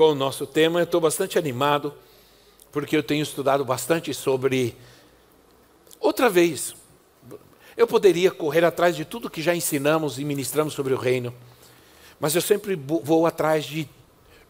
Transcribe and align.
com 0.00 0.12
o 0.12 0.14
nosso 0.14 0.46
tema. 0.46 0.80
Eu 0.80 0.84
estou 0.84 0.98
bastante 0.98 1.38
animado, 1.38 1.92
porque 2.72 2.96
eu 2.96 3.02
tenho 3.02 3.22
estudado 3.22 3.66
bastante 3.66 4.14
sobre. 4.14 4.74
Outra 6.00 6.30
vez, 6.30 6.74
eu 7.76 7.86
poderia 7.86 8.30
correr 8.30 8.64
atrás 8.64 8.96
de 8.96 9.04
tudo 9.04 9.28
que 9.28 9.42
já 9.42 9.54
ensinamos 9.54 10.18
e 10.18 10.24
ministramos 10.24 10.72
sobre 10.72 10.94
o 10.94 10.96
reino, 10.96 11.34
mas 12.18 12.34
eu 12.34 12.40
sempre 12.40 12.74
vou 12.76 13.26
atrás 13.26 13.66
de 13.66 13.86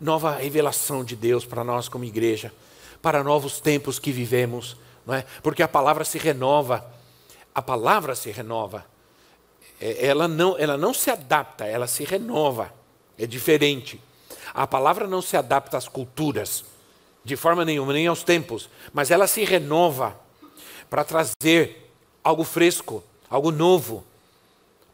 nova 0.01 0.37
revelação 0.37 1.03
de 1.03 1.17
Deus 1.17 1.45
para 1.45 1.65
nós 1.65 1.89
como 1.89 2.05
igreja, 2.05 2.53
para 3.03 3.25
novos 3.25 3.59
tempos 3.59 3.99
que 3.99 4.13
vivemos, 4.13 4.77
não 5.05 5.15
é? 5.15 5.25
Porque 5.43 5.65
a 5.65 5.69
palavra 5.69 6.05
se 6.05 6.17
renova, 6.17 6.89
a 7.53 7.61
palavra 7.61 8.15
se 8.15 8.31
renova. 8.31 8.87
É, 9.81 10.07
ela 10.07 10.29
não, 10.29 10.57
ela 10.57 10.77
não 10.77 10.95
se 10.95 11.11
adapta, 11.11 11.67
ela 11.67 11.89
se 11.89 12.05
renova. 12.05 12.73
É 13.19 13.27
diferente. 13.27 14.01
A 14.53 14.67
palavra 14.67 15.07
não 15.07 15.23
se 15.23 15.37
adapta 15.37 15.77
às 15.77 15.89
culturas, 15.89 16.65
de 17.25 17.37
forma 17.37 17.65
nenhuma, 17.65 17.93
nem 17.93 18.07
aos 18.07 18.23
tempos, 18.23 18.69
mas 18.93 19.11
ela 19.11 19.27
se 19.27 19.45
renova 19.45 20.19
para 20.89 21.05
trazer 21.05 21.91
algo 22.25 22.45
fresco, 22.45 23.03
algo 23.29 23.51
novo 23.51 24.05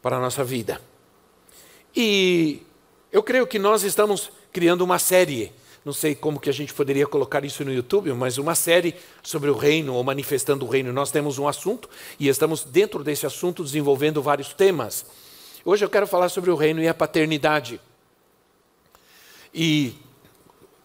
para 0.01 0.17
a 0.17 0.19
nossa 0.19 0.43
vida. 0.43 0.79
E 1.95 2.61
eu 3.11 3.23
creio 3.23 3.47
que 3.47 3.57
nós 3.57 3.83
estamos 3.83 4.31
criando 4.51 4.81
uma 4.81 4.99
série, 4.99 5.51
não 5.83 5.93
sei 5.93 6.13
como 6.13 6.39
que 6.39 6.49
a 6.49 6.53
gente 6.53 6.73
poderia 6.73 7.07
colocar 7.07 7.43
isso 7.43 7.63
no 7.65 7.73
YouTube, 7.73 8.11
mas 8.13 8.37
uma 8.37 8.55
série 8.55 8.95
sobre 9.23 9.49
o 9.49 9.57
reino 9.57 9.95
ou 9.95 10.03
manifestando 10.03 10.65
o 10.65 10.69
reino. 10.69 10.93
Nós 10.93 11.11
temos 11.11 11.39
um 11.39 11.47
assunto 11.47 11.89
e 12.19 12.27
estamos 12.27 12.63
dentro 12.63 13.03
desse 13.03 13.25
assunto 13.25 13.63
desenvolvendo 13.63 14.21
vários 14.21 14.53
temas. 14.53 15.05
Hoje 15.65 15.83
eu 15.83 15.89
quero 15.89 16.05
falar 16.05 16.29
sobre 16.29 16.51
o 16.51 16.55
reino 16.55 16.81
e 16.81 16.87
a 16.87 16.93
paternidade. 16.93 17.81
E 19.59 19.95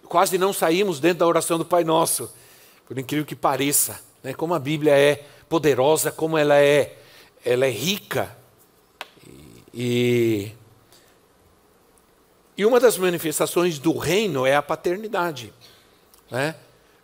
quase 0.05 0.39
não 0.39 0.51
saímos 0.51 0.99
dentro 0.99 1.19
da 1.19 1.27
oração 1.27 1.59
do 1.59 1.65
Pai 1.65 1.85
Nosso, 1.85 2.33
por 2.89 2.99
incrível 2.99 3.27
que 3.27 3.37
pareça, 3.37 4.01
né? 4.23 4.33
como 4.33 4.55
a 4.55 4.59
Bíblia 4.59 4.97
é 4.97 5.27
poderosa, 5.47 6.11
como 6.11 6.39
ela 6.39 6.57
é, 6.57 6.97
ela 7.45 7.67
é 7.67 7.71
rica. 7.71 8.35
E, 9.75 10.53
e 12.57 12.65
uma 12.65 12.81
das 12.81 12.97
manifestações 12.97 13.79
do 13.79 13.99
reino 13.99 14.47
é 14.47 14.57
a 14.57 14.63
paternidade. 14.63 15.53
Né? 16.31 16.55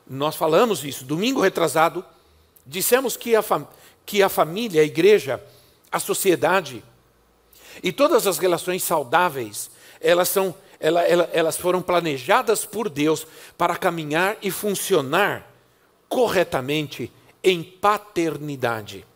Nós 0.07 0.37
falamos 0.37 0.83
isso, 0.83 1.05
domingo 1.05 1.43
retrasado, 1.43 2.03
dissemos 2.65 3.15
que 3.15 3.37
a, 3.37 3.45
que 4.07 4.23
a 4.23 4.31
família, 4.31 4.81
a 4.81 4.87
igreja, 4.87 5.39
a 5.93 6.01
sociedade 6.01 6.83
e 7.83 7.93
todas 7.93 8.27
as 8.27 8.39
relações 8.39 8.83
saudáveis, 8.83 9.71
elas 10.01 10.31
são 10.31 10.55
ela, 10.81 11.03
ela, 11.03 11.29
elas 11.33 11.57
foram 11.57 11.83
planejadas 11.83 12.65
por 12.65 12.89
Deus 12.89 13.27
para 13.57 13.77
caminhar 13.77 14.37
e 14.41 14.51
funcionar 14.51 15.51
corretamente 16.09 17.13
em 17.43 17.63
paternidade. 17.63 19.07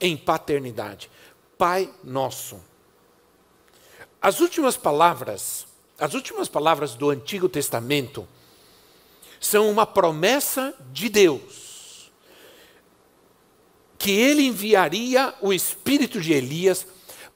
Em 0.00 0.16
paternidade. 0.16 1.10
Pai 1.58 1.92
nosso. 2.02 2.60
As 4.20 4.40
últimas 4.40 4.76
palavras, 4.76 5.66
as 5.98 6.14
últimas 6.14 6.48
palavras 6.48 6.94
do 6.94 7.10
Antigo 7.10 7.48
Testamento 7.48 8.26
são 9.40 9.70
uma 9.70 9.84
promessa 9.84 10.74
de 10.92 11.08
Deus 11.08 11.72
que 14.02 14.10
ele 14.10 14.42
enviaria 14.42 15.32
o 15.40 15.52
espírito 15.52 16.20
de 16.20 16.32
Elias 16.32 16.84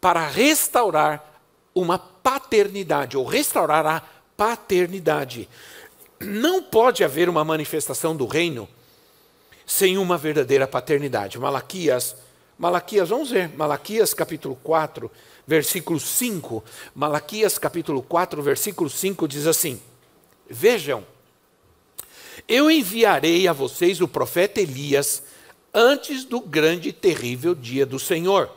para 0.00 0.26
restaurar 0.26 1.35
uma 1.76 1.98
paternidade, 1.98 3.18
ou 3.18 3.26
restaurar 3.26 3.86
a 3.86 4.02
paternidade. 4.34 5.46
Não 6.18 6.62
pode 6.62 7.04
haver 7.04 7.28
uma 7.28 7.44
manifestação 7.44 8.16
do 8.16 8.24
reino 8.24 8.66
sem 9.66 9.98
uma 9.98 10.16
verdadeira 10.16 10.66
paternidade. 10.66 11.38
Malaquias, 11.38 12.16
Malaquias, 12.58 13.10
vamos 13.10 13.30
ver, 13.30 13.50
Malaquias 13.54 14.14
capítulo 14.14 14.58
4, 14.62 15.10
versículo 15.46 16.00
5. 16.00 16.64
Malaquias 16.94 17.58
capítulo 17.58 18.00
4, 18.02 18.42
versículo 18.42 18.88
5 18.88 19.28
diz 19.28 19.46
assim: 19.46 19.78
Vejam, 20.48 21.04
eu 22.48 22.70
enviarei 22.70 23.46
a 23.46 23.52
vocês 23.52 24.00
o 24.00 24.08
profeta 24.08 24.62
Elias 24.62 25.22
antes 25.74 26.24
do 26.24 26.40
grande 26.40 26.88
e 26.88 26.92
terrível 26.94 27.54
dia 27.54 27.84
do 27.84 27.98
Senhor. 27.98 28.50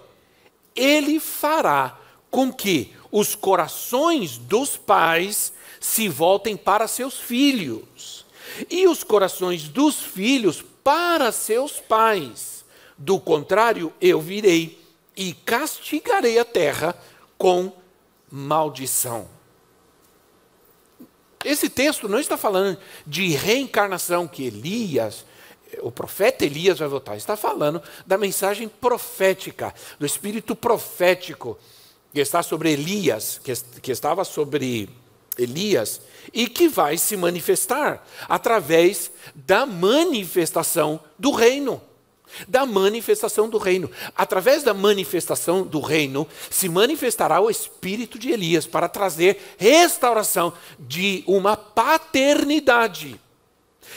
Ele 0.73 1.19
fará 1.19 1.99
com 2.31 2.53
que 2.53 2.93
os 3.11 3.35
corações 3.35 4.37
dos 4.37 4.77
pais 4.77 5.53
se 5.79 6.07
voltem 6.09 6.57
para 6.57 6.87
seus 6.87 7.15
filhos, 7.15 8.25
e 8.69 8.87
os 8.87 9.03
corações 9.03 9.67
dos 9.67 10.01
filhos 10.01 10.63
para 10.83 11.31
seus 11.31 11.79
pais. 11.79 12.65
Do 12.97 13.19
contrário, 13.19 13.93
eu 14.01 14.19
virei 14.19 14.79
e 15.15 15.33
castigarei 15.33 16.37
a 16.39 16.45
terra 16.45 16.95
com 17.37 17.71
maldição. 18.29 19.27
Esse 21.43 21.69
texto 21.69 22.09
não 22.09 22.19
está 22.19 22.37
falando 22.37 22.77
de 23.07 23.29
reencarnação 23.29 24.27
que 24.27 24.43
Elias, 24.43 25.25
o 25.79 25.91
profeta 25.91 26.43
Elias 26.43 26.79
vai 26.79 26.87
voltar, 26.87 27.15
está 27.15 27.37
falando 27.37 27.81
da 28.05 28.17
mensagem 28.17 28.67
profética, 28.67 29.73
do 29.97 30.05
espírito 30.05 30.53
profético 30.55 31.57
que 32.13 32.19
está 32.19 32.41
sobre 32.41 32.71
Elias, 32.71 33.39
que, 33.43 33.53
que 33.81 33.91
estava 33.91 34.23
sobre 34.23 34.89
Elias, 35.37 36.01
e 36.33 36.47
que 36.47 36.67
vai 36.67 36.97
se 36.97 37.15
manifestar 37.15 38.05
através 38.27 39.11
da 39.33 39.65
manifestação 39.65 40.99
do 41.17 41.31
reino. 41.31 41.81
Da 42.47 42.65
manifestação 42.65 43.49
do 43.49 43.57
reino. 43.57 43.89
Através 44.15 44.61
da 44.61 44.73
manifestação 44.73 45.63
do 45.63 45.79
reino, 45.79 46.27
se 46.49 46.69
manifestará 46.69 47.41
o 47.41 47.49
espírito 47.49 48.19
de 48.19 48.31
Elias 48.31 48.67
para 48.67 48.87
trazer 48.87 49.55
restauração 49.57 50.53
de 50.79 51.23
uma 51.25 51.57
paternidade. 51.57 53.19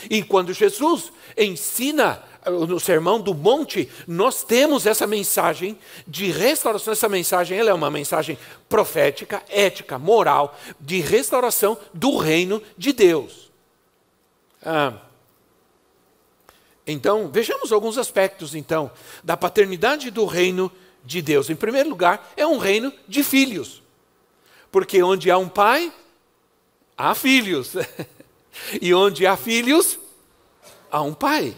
E 0.09 0.22
quando 0.22 0.53
Jesus 0.55 1.12
ensina 1.37 2.22
no 2.50 2.80
Sermão 2.80 3.20
do 3.20 3.34
Monte, 3.34 3.88
nós 4.06 4.42
temos 4.42 4.86
essa 4.86 5.06
mensagem 5.06 5.78
de 6.06 6.30
restauração. 6.30 6.92
Essa 6.92 7.08
mensagem 7.08 7.58
ela 7.58 7.70
é 7.70 7.75
uma 7.75 7.91
mensagem 7.91 8.38
profética, 8.69 9.42
ética, 9.48 9.98
moral, 9.98 10.58
de 10.80 11.00
restauração 11.00 11.78
do 11.94 12.16
reino 12.16 12.62
de 12.76 12.92
Deus. 12.92 13.50
Ah, 14.64 14.94
então, 16.86 17.28
vejamos 17.28 17.72
alguns 17.72 17.97
aspectos, 17.97 18.54
então, 18.54 18.91
da 19.22 19.36
paternidade 19.36 20.10
do 20.10 20.24
reino 20.24 20.70
de 21.04 21.22
Deus. 21.22 21.48
Em 21.48 21.54
primeiro 21.54 21.88
lugar, 21.88 22.32
é 22.36 22.47
um 22.47 22.59
reino 22.59 22.92
de 23.06 23.22
filhos. 23.22 23.82
Porque 24.70 25.03
onde 25.03 25.30
há 25.30 25.38
um 25.38 25.48
pai, 25.48 25.92
há 26.97 27.15
filhos. 27.15 27.74
e 28.80 28.92
onde 28.92 29.27
há 29.27 29.36
filhos, 29.36 29.98
há 30.91 31.03
um 31.03 31.15
pai. 31.15 31.56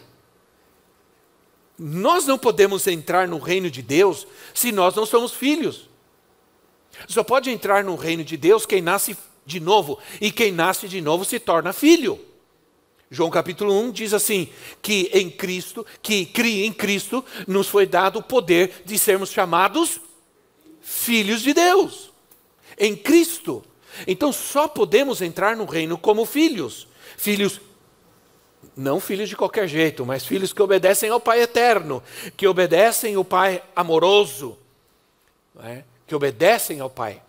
Nós 1.79 2.27
não 2.27 2.39
podemos 2.39 2.87
entrar 2.87 3.27
no 3.27 3.39
reino 3.39 3.71
de 3.71 3.83
Deus 3.83 4.27
se 4.53 4.71
nós 4.71 4.95
não 4.95 5.05
somos 5.05 5.33
filhos. 5.33 5.89
Só 7.09 7.25
pode 7.25 7.51
entrar 7.51 7.83
no 7.83 7.97
reino 7.97 8.23
de 8.23 8.37
Deus 8.37 8.65
quem 8.65 8.81
nasce 8.81 9.17
de 9.45 9.61
novo, 9.61 9.99
e 10.21 10.31
quem 10.31 10.53
nasce 10.53 10.89
de 10.89 11.01
novo 11.01 11.25
se 11.25 11.39
torna 11.39 11.73
filho. 11.73 12.19
João 13.11 13.31
capítulo 13.31 13.79
1 13.81 13.91
diz 13.93 14.15
assim: 14.15 14.49
que 14.81 15.11
em 15.13 15.31
Cristo, 15.31 15.85
que 16.03 16.25
cria 16.25 16.67
em 16.67 16.73
Cristo, 16.73 17.25
nos 17.47 17.69
foi 17.69 17.87
dado 17.87 18.19
o 18.19 18.23
poder 18.23 18.83
de 18.85 18.99
sermos 18.99 19.31
chamados 19.31 20.01
filhos 20.81 21.43
de 21.43 21.53
Deus. 21.53 22.13
Em 22.79 22.97
Cristo. 22.97 23.65
Então 24.07 24.33
só 24.33 24.67
podemos 24.67 25.23
entrar 25.23 25.57
no 25.57 25.65
reino 25.65 25.97
como 25.97 26.25
filhos. 26.25 26.89
Filhos 27.17 27.61
não 28.77 29.01
filhos 29.01 29.29
de 29.29 29.37
qualquer 29.37 29.69
jeito, 29.69 30.05
mas 30.05 30.27
filhos 30.27 30.53
que 30.53 30.63
obedecem 30.63 31.11
ao 31.11 31.21
Pai 31.21 31.43
eterno, 31.43 32.03
que 32.37 32.47
obedecem 32.47 33.15
ao 33.15 33.25
Pai 33.25 33.63
amoroso, 33.75 34.59
é? 35.63 35.85
que 36.07 36.15
obedecem 36.15 36.81
ao 36.81 36.91
Pai. 36.91 37.23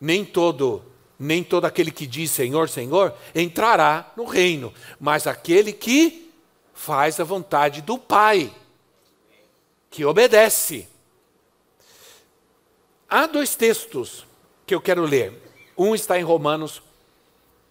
Nem 0.00 0.24
todo, 0.24 0.82
Nem 1.18 1.44
todo 1.44 1.64
aquele 1.64 1.90
que 1.90 2.06
diz 2.06 2.30
Senhor, 2.30 2.68
Senhor 2.68 3.14
entrará 3.34 4.12
no 4.16 4.24
reino, 4.24 4.72
mas 4.98 5.26
aquele 5.26 5.72
que 5.72 6.30
faz 6.74 7.20
a 7.20 7.24
vontade 7.24 7.80
do 7.80 7.96
Pai, 7.96 8.52
que 9.88 10.04
obedece. 10.04 10.88
Há 13.08 13.26
dois 13.26 13.54
textos 13.54 14.26
que 14.66 14.74
eu 14.74 14.80
quero 14.80 15.04
ler. 15.04 15.32
Um 15.76 15.94
está 15.94 16.18
em 16.18 16.22
Romanos, 16.22 16.82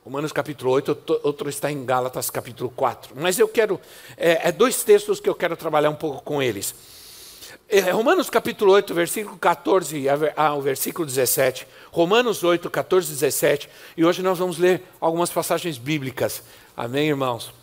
Romanos 0.04 0.32
capítulo 0.32 0.72
8, 0.72 1.22
outro 1.22 1.48
está 1.48 1.72
em 1.72 1.86
Gálatas 1.86 2.32
capítulo 2.32 2.72
4. 2.76 3.14
Mas 3.16 3.38
eu 3.38 3.48
quero, 3.48 3.80
é, 4.18 4.48
é 4.48 4.52
dois 4.52 4.84
textos 4.84 5.20
que 5.20 5.30
eu 5.30 5.36
quero 5.36 5.56
trabalhar 5.56 5.92
um 5.92 5.96
pouco 5.96 6.24
com 6.24 6.42
eles. 6.42 6.74
É, 7.70 7.92
Romanos 7.92 8.28
capítulo 8.28 8.72
8, 8.72 8.96
versículo 8.96 9.38
14 9.38 10.06
ao 10.36 10.60
versículo 10.60 11.06
17. 11.06 11.68
Romanos 11.92 12.44
8, 12.44 12.68
14 12.68 13.10
e 13.10 13.12
17. 13.12 13.70
E 13.96 14.04
hoje 14.04 14.24
nós 14.24 14.40
vamos 14.40 14.58
ler 14.58 14.82
algumas 15.00 15.30
passagens 15.30 15.78
bíblicas. 15.78 16.42
Amém, 16.76 17.10
irmãos? 17.10 17.54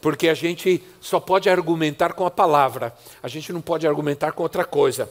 Porque 0.00 0.28
a 0.28 0.34
gente 0.34 0.80
só 1.00 1.18
pode 1.18 1.50
argumentar 1.50 2.12
com 2.12 2.24
a 2.24 2.30
palavra, 2.30 2.96
a 3.20 3.26
gente 3.26 3.52
não 3.52 3.60
pode 3.60 3.88
argumentar 3.88 4.30
com 4.30 4.44
outra 4.44 4.64
coisa. 4.64 5.10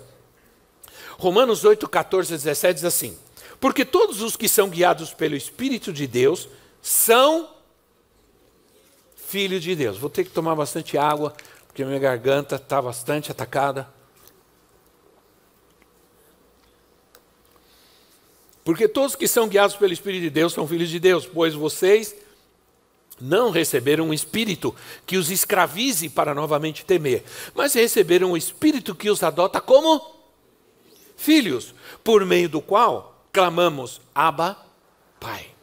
Romanos 1.18 1.66
8, 1.66 1.86
14 1.90 2.34
e 2.34 2.38
17 2.38 2.76
diz 2.76 2.86
assim: 2.86 3.18
Porque 3.60 3.84
todos 3.84 4.22
os 4.22 4.38
que 4.38 4.48
são 4.48 4.70
guiados 4.70 5.14
pelo 5.14 5.36
Espírito 5.36 5.92
de 5.92 6.08
Deus 6.08 6.48
são 6.88 7.50
filhos 9.18 9.62
de 9.62 9.76
Deus. 9.76 9.98
Vou 9.98 10.10
ter 10.10 10.24
que 10.24 10.30
tomar 10.30 10.56
bastante 10.56 10.98
água, 10.98 11.36
porque 11.68 11.84
minha 11.84 12.00
garganta 12.00 12.56
está 12.56 12.82
bastante 12.82 13.30
atacada. 13.30 13.90
Porque 18.64 18.88
todos 18.88 19.18
que 19.18 19.28
são 19.28 19.50
guiados 19.50 19.76
pelo 19.76 19.92
Espírito 19.92 20.22
de 20.22 20.30
Deus 20.30 20.54
são 20.54 20.66
filhos 20.66 20.88
de 20.88 20.98
Deus, 20.98 21.26
pois 21.26 21.54
vocês 21.54 22.16
não 23.20 23.50
receberam 23.50 24.06
um 24.06 24.14
espírito 24.14 24.74
que 25.06 25.18
os 25.18 25.30
escravize 25.30 26.08
para 26.08 26.34
novamente 26.34 26.86
temer, 26.86 27.24
mas 27.54 27.74
receberam 27.74 28.32
um 28.32 28.38
espírito 28.38 28.96
que 28.96 29.10
os 29.10 29.24
adota 29.24 29.60
como 29.60 30.16
filhos, 31.18 31.74
por 32.04 32.26
meio 32.26 32.48
do 32.48 32.62
qual 32.62 33.26
clamamos: 33.34 34.00
Abba, 34.14 34.58
Pai. 35.20 35.57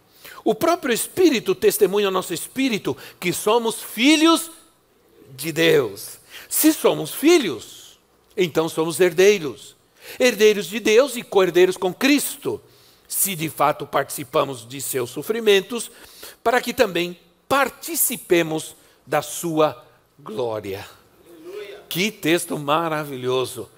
O 0.45 0.55
próprio 0.55 0.93
Espírito 0.93 1.55
testemunha 1.55 2.07
ao 2.07 2.13
nosso 2.13 2.35
espírito 2.35 2.97
que 3.19 3.33
somos 3.33 3.83
filhos 3.83 4.51
de 5.31 5.51
Deus. 5.51 6.19
Se 6.49 6.73
somos 6.73 7.13
filhos, 7.13 7.99
então 8.37 8.69
somos 8.69 9.01
herdeiros. 9.01 9.75
Herdeiros 10.21 10.67
de 10.67 10.79
Deus 10.79 11.17
e 11.17 11.23
co-herdeiros 11.23 11.77
com 11.77 11.93
Cristo. 11.93 12.61
Se 13.09 13.35
de 13.35 13.49
fato 13.49 13.87
participamos 13.87 14.69
de 14.69 14.81
seus 14.81 15.11
sofrimentos, 15.11 15.91
para 16.43 16.61
que 16.61 16.75
também 16.75 17.19
participemos 17.49 18.77
da 19.07 19.23
sua 19.23 19.83
glória. 20.19 20.87
Que 21.89 22.11
texto 22.11 22.59
maravilhoso! 22.59 23.71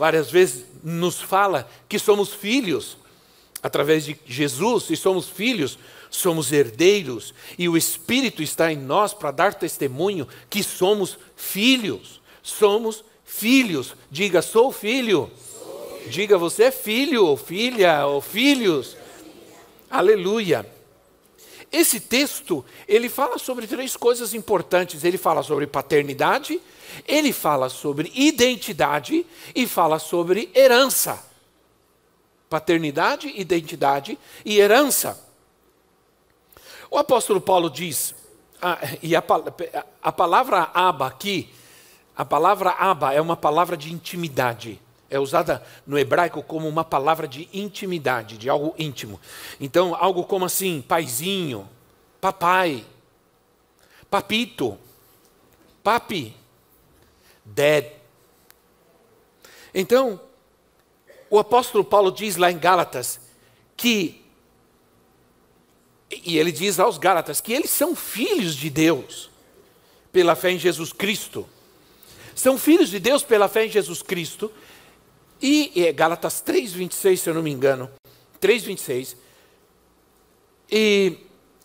várias 0.00 0.30
vezes 0.30 0.64
nos 0.82 1.20
fala 1.20 1.68
que 1.86 1.98
somos 1.98 2.32
filhos 2.32 2.96
através 3.62 4.06
de 4.06 4.18
Jesus, 4.24 4.88
e 4.88 4.96
somos 4.96 5.28
filhos, 5.28 5.78
somos 6.10 6.52
herdeiros, 6.52 7.32
e 7.56 7.68
o 7.68 7.76
Espírito 7.76 8.42
está 8.42 8.72
em 8.72 8.76
nós 8.76 9.14
para 9.14 9.30
dar 9.30 9.54
testemunho 9.54 10.26
que 10.50 10.62
somos 10.62 11.18
filhos. 11.36 12.20
Somos 12.42 13.04
filhos. 13.24 13.94
Diga, 14.10 14.42
sou 14.42 14.72
filho. 14.72 15.30
Diga, 16.08 16.36
você 16.36 16.64
é 16.64 16.70
filho, 16.70 17.24
ou 17.24 17.36
filha, 17.36 18.04
ou 18.06 18.20
filhos. 18.20 18.96
Aleluia. 19.88 20.66
Esse 21.70 22.00
texto, 22.00 22.64
ele 22.88 23.08
fala 23.08 23.38
sobre 23.38 23.66
três 23.66 23.96
coisas 23.96 24.34
importantes. 24.34 25.04
Ele 25.04 25.16
fala 25.16 25.42
sobre 25.42 25.66
paternidade, 25.66 26.60
ele 27.06 27.32
fala 27.32 27.68
sobre 27.68 28.10
identidade 28.14 29.24
e 29.54 29.66
fala 29.66 30.00
sobre 30.00 30.50
herança. 30.54 31.22
Paternidade, 32.48 33.32
identidade 33.36 34.18
e 34.44 34.58
herança. 34.58 35.29
O 36.90 36.98
apóstolo 36.98 37.40
Paulo 37.40 37.70
diz, 37.70 38.14
ah, 38.60 38.78
e 39.02 39.14
a, 39.14 39.22
a 40.02 40.12
palavra 40.12 40.70
aba 40.74 41.06
aqui, 41.06 41.52
a 42.16 42.24
palavra 42.24 42.70
aba 42.70 43.14
é 43.14 43.20
uma 43.20 43.36
palavra 43.36 43.76
de 43.76 43.92
intimidade 43.92 44.80
é 45.10 45.18
usada 45.18 45.62
no 45.84 45.98
hebraico 45.98 46.40
como 46.40 46.68
uma 46.68 46.84
palavra 46.84 47.26
de 47.26 47.48
intimidade, 47.52 48.38
de 48.38 48.48
algo 48.48 48.72
íntimo. 48.78 49.20
Então, 49.60 49.94
algo 49.94 50.22
como 50.22 50.44
assim, 50.44 50.80
paizinho, 50.80 51.68
papai, 52.20 52.84
papito, 54.08 54.78
papi, 55.82 56.36
dad. 57.44 57.86
Então, 59.74 60.20
o 61.28 61.38
apóstolo 61.40 61.84
Paulo 61.84 62.12
diz 62.12 62.36
lá 62.36 62.50
em 62.50 62.58
Gálatas 62.58 63.20
que, 63.76 64.19
e 66.10 66.38
ele 66.38 66.50
diz 66.50 66.80
aos 66.80 66.98
Gálatas 66.98 67.40
que 67.40 67.52
eles 67.52 67.70
são 67.70 67.94
filhos 67.94 68.56
de 68.56 68.68
Deus 68.68 69.30
pela 70.12 70.34
fé 70.34 70.50
em 70.50 70.58
Jesus 70.58 70.92
Cristo. 70.92 71.48
São 72.34 72.58
filhos 72.58 72.90
de 72.90 72.98
Deus 72.98 73.22
pela 73.22 73.48
fé 73.48 73.66
em 73.66 73.70
Jesus 73.70 74.02
Cristo 74.02 74.50
e 75.40 75.72
é 75.76 75.92
Gálatas 75.92 76.42
3,26, 76.46 77.16
se 77.16 77.30
eu 77.30 77.34
não 77.34 77.42
me 77.42 77.50
engano. 77.50 77.90
3,26. 78.40 79.16
E 80.70 81.16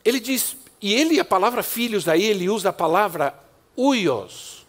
ele 0.04 0.20
diz, 0.20 0.56
e 0.82 0.94
ele, 0.94 1.20
a 1.20 1.26
palavra 1.26 1.64
filhos 1.64 2.08
aí, 2.08 2.24
ele 2.24 2.50
usa 2.50 2.70
a 2.70 2.74
palavra 2.74 3.34
uios. 3.78 4.66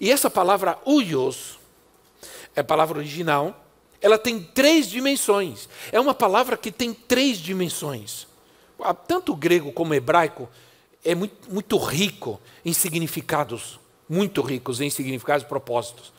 E 0.00 0.10
essa 0.10 0.30
palavra 0.30 0.78
uios, 0.86 1.58
é 2.54 2.60
a 2.60 2.64
palavra 2.64 2.98
original, 2.98 3.64
ela 4.00 4.18
tem 4.18 4.42
três 4.42 4.88
dimensões. 4.88 5.68
É 5.92 6.00
uma 6.00 6.14
palavra 6.14 6.56
que 6.56 6.70
tem 6.72 6.92
três 6.92 7.38
dimensões. 7.38 8.26
Tanto 9.06 9.32
o 9.32 9.36
grego 9.36 9.72
como 9.72 9.92
o 9.92 9.94
hebraico 9.94 10.48
é 11.04 11.14
muito, 11.14 11.52
muito 11.52 11.76
rico 11.78 12.40
em 12.64 12.72
significados, 12.72 13.78
muito 14.08 14.42
ricos 14.42 14.80
em 14.80 14.90
significados 14.90 15.44
e 15.44 15.48
propósitos. 15.48 16.12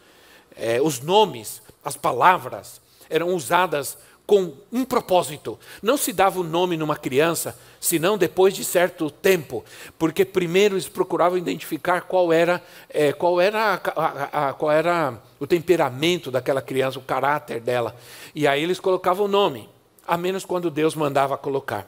É, 0.56 0.82
os 0.82 1.00
nomes 1.00 1.62
as 1.84 1.96
palavras 1.96 2.82
eram 3.10 3.34
usadas 3.34 3.98
com 4.26 4.54
um 4.74 4.84
propósito. 4.84 5.58
Não 5.82 5.96
se 5.96 6.12
dava 6.12 6.42
o 6.42 6.44
nome 6.44 6.76
numa 6.76 6.98
criança, 6.98 7.58
senão 7.80 8.18
depois 8.18 8.54
de 8.54 8.66
certo 8.66 9.10
tempo, 9.10 9.64
porque 9.98 10.26
primeiro 10.26 10.76
eles 10.76 10.90
procuravam 10.90 11.38
identificar 11.38 12.02
qual 12.02 12.34
era, 12.34 12.62
é, 12.90 13.14
qual 13.14 13.40
era, 13.40 13.76
a, 13.76 13.92
a, 13.96 14.50
a, 14.50 14.54
qual 14.54 14.70
era 14.70 15.18
o 15.40 15.48
temperamento 15.48 16.30
daquela 16.30 16.62
criança, 16.62 17.00
o 17.00 17.04
caráter 17.04 17.62
dela. 17.62 17.96
E 18.36 18.46
aí 18.46 18.62
eles 18.62 18.82
colocavam 18.82 19.26
o 19.26 19.30
nome, 19.30 19.70
a 20.06 20.18
menos 20.18 20.44
quando 20.44 20.70
Deus 20.70 20.94
mandava 20.94 21.38
colocar. 21.38 21.88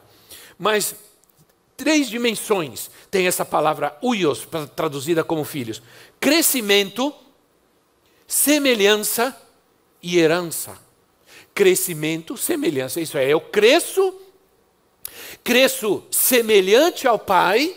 Mas 0.60 0.94
três 1.74 2.10
dimensões 2.10 2.90
tem 3.10 3.26
essa 3.26 3.46
palavra 3.46 3.96
uios, 4.02 4.46
traduzida 4.76 5.24
como 5.24 5.42
filhos: 5.42 5.80
crescimento, 6.20 7.14
semelhança 8.26 9.34
e 10.02 10.18
herança. 10.18 10.78
Crescimento, 11.54 12.36
semelhança. 12.36 13.00
Isso 13.00 13.16
é, 13.16 13.26
eu 13.26 13.40
cresço, 13.40 14.14
cresço 15.42 16.04
semelhante 16.10 17.08
ao 17.08 17.18
Pai 17.18 17.74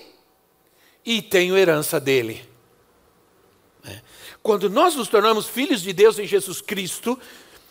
e 1.06 1.22
tenho 1.22 1.58
herança 1.58 2.02
dele. 2.02 2.44
É. 3.86 4.02
Quando 4.44 4.70
nós 4.70 4.94
nos 4.94 5.08
tornamos 5.08 5.48
filhos 5.48 5.82
de 5.82 5.94
Deus 5.94 6.20
em 6.20 6.28
Jesus 6.28 6.60
Cristo, 6.60 7.18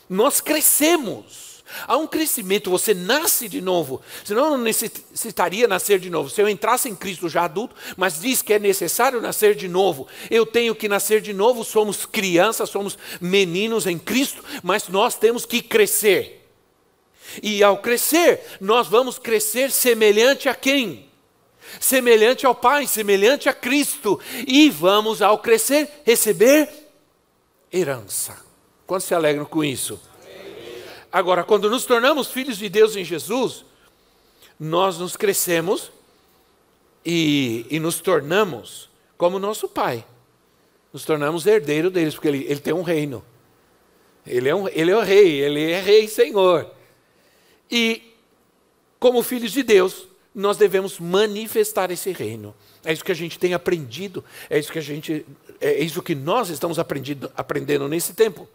nós 0.08 0.40
crescemos 0.40 1.51
Há 1.86 1.96
um 1.96 2.06
crescimento, 2.06 2.70
você 2.70 2.94
nasce 2.94 3.48
de 3.48 3.60
novo. 3.60 4.00
Senão 4.24 4.50
não 4.50 4.58
necessitaria 4.58 5.66
nascer 5.66 5.98
de 5.98 6.10
novo. 6.10 6.30
Se 6.30 6.40
eu 6.40 6.48
entrasse 6.48 6.88
em 6.88 6.94
Cristo 6.94 7.28
já 7.28 7.44
adulto, 7.44 7.74
mas 7.96 8.20
diz 8.20 8.42
que 8.42 8.52
é 8.52 8.58
necessário 8.58 9.20
nascer 9.20 9.54
de 9.54 9.68
novo. 9.68 10.06
Eu 10.30 10.46
tenho 10.46 10.74
que 10.74 10.88
nascer 10.88 11.20
de 11.20 11.32
novo, 11.32 11.64
somos 11.64 12.06
crianças, 12.06 12.70
somos 12.70 12.98
meninos 13.20 13.86
em 13.86 13.98
Cristo, 13.98 14.44
mas 14.62 14.88
nós 14.88 15.14
temos 15.14 15.44
que 15.44 15.62
crescer. 15.62 16.46
E 17.42 17.62
ao 17.62 17.78
crescer, 17.78 18.40
nós 18.60 18.88
vamos 18.88 19.18
crescer 19.18 19.70
semelhante 19.70 20.48
a 20.48 20.54
quem? 20.54 21.08
Semelhante 21.80 22.44
ao 22.44 22.54
Pai, 22.54 22.86
semelhante 22.86 23.48
a 23.48 23.54
Cristo. 23.54 24.20
E 24.46 24.68
vamos, 24.68 25.22
ao 25.22 25.38
crescer, 25.38 25.88
receber 26.04 26.68
herança. 27.72 28.36
Quantos 28.86 29.06
se 29.06 29.14
alegram 29.14 29.44
com 29.44 29.64
isso? 29.64 29.98
Agora, 31.12 31.44
quando 31.44 31.68
nos 31.68 31.84
tornamos 31.84 32.28
filhos 32.28 32.56
de 32.56 32.70
Deus 32.70 32.96
em 32.96 33.04
Jesus, 33.04 33.66
nós 34.58 34.98
nos 34.98 35.14
crescemos 35.14 35.92
e, 37.04 37.66
e 37.70 37.78
nos 37.78 38.00
tornamos 38.00 38.88
como 39.18 39.38
nosso 39.38 39.68
Pai. 39.68 40.04
Nos 40.92 41.04
tornamos 41.04 41.46
herdeiro 41.46 41.90
deles, 41.90 42.14
porque 42.14 42.28
ele, 42.28 42.46
ele 42.48 42.60
tem 42.60 42.72
um 42.72 42.82
reino. 42.82 43.22
Ele 44.26 44.48
é, 44.48 44.54
um, 44.54 44.68
ele 44.68 44.90
é 44.90 44.96
o 44.96 45.00
rei, 45.00 45.40
ele 45.40 45.70
é 45.70 45.80
rei 45.80 46.08
senhor. 46.08 46.70
E 47.70 48.14
como 48.98 49.22
filhos 49.22 49.52
de 49.52 49.62
Deus, 49.62 50.06
nós 50.34 50.56
devemos 50.56 50.98
manifestar 50.98 51.90
esse 51.90 52.10
reino. 52.12 52.54
É 52.84 52.92
isso 52.92 53.04
que 53.04 53.12
a 53.12 53.16
gente 53.16 53.38
tem 53.38 53.52
aprendido, 53.52 54.24
é 54.48 54.58
isso 54.58 54.72
que 54.72 54.78
a 54.78 54.82
gente, 54.82 55.26
é 55.60 55.82
isso 55.82 56.02
que 56.02 56.14
nós 56.14 56.48
estamos 56.48 56.78
aprendendo 56.78 57.86
nesse 57.88 58.14
tempo. 58.14 58.48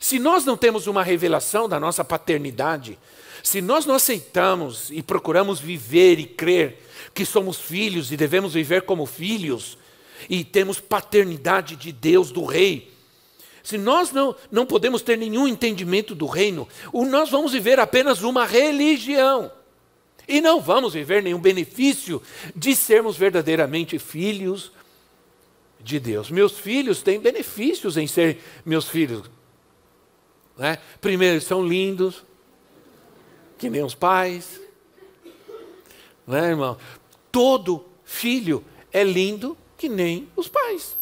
Se 0.00 0.18
nós 0.18 0.46
não 0.46 0.56
temos 0.56 0.86
uma 0.86 1.04
revelação 1.04 1.68
da 1.68 1.78
nossa 1.78 2.02
paternidade, 2.02 2.98
se 3.42 3.60
nós 3.60 3.84
não 3.84 3.94
aceitamos 3.94 4.90
e 4.90 5.02
procuramos 5.02 5.60
viver 5.60 6.18
e 6.18 6.24
crer 6.24 6.82
que 7.14 7.26
somos 7.26 7.58
filhos 7.58 8.10
e 8.10 8.16
devemos 8.16 8.54
viver 8.54 8.82
como 8.82 9.04
filhos, 9.04 9.76
e 10.28 10.42
temos 10.42 10.80
paternidade 10.80 11.76
de 11.76 11.92
Deus, 11.92 12.30
do 12.30 12.44
Rei, 12.44 12.90
se 13.62 13.76
nós 13.76 14.10
não, 14.10 14.34
não 14.50 14.64
podemos 14.64 15.02
ter 15.02 15.18
nenhum 15.18 15.46
entendimento 15.46 16.14
do 16.14 16.26
reino, 16.26 16.66
nós 16.92 17.30
vamos 17.30 17.52
viver 17.52 17.78
apenas 17.78 18.22
uma 18.22 18.46
religião. 18.46 19.52
E 20.26 20.40
não 20.40 20.60
vamos 20.60 20.94
viver 20.94 21.22
nenhum 21.22 21.38
benefício 21.38 22.22
de 22.56 22.74
sermos 22.74 23.16
verdadeiramente 23.16 23.98
filhos 23.98 24.72
de 25.78 26.00
Deus. 26.00 26.30
Meus 26.30 26.58
filhos 26.58 27.02
têm 27.02 27.20
benefícios 27.20 27.96
em 27.96 28.06
ser 28.06 28.38
meus 28.64 28.88
filhos. 28.88 29.28
Né? 30.60 30.78
Primeiro, 31.00 31.36
eles 31.36 31.44
são 31.44 31.66
lindos, 31.66 32.22
que 33.56 33.70
nem 33.70 33.82
os 33.82 33.94
pais. 33.94 34.60
Né, 36.26 36.50
irmão? 36.50 36.76
Todo 37.32 37.86
filho 38.04 38.62
é 38.92 39.02
lindo 39.02 39.56
que 39.78 39.88
nem 39.88 40.28
os 40.36 40.48
pais. 40.48 40.98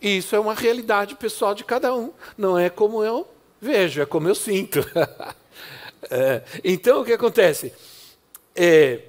Isso 0.00 0.36
é 0.36 0.38
uma 0.38 0.54
realidade 0.54 1.16
pessoal 1.16 1.52
de 1.52 1.64
cada 1.64 1.92
um. 1.92 2.12
Não 2.38 2.56
é 2.56 2.70
como 2.70 3.02
eu 3.02 3.26
vejo, 3.60 4.00
é 4.00 4.06
como 4.06 4.28
eu 4.28 4.34
sinto. 4.36 4.80
É, 6.10 6.42
então, 6.62 7.00
o 7.00 7.04
que 7.04 7.14
acontece? 7.14 7.72
É, 8.54 9.00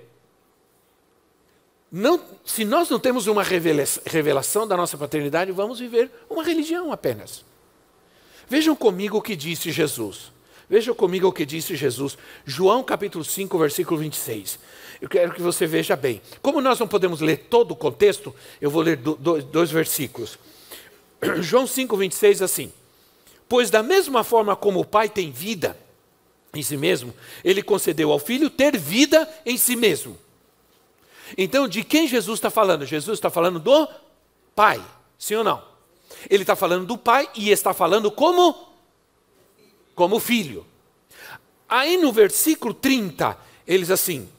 não, 1.91 2.22
se 2.45 2.63
nós 2.63 2.89
não 2.89 2.98
temos 2.98 3.27
uma 3.27 3.43
revelação 3.43 4.65
da 4.65 4.77
nossa 4.77 4.98
paternidade, 4.98 5.51
vamos 5.51 5.77
viver 5.77 6.10
uma 6.29 6.41
religião 6.41 6.93
apenas. 6.93 7.43
Vejam 8.48 8.75
comigo 8.75 9.18
o 9.18 9.22
que 9.22 9.36
disse 9.36 9.72
Jesus. 9.72 10.32
Vejam 10.70 10.96
comigo 10.96 11.28
o 11.28 11.32
que 11.32 11.46
disse 11.46 11.75
Jesus. 11.75 12.18
João 12.46 12.84
capítulo 12.84 13.24
5, 13.24 13.58
versículo 13.58 14.00
26. 14.00 14.60
Eu 15.02 15.10
quero 15.10 15.34
que 15.34 15.42
você 15.42 15.68
veja 15.68 15.96
bem. 15.96 16.22
Como 16.42 16.62
nós 16.62 16.80
não 16.80 16.88
podemos 16.88 17.22
ler 17.22 17.46
todo 17.50 17.72
o 17.72 17.75
contexto, 17.75 18.34
eu 18.60 18.70
vou 18.70 18.82
ler 18.82 18.98
dois, 18.98 19.44
dois 19.44 19.72
versículos. 19.72 20.40
João 21.42 21.68
5, 21.68 21.96
26 21.96 22.42
assim. 22.42 22.72
Pois 23.48 23.70
da 23.70 23.84
mesma 23.84 24.24
forma 24.24 24.56
como 24.56 24.80
o 24.80 24.86
Pai 24.86 25.08
tem 25.08 25.32
vida, 25.32 25.78
em 26.54 26.64
si 26.64 26.78
mesmo, 26.78 27.14
ele 27.44 27.62
concedeu 27.62 28.12
ao 28.12 28.20
filho 28.20 28.50
ter 28.50 28.78
vida 28.78 29.30
em 29.46 29.58
si 29.58 29.75
mesmo. 29.75 30.18
Então, 31.38 31.68
de 31.68 31.84
quem 31.84 32.08
Jesus 32.08 32.38
está 32.38 32.50
falando? 32.50 32.86
Jesus 32.86 33.18
está 33.18 33.30
falando 33.30 33.60
do 33.60 33.88
Pai, 34.56 34.82
sim 35.18 35.36
ou 35.36 35.44
não? 35.44 35.75
Ele 36.29 36.44
está 36.44 36.55
falando 36.55 36.86
do 36.86 36.98
Pai 36.98 37.29
e 37.36 37.51
está 37.51 37.74
falando 37.74 38.12
como? 38.12 38.55
Como 39.94 40.20
filho. 40.20 40.65
Aí 41.67 41.98
no 41.98 42.12
versículo 42.12 42.74
30, 42.74 43.38
eles 43.67 43.89
assim: 43.89 44.29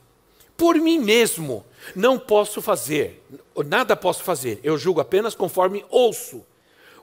Por 0.57 0.77
mim 0.77 0.99
mesmo 0.99 1.65
não 1.95 2.19
posso 2.19 2.61
fazer, 2.61 3.23
nada 3.67 3.97
posso 3.97 4.25
fazer, 4.25 4.61
eu 4.63 4.77
julgo 4.77 5.01
apenas 5.01 5.35
conforme 5.35 5.85
ouço. 5.91 6.45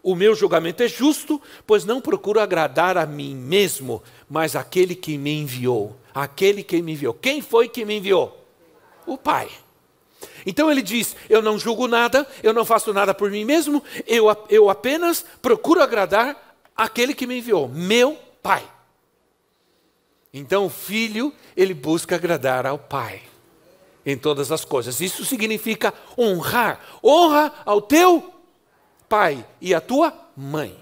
O 0.02 0.16
meu 0.16 0.36
julgamento 0.36 0.84
é 0.84 0.88
justo, 0.88 1.42
pois 1.66 1.86
não 1.86 2.02
procuro 2.02 2.42
agradar 2.42 2.98
a 2.98 3.06
mim 3.06 3.34
mesmo, 3.34 4.04
mas 4.30 4.54
aquele 4.54 4.96
que 4.96 5.18
me 5.18 5.32
enviou. 5.32 5.96
Aquele 6.14 6.62
que 6.62 6.82
me 6.82 6.92
enviou. 6.92 7.14
Quem 7.14 7.42
foi 7.42 7.70
que 7.70 7.86
me 7.86 7.98
enviou? 7.98 8.46
O 9.08 9.18
Pai. 9.18 9.50
Então 10.46 10.72
ele 10.72 10.82
diz: 10.82 11.16
Eu 11.30 11.42
não 11.42 11.58
julgo 11.58 11.88
nada, 11.88 12.28
eu 12.42 12.54
não 12.54 12.66
faço 12.66 12.94
nada 12.94 13.14
por 13.14 13.30
mim 13.30 13.46
mesmo, 13.46 13.84
eu, 14.06 14.26
eu 14.50 14.70
apenas 14.70 15.26
procuro 15.42 15.82
agradar 15.82 16.58
aquele 16.76 17.14
que 17.14 17.28
me 17.28 17.38
enviou, 17.38 17.68
meu 17.68 18.18
Pai. 18.42 18.64
Então 20.34 20.66
o 20.66 20.70
filho, 20.70 21.34
ele 21.56 21.74
busca 21.74 22.16
agradar 22.16 22.66
ao 22.66 22.78
Pai 22.78 23.22
em 24.06 24.18
todas 24.18 24.52
as 24.52 24.66
coisas. 24.66 25.00
Isso 25.00 25.24
significa 25.26 25.94
honrar. 26.18 26.80
Honra 27.04 27.54
ao 27.66 27.82
teu 27.82 28.34
pai 29.08 29.46
e 29.62 29.74
a 29.74 29.82
tua 29.82 30.14
mãe. 30.36 30.76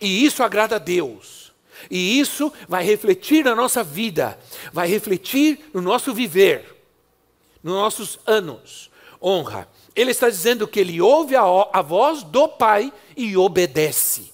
E 0.00 0.24
isso 0.24 0.42
agrada 0.42 0.76
a 0.76 0.78
Deus. 0.78 1.52
E 1.90 2.20
isso 2.20 2.52
vai 2.68 2.84
refletir 2.84 3.44
na 3.44 3.54
nossa 3.54 3.82
vida, 3.82 4.38
vai 4.72 4.86
refletir 4.86 5.70
no 5.72 5.80
nosso 5.80 6.14
viver, 6.14 6.81
nos 7.62 7.74
nossos 7.74 8.18
anos. 8.26 8.90
Honra. 9.22 9.68
Ele 9.94 10.10
está 10.10 10.28
dizendo 10.28 10.66
que 10.66 10.80
ele 10.80 11.00
ouve 11.00 11.36
a, 11.36 11.42
a 11.72 11.82
voz 11.82 12.22
do 12.22 12.48
Pai 12.48 12.92
e 13.16 13.36
obedece. 13.36 14.32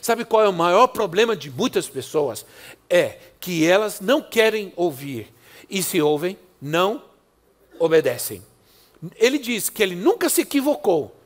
Sabe 0.00 0.24
qual 0.24 0.44
é 0.44 0.48
o 0.48 0.52
maior 0.52 0.86
problema 0.88 1.36
de 1.36 1.50
muitas 1.50 1.88
pessoas? 1.88 2.46
É 2.88 3.18
que 3.38 3.66
elas 3.66 4.00
não 4.00 4.22
querem 4.22 4.72
ouvir 4.76 5.32
e 5.68 5.82
se 5.82 6.00
ouvem, 6.00 6.38
não 6.60 7.02
obedecem. 7.78 8.42
Ele 9.16 9.38
diz 9.38 9.68
que 9.68 9.82
ele 9.82 9.94
nunca 9.94 10.28
se 10.28 10.42
equivocou, 10.42 11.16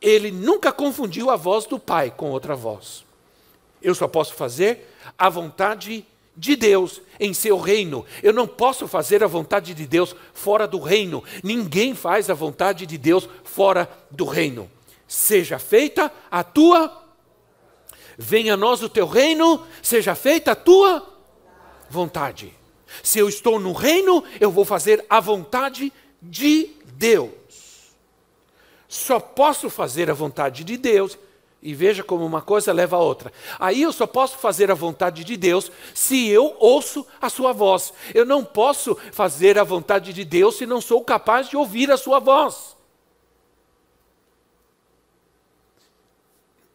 ele 0.00 0.30
nunca 0.30 0.72
confundiu 0.72 1.30
a 1.30 1.36
voz 1.36 1.66
do 1.66 1.78
Pai 1.78 2.10
com 2.10 2.30
outra 2.30 2.54
voz. 2.54 3.04
Eu 3.82 3.94
só 3.94 4.08
posso 4.08 4.34
fazer 4.34 4.90
a 5.18 5.28
vontade 5.28 6.06
de 6.36 6.56
Deus 6.56 7.00
em 7.18 7.32
seu 7.32 7.58
reino. 7.58 8.04
Eu 8.22 8.32
não 8.32 8.46
posso 8.46 8.88
fazer 8.88 9.22
a 9.22 9.28
vontade 9.28 9.74
de 9.74 9.86
Deus 9.86 10.14
fora 10.32 10.66
do 10.66 10.78
reino. 10.78 11.22
Ninguém 11.42 11.94
faz 11.94 12.28
a 12.28 12.34
vontade 12.34 12.86
de 12.86 12.98
Deus 12.98 13.28
fora 13.44 13.88
do 14.10 14.24
reino. 14.24 14.70
Seja 15.06 15.58
feita 15.58 16.12
a 16.30 16.42
tua 16.42 17.04
Venha 18.16 18.54
a 18.54 18.56
nós 18.56 18.82
o 18.82 18.88
teu 18.88 19.06
reino, 19.06 19.66
seja 19.82 20.14
feita 20.14 20.52
a 20.52 20.56
tua 20.56 21.06
vontade. 21.90 22.54
Se 23.02 23.18
eu 23.18 23.28
estou 23.28 23.58
no 23.58 23.72
reino, 23.72 24.22
eu 24.40 24.50
vou 24.50 24.64
fazer 24.64 25.04
a 25.10 25.18
vontade 25.20 25.92
de 26.22 26.70
Deus. 26.84 27.32
Só 28.88 29.18
posso 29.18 29.68
fazer 29.68 30.08
a 30.08 30.14
vontade 30.14 30.62
de 30.62 30.76
Deus, 30.76 31.18
e 31.64 31.72
veja 31.72 32.04
como 32.04 32.26
uma 32.26 32.42
coisa 32.42 32.74
leva 32.74 32.96
a 32.96 33.00
outra. 33.00 33.32
Aí 33.58 33.80
eu 33.80 33.90
só 33.90 34.06
posso 34.06 34.36
fazer 34.36 34.70
a 34.70 34.74
vontade 34.74 35.24
de 35.24 35.34
Deus 35.34 35.72
se 35.94 36.28
eu 36.28 36.54
ouço 36.60 37.06
a 37.18 37.30
sua 37.30 37.54
voz. 37.54 37.94
Eu 38.14 38.26
não 38.26 38.44
posso 38.44 38.94
fazer 39.10 39.58
a 39.58 39.64
vontade 39.64 40.12
de 40.12 40.26
Deus 40.26 40.56
se 40.56 40.66
não 40.66 40.78
sou 40.82 41.02
capaz 41.02 41.48
de 41.48 41.56
ouvir 41.56 41.90
a 41.90 41.96
sua 41.96 42.18
voz. 42.18 42.76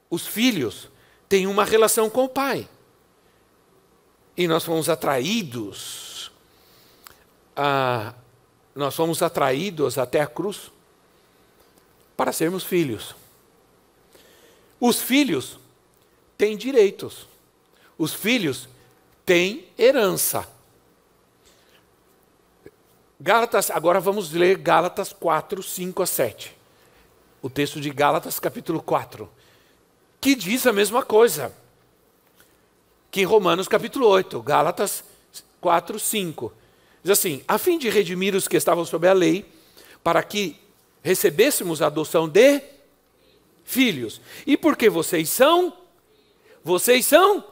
Os 0.10 0.26
filhos 0.26 0.90
têm 1.30 1.46
uma 1.46 1.64
relação 1.64 2.10
com 2.10 2.24
o 2.24 2.30
pai. 2.30 2.68
E 4.36 4.48
nós 4.48 4.64
fomos 4.64 4.90
atraídos, 4.90 6.32
a, 7.56 8.16
nós 8.74 8.96
fomos 8.96 9.22
atraídos 9.22 10.00
até 10.00 10.20
a 10.20 10.26
cruz 10.26 10.72
para 12.18 12.32
sermos 12.32 12.64
filhos. 12.64 13.14
Os 14.80 15.02
filhos 15.02 15.60
têm 16.38 16.56
direitos. 16.56 17.28
Os 17.98 18.14
filhos 18.14 18.70
têm 19.26 19.68
herança. 19.78 20.48
Gálatas, 23.20 23.70
agora 23.70 24.00
vamos 24.00 24.32
ler 24.32 24.58
Gálatas 24.58 25.12
4, 25.12 25.62
5 25.62 26.02
a 26.02 26.06
7. 26.06 26.56
O 27.42 27.50
texto 27.50 27.82
de 27.82 27.90
Gálatas, 27.90 28.40
capítulo 28.40 28.82
4, 28.82 29.30
que 30.22 30.36
diz 30.36 30.66
a 30.66 30.72
mesma 30.72 31.04
coisa 31.04 31.54
que 33.12 33.24
Romanos, 33.24 33.68
capítulo 33.68 34.08
8, 34.08 34.42
Gálatas 34.42 35.04
4, 35.60 36.00
5. 36.00 36.54
Diz 37.04 37.12
assim: 37.12 37.44
a 37.48 37.58
fim 37.58 37.78
de 37.78 37.90
redimir 37.90 38.36
os 38.36 38.48
que 38.48 38.56
estavam 38.56 38.86
sob 38.86 39.08
a 39.08 39.14
lei, 39.14 39.46
para 40.02 40.24
que 40.24 40.58
recebêssemos 41.04 41.82
a 41.82 41.88
adoção 41.88 42.28
de 42.28 42.62
filhos. 43.70 44.20
E 44.48 44.58
porque 44.58 44.90
vocês 44.90 45.30
são? 45.30 45.72
Vocês 46.64 47.06
são? 47.06 47.44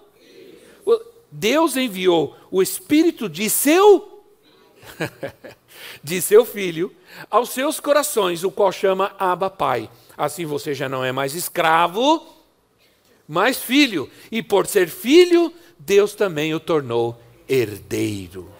Deus 1.31 1.77
enviou 1.77 2.35
o 2.49 2.61
Espírito 2.61 3.29
de 3.29 3.49
seu 3.49 4.23
de 6.03 6.21
seu 6.21 6.43
filho 6.43 6.91
aos 7.29 7.49
seus 7.49 7.79
corações, 7.79 8.43
o 8.43 8.49
qual 8.49 8.71
chama 8.71 9.15
Abba 9.19 9.49
Pai. 9.49 9.89
Assim 10.17 10.45
você 10.45 10.73
já 10.73 10.89
não 10.89 11.05
é 11.05 11.11
mais 11.11 11.35
escravo, 11.35 12.25
mas 13.27 13.59
filho. 13.59 14.09
E 14.31 14.41
por 14.41 14.65
ser 14.65 14.89
filho, 14.89 15.53
Deus 15.77 16.15
também 16.15 16.55
o 16.55 16.59
tornou 16.59 17.21
herdeiro. 17.47 18.51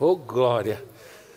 Oh 0.00 0.16
glória! 0.16 0.95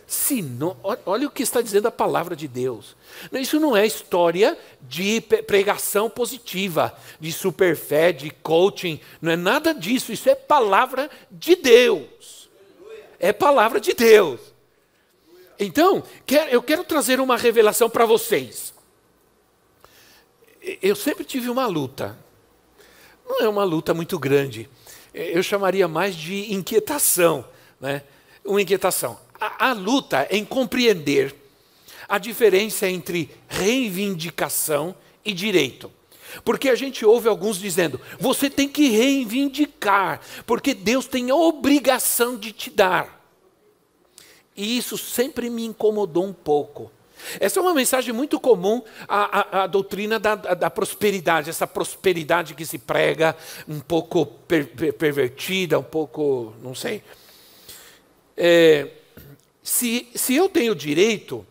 Se 0.10 0.42
não, 0.42 0.76
olha 1.06 1.28
o 1.28 1.30
que 1.30 1.44
está 1.44 1.62
dizendo 1.62 1.88
a 1.88 1.92
palavra 1.92 2.36
de 2.36 2.48
Deus. 2.48 2.96
Isso 3.32 3.60
não 3.60 3.78
é 3.78 3.86
história 3.86 4.58
de 4.82 5.22
pregação 5.22 6.10
positiva, 6.10 6.98
de 7.20 7.32
superfé, 7.32 8.12
de 8.12 8.32
coaching. 8.32 9.00
Não 9.22 9.32
é 9.32 9.36
nada 9.36 9.72
disso. 9.72 10.12
Isso 10.12 10.28
é 10.28 10.34
palavra 10.34 11.12
de 11.30 11.56
Deus. 11.56 12.50
É 13.20 13.32
palavra 13.32 13.80
de 13.80 13.94
Deus. 13.94 14.40
Então, 15.60 16.02
eu 16.50 16.64
quero 16.64 16.84
trazer 16.84 17.20
uma 17.20 17.38
revelação 17.38 17.88
para 17.88 18.08
vocês. 18.08 18.74
Eu 20.82 20.96
sempre 20.96 21.24
tive 21.24 21.52
uma 21.52 21.68
luta. 21.68 22.18
Não 23.28 23.42
é 23.42 23.48
uma 23.48 23.64
luta 23.64 23.94
muito 23.94 24.18
grande. 24.18 24.68
Eu 25.14 25.44
chamaria 25.44 25.88
mais 25.88 26.16
de 26.16 26.52
inquietação. 26.52 27.46
Né? 27.80 28.02
Uma 28.44 28.64
inquietação 28.64 29.29
a, 29.40 29.74
luta 29.74 30.28
em 30.30 30.44
compreender 30.44 31.36
a 32.08 32.18
diferença 32.18 32.88
entre 32.88 33.30
reivindicação 33.48 34.96
e 35.24 35.34
direito. 35.34 35.92
Porque 36.44 36.70
a 36.70 36.76
gente 36.76 37.06
ouve 37.06 37.28
alguns 37.28 37.58
dizendo: 37.58 38.00
você 38.20 38.50
tem 38.50 38.68
que 38.68 38.90
reivindicar, 38.90 40.22
porque 40.46 40.74
Deus 40.74 41.08
tem 41.08 41.30
a 41.30 41.36
obrigação 41.36 42.38
de 42.38 42.52
te 42.52 42.70
dar. 42.70 43.20
E 44.56 44.78
isso 44.78 44.98
sempre 44.98 45.50
me 45.50 45.66
incomodou 45.66 46.26
um 46.26 46.34
pouco. 46.34 46.92
Essa 47.40 47.60
é 47.60 47.62
uma 47.62 47.74
mensagem 47.74 48.14
muito 48.14 48.40
comum 48.40 48.82
à, 49.08 49.40
à, 49.40 49.64
à 49.64 49.68
doutrina 49.68 50.20
da, 50.20 50.36
da, 50.36 50.70
prosperidade, 50.70 51.50
essa 51.50 51.68
prosperidade 51.68 52.54
que 52.54 52.66
se 52.66 52.78
prega, 52.78 53.36
um 53.68 53.80
pouco 53.80 54.26
per, 54.26 54.68
per, 54.68 54.94
pervertida, 54.94 55.78
um 55.78 55.84
pouco, 55.84 56.54
não 56.62 56.74
sei. 56.74 57.04
É, 58.38 58.88
se, 59.64 60.08
se 60.16 60.36
eu 60.36 60.50
tenho 60.50 60.74
direito, 60.74 61.46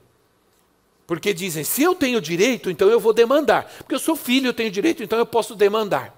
porque 1.07 1.33
dizem, 1.33 1.65
se 1.65 1.83
eu 1.83 1.95
tenho 1.95 2.21
direito, 2.21 2.71
então 2.71 2.91
eu 2.91 3.00
vou 3.00 3.12
demandar. 3.12 3.65
Porque 3.79 3.95
eu 3.95 3.99
sou 3.99 4.15
filho, 4.15 4.49
eu 4.49 4.55
tenho 4.55 4.71
direito, 4.71 5.03
então 5.03 5.19
eu 5.19 5.27
posso 5.27 5.55
demandar. 5.55 6.15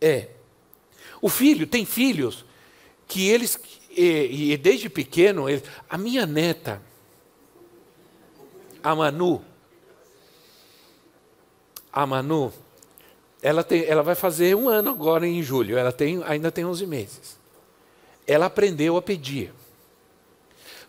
É. 0.00 0.28
O 1.20 1.28
filho, 1.28 1.66
tem 1.66 1.84
filhos 1.84 2.44
que 3.06 3.28
eles, 3.28 3.58
e, 3.90 4.52
e 4.52 4.56
desde 4.56 4.88
pequeno, 4.88 5.48
eles, 5.48 5.62
a 5.88 5.96
minha 5.96 6.26
neta, 6.26 6.82
a 8.82 8.94
Manu, 8.94 9.44
a 11.92 12.06
Manu, 12.06 12.52
ela, 13.42 13.64
tem, 13.64 13.84
ela 13.84 14.02
vai 14.02 14.14
fazer 14.14 14.54
um 14.54 14.68
ano 14.68 14.90
agora 14.90 15.26
em 15.26 15.42
julho, 15.42 15.76
ela 15.76 15.92
tem, 15.92 16.22
ainda 16.24 16.52
tem 16.52 16.64
11 16.64 16.86
meses. 16.86 17.38
Ela 18.26 18.46
aprendeu 18.46 18.96
a 18.96 19.02
pedir. 19.02 19.52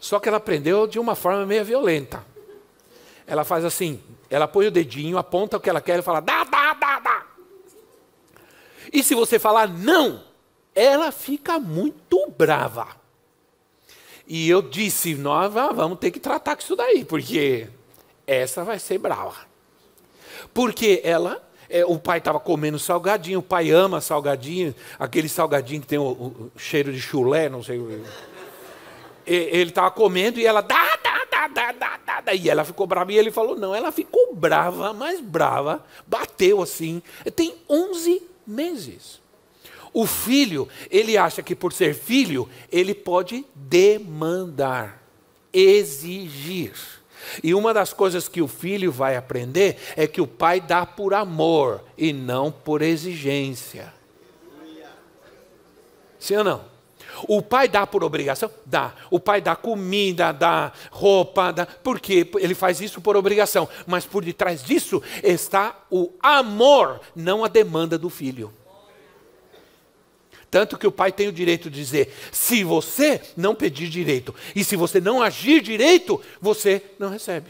Só 0.01 0.19
que 0.19 0.27
ela 0.27 0.39
aprendeu 0.39 0.87
de 0.87 0.99
uma 0.99 1.13
forma 1.13 1.45
meio 1.45 1.63
violenta. 1.63 2.25
Ela 3.27 3.43
faz 3.43 3.63
assim, 3.63 4.01
ela 4.31 4.47
põe 4.47 4.65
o 4.65 4.71
dedinho, 4.71 5.15
aponta 5.15 5.57
o 5.57 5.59
que 5.59 5.69
ela 5.69 5.79
quer 5.79 5.99
e 5.99 6.01
fala, 6.01 6.19
dá, 6.19 6.43
dá, 6.43 6.73
dá, 6.73 6.99
dá. 6.99 7.25
E 8.91 9.03
se 9.03 9.13
você 9.13 9.37
falar 9.37 9.69
não, 9.69 10.23
ela 10.73 11.11
fica 11.11 11.59
muito 11.59 12.31
brava. 12.35 12.87
E 14.27 14.49
eu 14.49 14.63
disse, 14.63 15.13
nós 15.13 15.53
vamos 15.53 15.99
ter 15.99 16.09
que 16.09 16.19
tratar 16.19 16.55
com 16.55 16.63
isso 16.63 16.75
daí, 16.75 17.05
porque 17.05 17.67
essa 18.25 18.63
vai 18.63 18.79
ser 18.79 18.97
brava. 18.97 19.35
Porque 20.51 20.99
ela, 21.03 21.47
é, 21.69 21.85
o 21.85 21.99
pai 21.99 22.17
estava 22.17 22.39
comendo 22.39 22.79
salgadinho, 22.79 23.37
o 23.37 23.43
pai 23.43 23.69
ama 23.69 24.01
salgadinho, 24.01 24.73
aquele 24.97 25.29
salgadinho 25.29 25.81
que 25.81 25.87
tem 25.87 25.99
o, 25.99 26.05
o 26.05 26.51
cheiro 26.57 26.91
de 26.91 26.99
chulé, 26.99 27.49
não 27.49 27.61
sei 27.61 27.79
ele 29.25 29.69
estava 29.69 29.91
comendo 29.91 30.39
e 30.39 30.45
ela 30.45 30.61
dá, 30.61 30.97
dá, 31.03 31.25
dá, 31.29 31.47
dá, 31.47 31.71
dá, 31.71 31.99
dá, 32.05 32.21
dá. 32.21 32.33
E 32.33 32.49
ela 32.49 32.63
ficou 32.63 32.87
brava 32.87 33.11
e 33.11 33.17
ele 33.17 33.31
falou: 33.31 33.57
não, 33.57 33.73
ela 33.73 33.91
ficou 33.91 34.35
brava, 34.35 34.93
mais 34.93 35.19
brava, 35.19 35.85
bateu 36.07 36.61
assim. 36.61 37.01
Tem 37.35 37.55
11 37.69 38.21
meses. 38.45 39.19
O 39.93 40.05
filho, 40.05 40.69
ele 40.89 41.17
acha 41.17 41.43
que 41.43 41.55
por 41.55 41.73
ser 41.73 41.93
filho, 41.93 42.47
ele 42.71 42.93
pode 42.93 43.45
demandar, 43.53 45.03
exigir. 45.51 46.73
E 47.43 47.53
uma 47.53 47.73
das 47.73 47.93
coisas 47.93 48.27
que 48.27 48.41
o 48.41 48.47
filho 48.47 48.91
vai 48.91 49.15
aprender 49.15 49.77
é 49.95 50.07
que 50.07 50.21
o 50.21 50.27
pai 50.27 50.59
dá 50.59 50.85
por 50.85 51.13
amor 51.13 51.83
e 51.97 52.13
não 52.13 52.51
por 52.51 52.81
exigência. 52.81 53.93
Sim 56.19 56.37
ou 56.37 56.43
não? 56.43 56.70
O 57.27 57.41
pai 57.41 57.67
dá 57.67 57.85
por 57.85 58.03
obrigação? 58.03 58.49
Dá. 58.65 58.93
O 59.09 59.19
pai 59.19 59.41
dá 59.41 59.55
comida, 59.55 60.31
dá 60.31 60.71
roupa, 60.89 61.51
dá. 61.51 61.65
Porque 61.65 62.29
ele 62.39 62.55
faz 62.55 62.81
isso 62.81 63.01
por 63.01 63.15
obrigação. 63.15 63.67
Mas 63.85 64.05
por 64.05 64.23
detrás 64.23 64.63
disso 64.63 65.01
está 65.23 65.85
o 65.89 66.11
amor, 66.21 67.01
não 67.15 67.43
a 67.43 67.47
demanda 67.47 67.97
do 67.97 68.09
filho. 68.09 68.53
Tanto 70.49 70.77
que 70.77 70.85
o 70.85 70.91
pai 70.91 71.13
tem 71.13 71.29
o 71.29 71.31
direito 71.31 71.69
de 71.69 71.79
dizer: 71.79 72.13
se 72.31 72.63
você 72.63 73.21
não 73.37 73.55
pedir 73.55 73.87
direito 73.87 74.35
e 74.53 74.63
se 74.63 74.75
você 74.75 74.99
não 74.99 75.21
agir 75.21 75.61
direito, 75.61 76.21
você 76.41 76.83
não 76.99 77.09
recebe. 77.09 77.49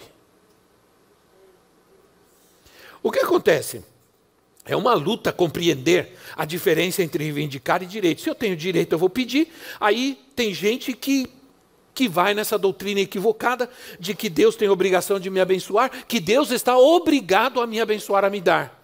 O 3.01 3.11
que 3.11 3.19
acontece? 3.19 3.83
É 4.65 4.75
uma 4.75 4.93
luta 4.93 5.31
compreender 5.31 6.15
a 6.35 6.45
diferença 6.45 7.01
entre 7.01 7.23
reivindicar 7.23 7.81
e 7.81 7.85
direito. 7.85 8.21
Se 8.21 8.29
eu 8.29 8.35
tenho 8.35 8.55
direito, 8.55 8.93
eu 8.93 8.99
vou 8.99 9.09
pedir. 9.09 9.51
Aí 9.79 10.19
tem 10.35 10.53
gente 10.53 10.93
que, 10.93 11.27
que 11.95 12.07
vai 12.07 12.33
nessa 12.33 12.59
doutrina 12.59 12.99
equivocada 12.99 13.69
de 13.99 14.13
que 14.13 14.29
Deus 14.29 14.55
tem 14.55 14.69
obrigação 14.69 15.19
de 15.19 15.29
me 15.29 15.39
abençoar, 15.39 16.05
que 16.05 16.19
Deus 16.19 16.51
está 16.51 16.77
obrigado 16.77 17.59
a 17.59 17.65
me 17.65 17.81
abençoar, 17.81 18.23
a 18.23 18.29
me 18.29 18.39
dar. 18.39 18.79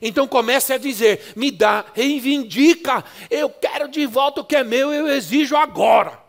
Então 0.00 0.28
comece 0.28 0.74
a 0.74 0.78
dizer: 0.78 1.32
me 1.36 1.50
dá, 1.50 1.86
reivindica, 1.94 3.02
eu 3.30 3.48
quero 3.48 3.88
de 3.88 4.04
volta 4.04 4.42
o 4.42 4.44
que 4.44 4.56
é 4.56 4.64
meu, 4.64 4.92
eu 4.92 5.08
exijo 5.08 5.56
agora. 5.56 6.20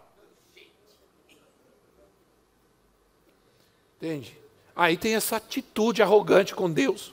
Entende? 3.98 4.38
Aí 4.76 4.96
tem 4.96 5.16
essa 5.16 5.36
atitude 5.36 6.02
arrogante 6.02 6.56
com 6.56 6.72
Deus 6.72 7.13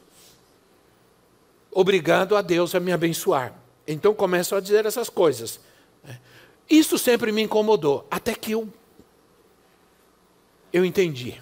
obrigando 1.72 2.37
a 2.37 2.42
Deus 2.42 2.74
a 2.74 2.80
me 2.80 2.92
abençoar. 2.92 3.54
Então 3.87 4.14
começo 4.14 4.54
a 4.54 4.61
dizer 4.61 4.87
essas 4.87 5.09
coisas. 5.09 5.61
Isso 6.68 6.96
sempre 6.96 7.33
me 7.33 7.42
incomodou, 7.42 8.06
até 8.11 8.35
que 8.35 8.52
eu, 8.52 8.68
eu 10.72 10.85
entendi. 10.85 11.40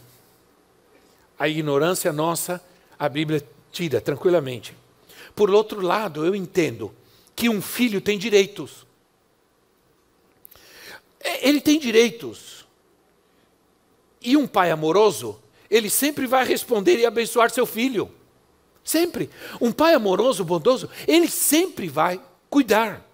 A 1.38 1.46
ignorância 1.48 2.12
nossa, 2.12 2.62
a 2.98 3.08
Bíblia 3.08 3.46
tira 3.70 4.00
tranquilamente. 4.00 4.74
Por 5.34 5.50
outro 5.50 5.80
lado, 5.80 6.24
eu 6.24 6.34
entendo 6.34 6.92
que 7.36 7.48
um 7.48 7.62
filho 7.62 8.00
tem 8.00 8.18
direitos. 8.18 8.86
Ele 11.42 11.60
tem 11.60 11.78
direitos. 11.78 12.66
E 14.20 14.36
um 14.36 14.46
pai 14.46 14.70
amoroso, 14.70 15.40
ele 15.70 15.90
sempre 15.90 16.26
vai 16.26 16.44
responder 16.44 16.98
e 16.98 17.06
abençoar 17.06 17.50
seu 17.50 17.66
filho. 17.66 18.10
Sempre. 18.88 19.28
Um 19.60 19.70
pai 19.70 19.92
amoroso, 19.92 20.42
bondoso, 20.42 20.88
ele 21.06 21.28
sempre 21.28 21.90
vai 21.90 22.18
cuidar. 22.48 23.04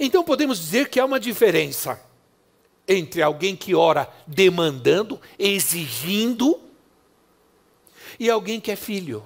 Então 0.00 0.24
podemos 0.24 0.58
dizer 0.58 0.88
que 0.88 0.98
há 0.98 1.04
uma 1.04 1.20
diferença 1.20 2.02
entre 2.88 3.22
alguém 3.22 3.54
que 3.54 3.76
ora 3.76 4.12
demandando, 4.26 5.20
exigindo, 5.38 6.60
e 8.18 8.28
alguém 8.28 8.60
que 8.60 8.72
é 8.72 8.74
filho 8.74 9.22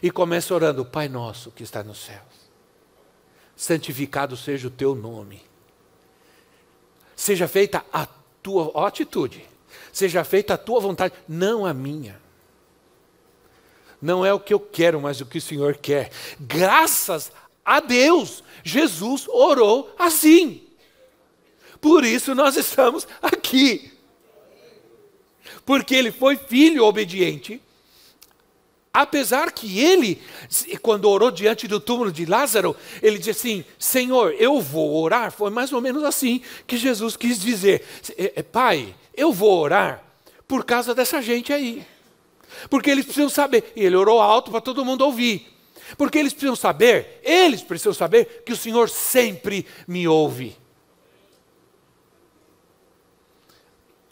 e 0.00 0.12
começa 0.12 0.54
orando: 0.54 0.84
Pai 0.84 1.08
nosso 1.08 1.50
que 1.50 1.64
está 1.64 1.82
nos 1.82 1.98
céus, 1.98 2.20
santificado 3.56 4.36
seja 4.36 4.68
o 4.68 4.70
teu 4.70 4.94
nome, 4.94 5.42
seja 7.16 7.48
feita 7.48 7.84
a 7.92 8.06
tua 8.40 8.86
atitude, 8.86 9.44
seja 9.92 10.22
feita 10.22 10.54
a 10.54 10.58
tua 10.58 10.78
vontade, 10.78 11.14
não 11.28 11.66
a 11.66 11.74
minha. 11.74 12.29
Não 14.00 14.24
é 14.24 14.32
o 14.32 14.40
que 14.40 14.54
eu 14.54 14.60
quero, 14.60 15.00
mas 15.00 15.20
o 15.20 15.26
que 15.26 15.38
o 15.38 15.42
Senhor 15.42 15.76
quer. 15.76 16.10
Graças 16.38 17.30
a 17.64 17.80
Deus, 17.80 18.42
Jesus 18.64 19.26
orou 19.28 19.94
assim. 19.98 20.62
Por 21.80 22.04
isso 22.04 22.34
nós 22.34 22.56
estamos 22.56 23.06
aqui. 23.20 23.92
Porque 25.64 25.94
ele 25.94 26.10
foi 26.10 26.36
filho 26.36 26.84
obediente. 26.84 27.60
Apesar 28.92 29.52
que 29.52 29.78
ele, 29.78 30.20
quando 30.82 31.08
orou 31.08 31.30
diante 31.30 31.68
do 31.68 31.78
túmulo 31.78 32.10
de 32.10 32.26
Lázaro, 32.26 32.74
ele 33.00 33.18
disse 33.18 33.30
assim: 33.30 33.64
Senhor, 33.78 34.34
eu 34.36 34.60
vou 34.60 35.00
orar. 35.00 35.30
Foi 35.30 35.48
mais 35.48 35.72
ou 35.72 35.80
menos 35.80 36.02
assim 36.02 36.42
que 36.66 36.76
Jesus 36.76 37.16
quis 37.16 37.40
dizer: 37.40 37.84
é, 38.18 38.32
é, 38.36 38.42
Pai, 38.42 38.94
eu 39.14 39.32
vou 39.32 39.60
orar 39.60 40.02
por 40.48 40.64
causa 40.64 40.92
dessa 40.92 41.22
gente 41.22 41.52
aí. 41.52 41.86
Porque 42.68 42.90
eles 42.90 43.04
precisam 43.04 43.28
saber. 43.28 43.72
E 43.76 43.84
ele 43.84 43.96
orou 43.96 44.20
alto 44.20 44.50
para 44.50 44.60
todo 44.60 44.84
mundo 44.84 45.02
ouvir. 45.02 45.50
Porque 45.96 46.18
eles 46.18 46.32
precisam 46.32 46.56
saber, 46.56 47.20
eles 47.22 47.62
precisam 47.62 47.92
saber 47.92 48.42
que 48.44 48.52
o 48.52 48.56
Senhor 48.56 48.88
sempre 48.88 49.66
me 49.86 50.06
ouve. 50.06 50.56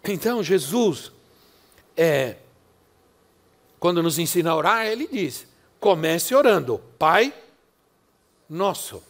Então, 0.04 0.42
Jesus, 0.42 1.12
é, 1.96 2.36
quando 3.78 4.02
nos 4.02 4.18
ensina 4.18 4.50
a 4.50 4.56
orar, 4.56 4.86
ele 4.86 5.06
diz: 5.06 5.46
comece 5.78 6.34
orando, 6.34 6.80
Pai 6.98 7.32
Nosso. 8.48 9.02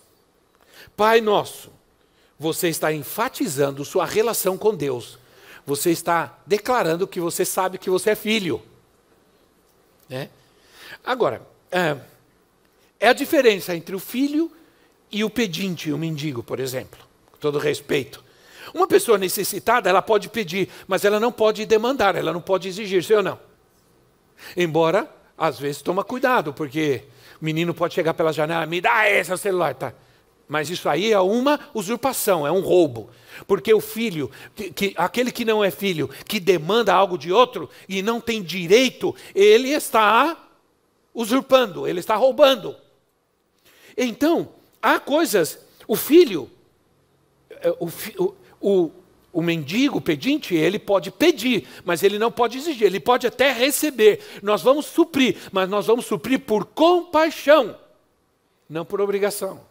Pai 0.97 1.21
Nosso, 1.21 1.71
você 2.39 2.69
está 2.69 2.93
enfatizando 2.93 3.85
sua 3.85 4.05
relação 4.05 4.59
com 4.59 4.75
Deus. 4.75 5.19
Você 5.65 5.91
está 5.91 6.39
declarando 6.47 7.07
que 7.07 7.21
você 7.21 7.45
sabe 7.45 7.79
que 7.79 7.91
você 7.91 8.11
é 8.11 8.15
filho. 8.15 8.63
Né? 10.09 10.29
Agora, 11.05 11.43
é, 11.71 11.97
é 12.99 13.09
a 13.09 13.13
diferença 13.13 13.75
entre 13.75 13.95
o 13.95 13.99
filho 13.99 14.51
e 15.11 15.25
o 15.25 15.31
pedinte, 15.31 15.93
o 15.93 15.99
mendigo, 15.99 16.43
por 16.43 16.61
exemplo. 16.61 17.01
Com 17.31 17.39
todo 17.39 17.59
respeito. 17.59 18.25
Uma 18.75 18.87
pessoa 18.87 19.17
necessitada, 19.17 19.89
ela 19.89 20.03
pode 20.03 20.29
pedir, 20.29 20.69
mas 20.87 21.05
ela 21.05 21.19
não 21.19 21.33
pode 21.33 21.65
demandar, 21.65 22.17
ela 22.17 22.33
não 22.33 22.41
pode 22.41 22.69
exigir, 22.69 23.03
sim 23.03 23.15
ou 23.15 23.23
não? 23.23 23.39
Embora, 24.57 25.09
às 25.37 25.59
vezes, 25.59 25.83
toma 25.83 26.05
cuidado, 26.05 26.53
porque 26.53 27.05
o 27.41 27.45
menino 27.45 27.73
pode 27.73 27.95
chegar 27.95 28.15
pela 28.15 28.33
janela, 28.33 28.67
me 28.67 28.81
dá 28.81 29.09
esse 29.09 29.37
celular, 29.39 29.75
tá? 29.75 29.95
Mas 30.49 30.71
isso 30.71 30.89
aí 30.89 31.13
é 31.13 31.21
uma 31.21 31.61
usurpação, 31.75 32.47
é 32.47 32.51
um 32.51 32.61
roubo. 32.61 33.11
Porque 33.47 33.73
o 33.73 33.81
filho, 33.81 34.31
que, 34.55 34.71
que, 34.73 34.95
aquele 34.97 35.31
que 35.31 35.45
não 35.45 35.63
é 35.63 35.71
filho, 35.71 36.09
que 36.27 36.41
demanda 36.41 36.93
algo 36.95 37.19
de 37.19 37.31
outro 37.31 37.69
e 37.87 38.01
não 38.01 38.21
tem 38.21 38.43
direito, 38.43 39.15
ele 39.35 39.69
está 39.69 40.49
usurpando, 41.15 41.87
ele 41.87 42.01
está 42.01 42.17
roubando. 42.17 42.75
Então, 43.97 44.49
há 44.81 44.99
coisas, 44.99 45.59
o 45.87 45.95
filho, 45.95 46.51
é, 47.51 47.71
o, 47.79 47.89
o, 48.19 48.35
o, 48.61 48.91
o 49.33 49.43
mendigo, 49.43 49.99
o 49.99 50.01
pedinte, 50.01 50.55
ele 50.55 50.79
pode 50.79 51.11
pedir, 51.11 51.69
mas 51.85 52.03
ele 52.03 52.19
não 52.19 52.33
pode 52.33 52.57
exigir, 52.57 52.87
ele 52.87 53.01
pode 53.01 53.27
até 53.27 53.53
receber. 53.53 54.21
Nós 54.43 54.63
vamos 54.63 54.87
suprir, 54.87 55.37
mas 55.53 55.69
nós 55.69 55.87
vamos 55.87 56.07
suprir 56.07 56.41
por 56.41 56.65
compaixão, 56.65 57.77
não 58.69 58.85
por 58.85 59.01
obrigação. 59.01 59.68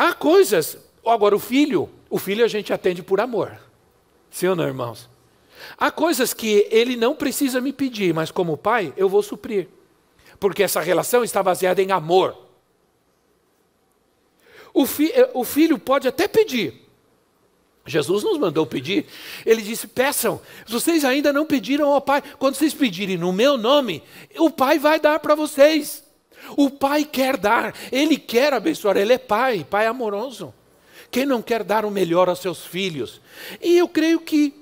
Há 0.00 0.14
coisas, 0.14 0.78
agora 1.04 1.36
o 1.36 1.38
filho, 1.38 1.86
o 2.08 2.18
filho 2.18 2.42
a 2.42 2.48
gente 2.48 2.72
atende 2.72 3.02
por 3.02 3.20
amor. 3.20 3.60
Sim 4.30 4.46
ou 4.46 4.56
não, 4.56 4.66
irmãos? 4.66 5.10
Há 5.76 5.90
coisas 5.90 6.32
que 6.32 6.66
ele 6.70 6.96
não 6.96 7.14
precisa 7.14 7.60
me 7.60 7.70
pedir, 7.70 8.14
mas 8.14 8.30
como 8.30 8.56
pai, 8.56 8.94
eu 8.96 9.10
vou 9.10 9.22
suprir. 9.22 9.68
Porque 10.38 10.62
essa 10.62 10.80
relação 10.80 11.22
está 11.22 11.42
baseada 11.42 11.82
em 11.82 11.92
amor. 11.92 12.34
O, 14.72 14.86
fi, 14.86 15.12
eh, 15.12 15.30
o 15.34 15.44
filho 15.44 15.78
pode 15.78 16.08
até 16.08 16.26
pedir. 16.26 16.80
Jesus 17.84 18.24
nos 18.24 18.38
mandou 18.38 18.64
pedir. 18.64 19.04
Ele 19.44 19.60
disse: 19.60 19.86
peçam. 19.86 20.40
Vocês 20.66 21.04
ainda 21.04 21.30
não 21.30 21.44
pediram 21.44 21.92
ao 21.92 22.00
Pai. 22.00 22.22
Quando 22.38 22.54
vocês 22.54 22.72
pedirem 22.72 23.18
no 23.18 23.34
meu 23.34 23.58
nome, 23.58 24.02
o 24.38 24.48
Pai 24.48 24.78
vai 24.78 24.98
dar 24.98 25.20
para 25.20 25.34
vocês. 25.34 26.09
O 26.56 26.70
Pai 26.70 27.04
quer 27.04 27.36
dar, 27.36 27.74
Ele 27.90 28.16
quer 28.16 28.52
abençoar, 28.52 28.96
Ele 28.96 29.12
é 29.12 29.18
Pai, 29.18 29.66
Pai 29.68 29.86
amoroso. 29.86 30.54
Quem 31.10 31.26
não 31.26 31.42
quer 31.42 31.64
dar 31.64 31.84
o 31.84 31.90
melhor 31.90 32.28
aos 32.28 32.38
seus 32.38 32.64
filhos? 32.64 33.20
E 33.60 33.76
eu 33.76 33.88
creio 33.88 34.20
que 34.20 34.54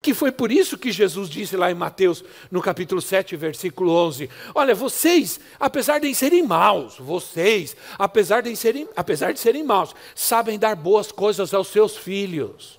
que 0.00 0.14
foi 0.14 0.30
por 0.30 0.52
isso 0.52 0.78
que 0.78 0.92
Jesus 0.92 1.28
disse 1.28 1.56
lá 1.56 1.70
em 1.70 1.74
Mateus, 1.74 2.24
no 2.50 2.62
capítulo 2.62 3.00
7, 3.00 3.36
versículo 3.36 3.92
11: 3.92 4.30
Olha, 4.54 4.74
vocês, 4.74 5.40
apesar 5.58 5.98
de 5.98 6.14
serem 6.14 6.44
maus, 6.44 6.96
vocês, 6.98 7.76
apesar 7.98 8.42
de 8.42 8.54
serem, 8.54 8.88
apesar 8.94 9.32
de 9.32 9.40
serem 9.40 9.64
maus, 9.64 9.94
sabem 10.14 10.58
dar 10.58 10.76
boas 10.76 11.10
coisas 11.10 11.52
aos 11.52 11.68
seus 11.68 11.96
filhos. 11.96 12.78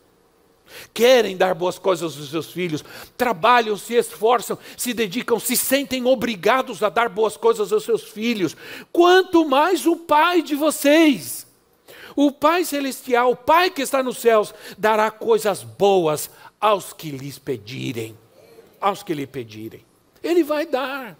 Querem 0.93 1.37
dar 1.37 1.53
boas 1.53 1.77
coisas 1.77 2.17
aos 2.17 2.29
seus 2.29 2.51
filhos, 2.51 2.83
trabalham, 3.17 3.77
se 3.77 3.95
esforçam, 3.95 4.57
se 4.77 4.93
dedicam, 4.93 5.39
se 5.39 5.55
sentem 5.55 6.05
obrigados 6.05 6.83
a 6.83 6.89
dar 6.89 7.09
boas 7.09 7.37
coisas 7.37 7.71
aos 7.71 7.83
seus 7.83 8.03
filhos. 8.03 8.55
Quanto 8.91 9.45
mais 9.45 9.85
o 9.85 9.95
Pai 9.95 10.41
de 10.41 10.55
vocês, 10.55 11.47
o 12.15 12.31
Pai 12.31 12.65
Celestial, 12.65 13.31
o 13.31 13.35
Pai 13.35 13.69
que 13.69 13.81
está 13.81 14.03
nos 14.03 14.17
céus, 14.17 14.53
dará 14.77 15.09
coisas 15.11 15.63
boas 15.63 16.29
aos 16.59 16.93
que 16.93 17.11
lhes 17.11 17.39
pedirem. 17.39 18.17
Aos 18.81 19.03
que 19.03 19.13
lhe 19.13 19.27
pedirem. 19.27 19.85
Ele 20.23 20.43
vai 20.43 20.65
dar. 20.65 21.17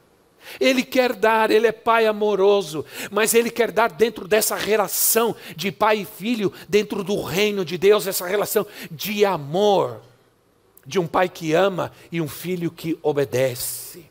Ele 0.59 0.83
quer 0.83 1.13
dar, 1.13 1.51
ele 1.51 1.67
é 1.67 1.71
pai 1.71 2.05
amoroso, 2.05 2.85
mas 3.11 3.33
ele 3.33 3.49
quer 3.49 3.71
dar 3.71 3.91
dentro 3.91 4.27
dessa 4.27 4.55
relação 4.55 5.35
de 5.55 5.71
pai 5.71 5.99
e 5.99 6.05
filho, 6.05 6.53
dentro 6.67 7.03
do 7.03 7.21
reino 7.21 7.65
de 7.65 7.77
Deus, 7.77 8.07
essa 8.07 8.25
relação 8.25 8.65
de 8.89 9.25
amor, 9.25 10.01
de 10.85 10.97
um 10.99 11.07
pai 11.07 11.27
que 11.27 11.53
ama 11.53 11.91
e 12.11 12.21
um 12.21 12.27
filho 12.27 12.71
que 12.71 12.97
obedece. 13.01 14.09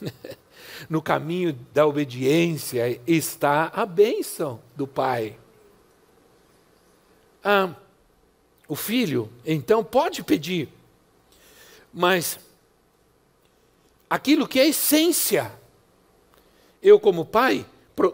no 0.88 1.02
caminho 1.02 1.52
da 1.74 1.86
obediência 1.86 3.00
está 3.06 3.70
a 3.74 3.84
bênção 3.84 4.60
do 4.74 4.86
pai. 4.86 5.36
Ah, 7.42 7.74
o 8.68 8.76
filho, 8.76 9.30
então, 9.44 9.82
pode 9.82 10.22
pedir, 10.22 10.68
mas 11.92 12.38
aquilo 14.10 14.48
que 14.48 14.58
é 14.58 14.68
essência, 14.68 15.52
eu, 16.82 16.98
como 16.98 17.24
pai, 17.24 17.64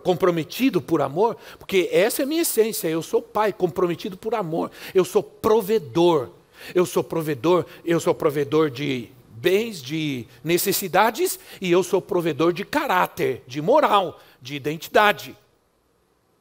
comprometido 0.03 0.83
por 0.83 1.01
amor, 1.01 1.37
porque 1.59 1.89
essa 1.91 2.23
é 2.23 2.25
a 2.25 2.27
minha 2.27 2.43
essência, 2.43 2.89
eu 2.89 3.03
sou 3.03 3.23
pai, 3.23 3.53
comprometido 3.53 4.17
por 4.17 4.35
amor, 4.35 4.71
eu 4.95 5.05
sou 5.05 5.23
provedor, 5.23 6.31
eu 6.75 6.85
sou 6.85 7.03
provedor, 7.03 7.65
eu 7.85 7.99
sou 7.99 8.15
provedor 8.15 8.71
de 8.71 9.11
bens, 9.31 9.81
de 9.81 10.27
necessidades, 10.43 11.39
e 11.61 11.71
eu 11.71 11.83
sou 11.83 12.03
provedor 12.03 12.53
de 12.53 12.65
caráter, 12.65 13.43
de 13.47 13.63
moral, 13.63 14.21
de 14.43 14.57
identidade. 14.57 15.37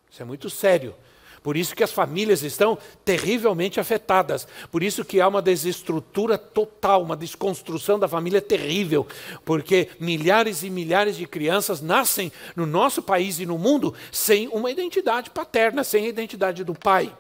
Isso 0.09 0.21
é 0.21 0.25
muito 0.25 0.49
sério. 0.49 0.95
Por 1.45 1.55
isso 1.55 1.75
que 1.75 1.83
as 1.83 1.91
famílias 1.91 2.41
estão 2.41 2.75
terrivelmente 3.05 3.79
afetadas. 3.79 4.47
Por 4.71 4.81
isso 4.81 5.05
que 5.05 5.21
há 5.21 5.27
uma 5.27 5.43
desestrutura 5.43 6.39
total, 6.39 7.03
uma 7.03 7.15
desconstrução 7.15 7.99
da 7.99 8.07
família 8.07 8.41
terrível. 8.41 9.05
Porque 9.45 9.89
milhares 9.99 10.63
e 10.63 10.71
milhares 10.71 11.15
de 11.15 11.27
crianças 11.27 11.81
nascem 11.81 12.31
no 12.55 12.65
nosso 12.65 12.99
país 12.99 13.39
e 13.39 13.45
no 13.45 13.59
mundo 13.59 13.93
sem 14.11 14.47
uma 14.47 14.71
identidade 14.71 15.29
paterna, 15.29 15.83
sem 15.83 16.05
a 16.05 16.09
identidade 16.09 16.63
do 16.63 16.73
pai. 16.73 17.15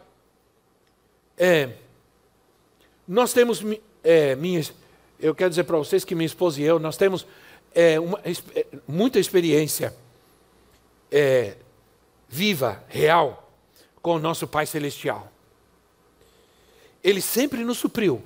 É, 1.37 1.73
nós 3.07 3.31
temos, 3.31 3.63
é, 4.03 4.35
minha, 4.35 4.63
eu 5.19 5.35
quero 5.35 5.51
dizer 5.51 5.65
para 5.65 5.77
vocês 5.77 6.03
que 6.03 6.15
minha 6.15 6.25
esposa 6.25 6.59
e 6.59 6.63
eu, 6.63 6.79
nós 6.79 6.97
temos 6.97 7.27
é, 7.75 7.99
uma, 7.99 8.19
é, 8.25 8.65
muita 8.87 9.19
experiência 9.19 9.95
é, 11.11 11.57
viva, 12.27 12.83
real, 12.87 13.44
com 14.05 14.17
o 14.17 14.19
nosso 14.19 14.45
Pai 14.45 14.67
Celestial. 14.67 15.31
Ele 17.03 17.19
sempre 17.19 17.63
nos 17.63 17.79
supriu, 17.79 18.21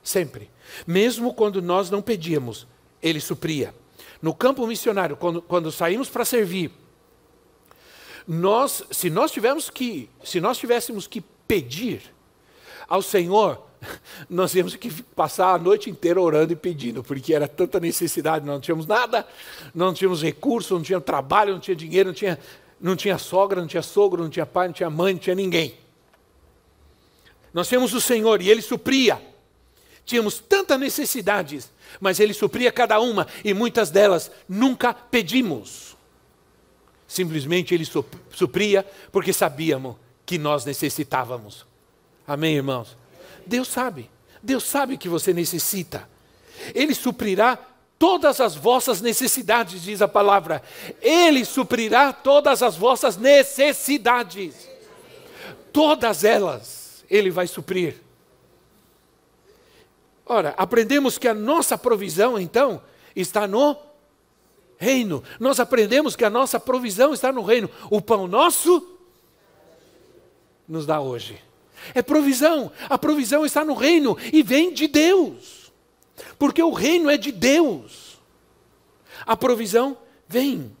sempre. 0.00 0.48
Mesmo 0.86 1.34
quando 1.34 1.60
nós 1.60 1.90
não 1.90 2.00
pedíamos, 2.00 2.68
Ele 3.02 3.18
supria. 3.18 3.74
No 4.22 4.32
campo 4.32 4.64
missionário, 4.64 5.16
quando, 5.16 5.42
quando 5.42 5.72
saímos 5.72 6.08
para 6.08 6.24
servir, 6.24 6.70
nós, 8.28 8.84
se 8.92 9.10
nós 9.10 9.32
tivéssemos 9.32 9.68
que, 9.70 10.08
se 10.22 10.40
nós 10.40 10.56
tivéssemos 10.56 11.08
que 11.08 11.20
pedir 11.48 12.14
ao 12.86 13.02
Senhor, 13.02 13.60
nós 14.30 14.52
tínhamos 14.52 14.76
que 14.76 15.02
passar 15.02 15.54
a 15.54 15.58
noite 15.58 15.90
inteira 15.90 16.20
orando 16.20 16.52
e 16.52 16.56
pedindo, 16.56 17.02
porque 17.02 17.34
era 17.34 17.48
tanta 17.48 17.80
necessidade, 17.80 18.46
não 18.46 18.60
tínhamos 18.60 18.86
nada, 18.86 19.26
não 19.74 19.92
tínhamos 19.92 20.22
recurso, 20.22 20.74
não 20.74 20.82
tínhamos 20.82 21.04
trabalho, 21.04 21.54
não 21.54 21.60
tinha 21.60 21.74
dinheiro, 21.74 22.10
não 22.10 22.14
tinha 22.14 22.38
não 22.84 22.94
tinha 22.94 23.16
sogra, 23.16 23.62
não 23.62 23.66
tinha 23.66 23.82
sogro, 23.82 24.22
não 24.22 24.28
tinha 24.28 24.44
pai, 24.44 24.66
não 24.66 24.74
tinha 24.74 24.90
mãe, 24.90 25.14
não 25.14 25.18
tinha 25.18 25.34
ninguém. 25.34 25.74
Nós 27.50 27.66
tínhamos 27.66 27.94
o 27.94 28.00
Senhor 28.00 28.42
e 28.42 28.50
Ele 28.50 28.60
supria. 28.60 29.18
Tínhamos 30.04 30.38
tantas 30.38 30.78
necessidades, 30.78 31.72
mas 31.98 32.20
Ele 32.20 32.34
supria 32.34 32.70
cada 32.70 33.00
uma 33.00 33.26
e 33.42 33.54
muitas 33.54 33.88
delas 33.88 34.30
nunca 34.46 34.92
pedimos. 34.92 35.96
Simplesmente 37.08 37.72
Ele 37.72 37.86
supria 38.30 38.84
porque 39.10 39.32
sabíamos 39.32 39.96
que 40.26 40.36
nós 40.36 40.66
necessitávamos. 40.66 41.64
Amém, 42.26 42.56
irmãos? 42.56 42.98
Deus 43.46 43.68
sabe. 43.68 44.10
Deus 44.42 44.62
sabe 44.62 44.98
que 44.98 45.08
você 45.08 45.32
necessita. 45.32 46.06
Ele 46.74 46.94
suprirá 46.94 47.58
todas 47.98 48.40
as 48.40 48.54
vossas 48.54 49.00
necessidades, 49.00 49.82
diz 49.82 50.02
a 50.02 50.08
palavra. 50.08 50.62
Ele 51.00 51.44
suprirá 51.44 52.12
todas 52.12 52.62
as 52.62 52.76
vossas 52.76 53.16
necessidades. 53.16 54.68
Todas 55.72 56.22
elas, 56.24 57.04
Ele 57.10 57.30
vai 57.30 57.46
suprir. 57.46 57.96
Ora, 60.26 60.54
aprendemos 60.56 61.18
que 61.18 61.28
a 61.28 61.34
nossa 61.34 61.76
provisão, 61.76 62.38
então, 62.38 62.80
está 63.14 63.46
no 63.46 63.76
reino. 64.78 65.22
Nós 65.38 65.60
aprendemos 65.60 66.16
que 66.16 66.24
a 66.24 66.30
nossa 66.30 66.58
provisão 66.58 67.12
está 67.12 67.32
no 67.32 67.42
reino. 67.42 67.68
O 67.90 68.00
pão 68.00 68.26
nosso 68.26 68.86
nos 70.66 70.86
dá 70.86 71.00
hoje. 71.00 71.40
É 71.94 72.02
provisão. 72.02 72.72
A 72.88 72.96
provisão 72.96 73.44
está 73.44 73.64
no 73.64 73.74
reino 73.74 74.16
e 74.32 74.42
vem 74.42 74.72
de 74.72 74.86
Deus. 74.86 75.63
Porque 76.38 76.62
o 76.62 76.72
reino 76.72 77.10
é 77.10 77.16
de 77.16 77.32
Deus. 77.32 78.18
A 79.26 79.36
provisão 79.36 79.96
vem. 80.28 80.74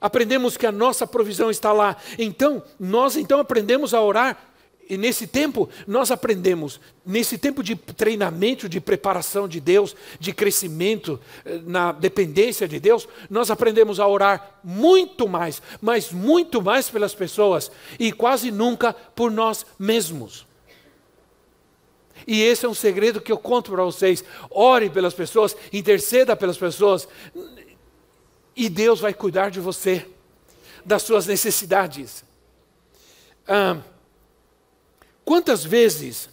Aprendemos 0.00 0.56
que 0.56 0.66
a 0.66 0.72
nossa 0.72 1.06
provisão 1.06 1.50
está 1.50 1.72
lá. 1.72 1.96
Então, 2.18 2.62
nós 2.78 3.16
então 3.16 3.40
aprendemos 3.40 3.94
a 3.94 4.00
orar 4.00 4.48
e 4.88 4.96
nesse 4.96 5.26
tempo, 5.26 5.68
nós 5.86 6.10
aprendemos, 6.10 6.80
nesse 7.04 7.36
tempo 7.36 7.62
de 7.62 7.76
treinamento, 7.76 8.68
de 8.68 8.80
preparação 8.80 9.46
de 9.46 9.60
Deus, 9.60 9.94
de 10.18 10.32
crescimento 10.32 11.20
eh, 11.44 11.60
na 11.66 11.92
dependência 11.92 12.66
de 12.66 12.80
Deus, 12.80 13.06
nós 13.28 13.50
aprendemos 13.50 14.00
a 14.00 14.08
orar 14.08 14.58
muito 14.64 15.28
mais, 15.28 15.60
mas 15.82 16.10
muito 16.10 16.62
mais 16.62 16.88
pelas 16.88 17.14
pessoas 17.14 17.70
e 17.98 18.10
quase 18.10 18.50
nunca 18.50 18.94
por 18.94 19.30
nós 19.30 19.66
mesmos. 19.78 20.47
E 22.28 22.42
esse 22.42 22.64
é 22.64 22.68
um 22.68 22.74
segredo 22.74 23.20
que 23.20 23.32
eu 23.32 23.38
conto 23.38 23.72
para 23.72 23.82
vocês. 23.82 24.22
Ore 24.50 24.88
pelas 24.88 25.14
pessoas, 25.14 25.56
interceda 25.72 26.36
pelas 26.36 26.56
pessoas, 26.56 27.08
e 28.54 28.68
Deus 28.68 29.00
vai 29.00 29.12
cuidar 29.12 29.50
de 29.50 29.58
você, 29.58 30.06
das 30.84 31.02
suas 31.02 31.26
necessidades. 31.26 32.22
Ah, 33.48 33.78
Quantas 35.28 35.62
vezes 35.62 36.30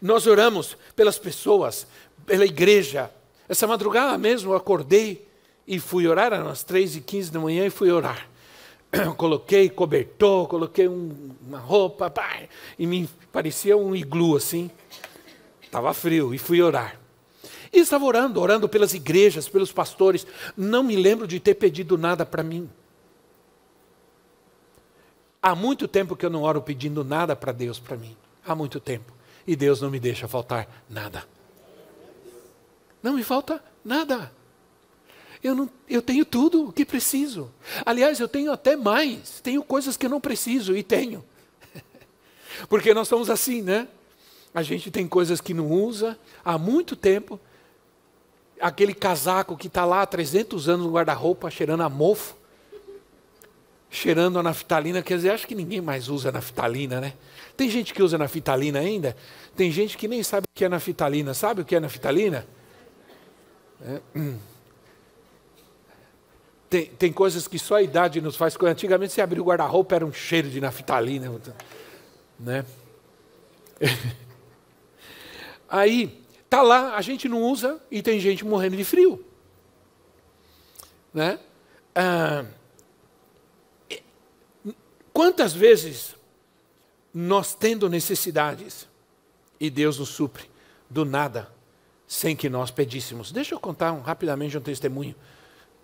nós 0.00 0.28
oramos 0.28 0.76
pelas 0.94 1.18
pessoas, 1.18 1.84
pela 2.24 2.44
igreja? 2.44 3.10
Essa 3.48 3.66
madrugada 3.66 4.16
mesmo 4.16 4.52
eu 4.52 4.56
acordei 4.56 5.26
e 5.66 5.80
fui 5.80 6.06
orar, 6.06 6.32
eram 6.32 6.46
as 6.46 6.62
três 6.62 6.94
e 6.94 7.00
quinze 7.00 7.32
da 7.32 7.40
manhã 7.40 7.66
e 7.66 7.70
fui 7.70 7.90
orar. 7.90 8.28
coloquei 9.18 9.68
cobertor, 9.68 10.46
coloquei 10.46 10.86
um, 10.86 11.34
uma 11.44 11.58
roupa, 11.58 12.08
pá, 12.08 12.42
e 12.78 12.86
me 12.86 13.10
parecia 13.32 13.76
um 13.76 13.96
iglu 13.96 14.36
assim. 14.36 14.70
Estava 15.68 15.92
frio 15.92 16.34
e 16.34 16.38
fui 16.38 16.62
orar. 16.62 16.98
E 17.70 17.78
estava 17.78 18.02
orando, 18.06 18.40
orando 18.40 18.66
pelas 18.66 18.94
igrejas, 18.94 19.46
pelos 19.46 19.70
pastores. 19.70 20.26
Não 20.56 20.82
me 20.82 20.96
lembro 20.96 21.26
de 21.26 21.38
ter 21.38 21.54
pedido 21.54 21.98
nada 21.98 22.24
para 22.24 22.42
mim. 22.42 22.70
Há 25.42 25.54
muito 25.54 25.86
tempo 25.86 26.16
que 26.16 26.24
eu 26.24 26.30
não 26.30 26.42
oro 26.42 26.62
pedindo 26.62 27.04
nada 27.04 27.36
para 27.36 27.52
Deus 27.52 27.78
para 27.78 27.98
mim. 27.98 28.16
Há 28.46 28.54
muito 28.54 28.80
tempo. 28.80 29.12
E 29.46 29.54
Deus 29.54 29.82
não 29.82 29.90
me 29.90 30.00
deixa 30.00 30.26
faltar 30.26 30.66
nada. 30.88 31.22
Não 33.02 33.12
me 33.12 33.22
falta 33.22 33.62
nada. 33.84 34.32
Eu, 35.44 35.54
não, 35.54 35.70
eu 35.86 36.00
tenho 36.00 36.24
tudo 36.24 36.68
o 36.68 36.72
que 36.72 36.86
preciso. 36.86 37.52
Aliás, 37.84 38.18
eu 38.18 38.26
tenho 38.26 38.50
até 38.50 38.74
mais. 38.74 39.38
Tenho 39.42 39.62
coisas 39.62 39.98
que 39.98 40.06
eu 40.06 40.10
não 40.10 40.20
preciso 40.20 40.74
e 40.74 40.82
tenho. 40.82 41.22
Porque 42.70 42.94
nós 42.94 43.06
somos 43.06 43.28
assim, 43.28 43.60
né? 43.60 43.86
A 44.54 44.62
gente 44.62 44.90
tem 44.90 45.06
coisas 45.06 45.40
que 45.40 45.54
não 45.54 45.70
usa 45.70 46.18
há 46.44 46.56
muito 46.56 46.96
tempo. 46.96 47.38
Aquele 48.60 48.94
casaco 48.94 49.56
que 49.56 49.68
está 49.68 49.84
lá 49.84 50.02
há 50.02 50.06
300 50.06 50.68
anos 50.68 50.86
no 50.86 50.92
guarda-roupa, 50.92 51.50
cheirando 51.50 51.82
a 51.82 51.88
mofo 51.88 52.38
cheirando 53.90 54.38
a 54.38 54.42
naftalina, 54.42 55.02
quer 55.02 55.16
dizer, 55.16 55.30
acho 55.30 55.46
que 55.46 55.54
ninguém 55.54 55.80
mais 55.80 56.08
usa 56.08 56.30
naftalina, 56.30 57.00
né? 57.00 57.14
Tem 57.56 57.70
gente 57.70 57.94
que 57.94 58.02
usa 58.02 58.18
naftalina 58.18 58.78
ainda, 58.78 59.16
tem 59.56 59.70
gente 59.70 59.96
que 59.96 60.06
nem 60.06 60.22
sabe 60.22 60.44
o 60.44 60.54
que 60.54 60.64
é 60.64 60.68
naftalina. 60.68 61.34
Sabe 61.34 61.62
o 61.62 61.64
que 61.64 61.74
é 61.74 61.80
naftalina? 61.80 62.46
É, 63.82 64.00
hum. 64.14 64.38
Tem, 66.70 66.86
tem 66.86 67.12
coisas 67.12 67.48
que 67.48 67.58
só 67.58 67.76
a 67.76 67.82
idade 67.82 68.20
nos 68.20 68.36
faz. 68.36 68.54
Antigamente, 68.62 69.14
você 69.14 69.22
abriu 69.22 69.42
o 69.42 69.46
guarda-roupa, 69.46 69.94
era 69.96 70.04
um 70.04 70.12
cheiro 70.12 70.50
de 70.50 70.60
naftalina. 70.60 71.32
Né? 72.38 72.64
Aí, 75.68 76.24
tá 76.48 76.62
lá, 76.62 76.96
a 76.96 77.02
gente 77.02 77.28
não 77.28 77.42
usa 77.42 77.80
e 77.90 78.02
tem 78.02 78.18
gente 78.18 78.44
morrendo 78.44 78.76
de 78.76 78.84
frio. 78.84 79.24
Né? 81.12 81.38
Ah, 81.94 82.44
Quantas 85.18 85.52
vezes 85.52 86.14
nós 87.12 87.52
tendo 87.52 87.88
necessidades 87.88 88.86
e 89.58 89.68
Deus 89.68 89.98
nos 89.98 90.10
supre 90.10 90.48
do 90.88 91.04
nada, 91.04 91.50
sem 92.06 92.36
que 92.36 92.48
nós 92.48 92.70
pedíssemos? 92.70 93.32
Deixa 93.32 93.52
eu 93.52 93.58
contar 93.58 93.92
um, 93.92 94.00
rapidamente 94.00 94.56
um 94.56 94.60
testemunho. 94.60 95.16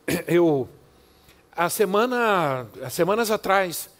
Eu, 0.28 0.68
a 1.50 1.68
semana, 1.68 2.68
as 2.80 2.92
semanas 2.92 3.28
atrás, 3.32 3.90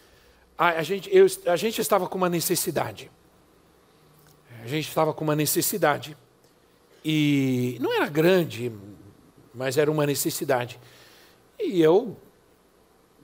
a, 0.57 0.69
a, 0.69 0.83
gente, 0.83 1.13
eu, 1.13 1.25
a 1.47 1.57
gente 1.57 1.81
estava 1.81 2.07
com 2.07 2.17
uma 2.17 2.29
necessidade. 2.29 3.11
A 4.65 4.67
gente 4.67 4.87
estava 4.87 5.13
com 5.13 5.23
uma 5.23 5.35
necessidade. 5.35 6.17
E 7.03 7.77
não 7.79 7.93
era 7.93 8.07
grande, 8.07 8.71
mas 9.53 9.77
era 9.77 9.91
uma 9.91 10.07
necessidade. 10.07 10.79
E 11.59 11.79
eu 11.79 12.17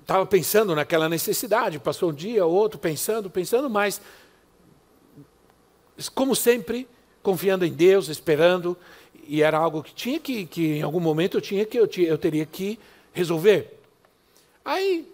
estava 0.02 0.24
pensando 0.24 0.76
naquela 0.76 1.10
necessidade, 1.10 1.80
passou 1.80 2.12
um 2.12 2.14
dia, 2.14 2.46
outro, 2.46 2.78
pensando, 2.78 3.28
pensando, 3.28 3.72
mas, 3.72 4.00
como 6.14 6.36
sempre, 6.36 6.88
confiando 7.24 7.66
em 7.66 7.74
Deus, 7.74 8.08
esperando, 8.08 8.78
e 9.26 9.42
era 9.42 9.58
algo 9.58 9.82
que 9.82 9.96
tinha 9.96 10.20
que, 10.20 10.46
que 10.46 10.78
em 10.78 10.84
algum 10.84 11.00
momento 11.00 11.38
eu 11.38 11.42
tinha 11.42 11.66
que, 11.66 11.80
eu, 11.80 11.90
eu 12.06 12.20
teria 12.20 12.46
que 12.46 12.78
resolver. 13.12 13.80
Aí, 14.64 15.12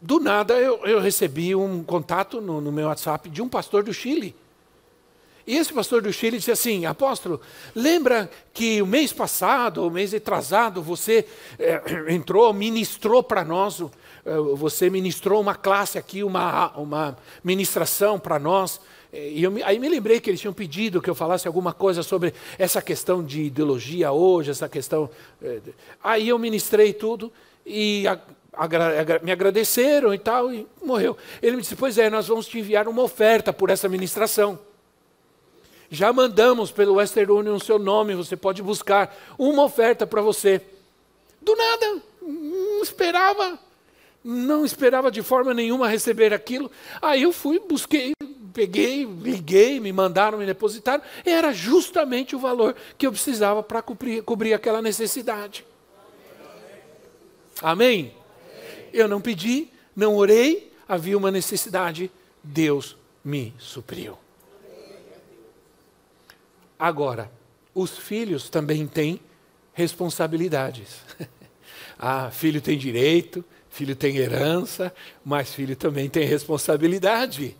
do 0.00 0.18
nada, 0.18 0.54
eu, 0.54 0.84
eu 0.84 0.98
recebi 0.98 1.54
um 1.54 1.84
contato 1.84 2.40
no, 2.40 2.60
no 2.60 2.72
meu 2.72 2.88
WhatsApp 2.88 3.28
de 3.28 3.40
um 3.40 3.48
pastor 3.48 3.84
do 3.84 3.94
Chile. 3.94 4.34
E 5.48 5.56
esse 5.56 5.72
pastor 5.72 6.02
do 6.02 6.12
Chile 6.12 6.36
disse 6.36 6.50
assim: 6.50 6.84
Apóstolo, 6.84 7.40
lembra 7.74 8.30
que 8.52 8.82
o 8.82 8.86
mês 8.86 9.14
passado, 9.14 9.82
o 9.82 9.90
mês 9.90 10.12
retrasado, 10.12 10.82
você 10.82 11.24
é, 11.58 11.80
entrou, 12.12 12.52
ministrou 12.52 13.22
para 13.22 13.42
nós 13.42 13.80
eh, 13.80 14.36
você 14.56 14.90
ministrou 14.90 15.40
uma 15.40 15.54
classe 15.54 15.96
aqui, 15.96 16.22
uma, 16.22 16.70
uma 16.76 17.16
ministração 17.42 18.18
para 18.18 18.38
nós. 18.38 18.78
Eh, 19.10 19.30
e 19.36 19.42
eu, 19.42 19.54
aí 19.64 19.78
me 19.78 19.88
lembrei 19.88 20.20
que 20.20 20.28
eles 20.28 20.38
tinham 20.38 20.52
pedido 20.52 21.00
que 21.00 21.08
eu 21.08 21.14
falasse 21.14 21.48
alguma 21.48 21.72
coisa 21.72 22.02
sobre 22.02 22.34
essa 22.58 22.82
questão 22.82 23.24
de 23.24 23.44
ideologia 23.44 24.12
hoje, 24.12 24.50
essa 24.50 24.68
questão. 24.68 25.08
Aí 26.04 26.28
eu 26.28 26.38
ministrei 26.38 26.92
tudo 26.92 27.32
e 27.64 28.06
a, 28.06 28.20
me 29.22 29.32
agradeceram 29.32 30.12
e 30.12 30.18
tal, 30.18 30.52
e 30.52 30.66
morreu. 30.84 31.16
Ele 31.40 31.56
me 31.56 31.62
disse: 31.62 31.74
Pois 31.74 31.96
é, 31.96 32.10
nós 32.10 32.28
vamos 32.28 32.46
te 32.46 32.58
enviar 32.58 32.86
uma 32.86 33.02
oferta 33.02 33.50
por 33.50 33.70
essa 33.70 33.88
ministração. 33.88 34.58
Já 35.90 36.12
mandamos 36.12 36.70
pelo 36.70 36.94
Western 36.94 37.32
Union 37.32 37.54
o 37.54 37.60
seu 37.60 37.78
nome, 37.78 38.14
você 38.14 38.36
pode 38.36 38.62
buscar 38.62 39.16
uma 39.38 39.64
oferta 39.64 40.06
para 40.06 40.20
você. 40.20 40.60
Do 41.40 41.56
nada, 41.56 42.02
não 42.22 42.82
esperava 42.82 43.58
não 44.22 44.64
esperava 44.64 45.10
de 45.10 45.22
forma 45.22 45.54
nenhuma 45.54 45.88
receber 45.88 46.34
aquilo. 46.34 46.70
Aí 47.00 47.22
eu 47.22 47.32
fui, 47.32 47.58
busquei, 47.60 48.12
peguei, 48.52 49.04
liguei, 49.04 49.80
me 49.80 49.92
mandaram, 49.92 50.36
me 50.36 50.44
depositaram. 50.44 51.02
Era 51.24 51.52
justamente 51.52 52.36
o 52.36 52.38
valor 52.38 52.74
que 52.96 53.06
eu 53.06 53.12
precisava 53.12 53.62
para 53.62 53.80
cobrir, 53.80 54.22
cobrir 54.22 54.52
aquela 54.52 54.82
necessidade. 54.82 55.64
Amém? 57.62 58.12
Eu 58.92 59.08
não 59.08 59.20
pedi, 59.20 59.68
não 59.94 60.16
orei, 60.16 60.72
havia 60.86 61.16
uma 61.16 61.30
necessidade, 61.30 62.10
Deus 62.42 62.96
me 63.24 63.54
supriu. 63.58 64.18
Agora, 66.78 67.30
os 67.74 67.96
filhos 67.98 68.48
também 68.48 68.86
têm 68.86 69.20
responsabilidades. 69.72 71.00
ah, 71.98 72.30
filho 72.30 72.60
tem 72.60 72.78
direito, 72.78 73.44
Filho 73.70 73.94
tem 73.94 74.16
herança, 74.16 74.92
mas 75.24 75.54
filho 75.54 75.76
também 75.76 76.08
tem 76.08 76.26
responsabilidade. 76.26 77.56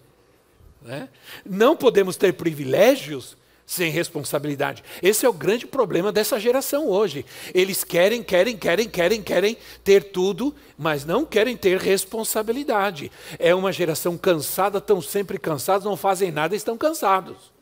Né? 0.83 1.09
Não 1.45 1.77
podemos 1.77 2.17
ter 2.17 2.33
privilégios 2.33 3.37
sem 3.67 3.91
responsabilidade. 3.91 4.83
Esse 5.03 5.27
é 5.27 5.29
o 5.29 5.33
grande 5.33 5.67
problema 5.67 6.11
dessa 6.11 6.41
geração 6.41 6.89
hoje. 6.89 7.25
Eles 7.55 7.85
querem, 7.85 8.23
querem, 8.23 8.57
querem, 8.57 8.89
querem, 8.89 9.23
querem 9.23 9.57
ter 9.85 10.05
tudo, 10.11 10.55
mas 10.77 11.05
não 11.05 11.25
querem 11.25 11.57
ter 11.57 11.79
responsabilidade. 11.79 13.13
É 13.39 13.55
uma 13.55 13.71
geração 13.71 14.17
cansada, 14.17 14.79
estão 14.79 15.03
sempre 15.03 15.39
cansados, 15.39 15.85
não 15.85 15.97
fazem 15.97 16.33
nada, 16.33 16.57
estão 16.57 16.79
cansados. 16.79 17.58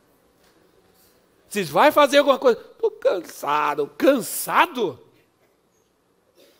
Vocês 1.48 1.68
vai 1.68 1.92
fazer 1.92 2.18
alguma 2.18 2.38
coisa? 2.38 2.60
Estou 2.60 2.90
cansado. 2.90 3.90
Cansado? 3.96 4.98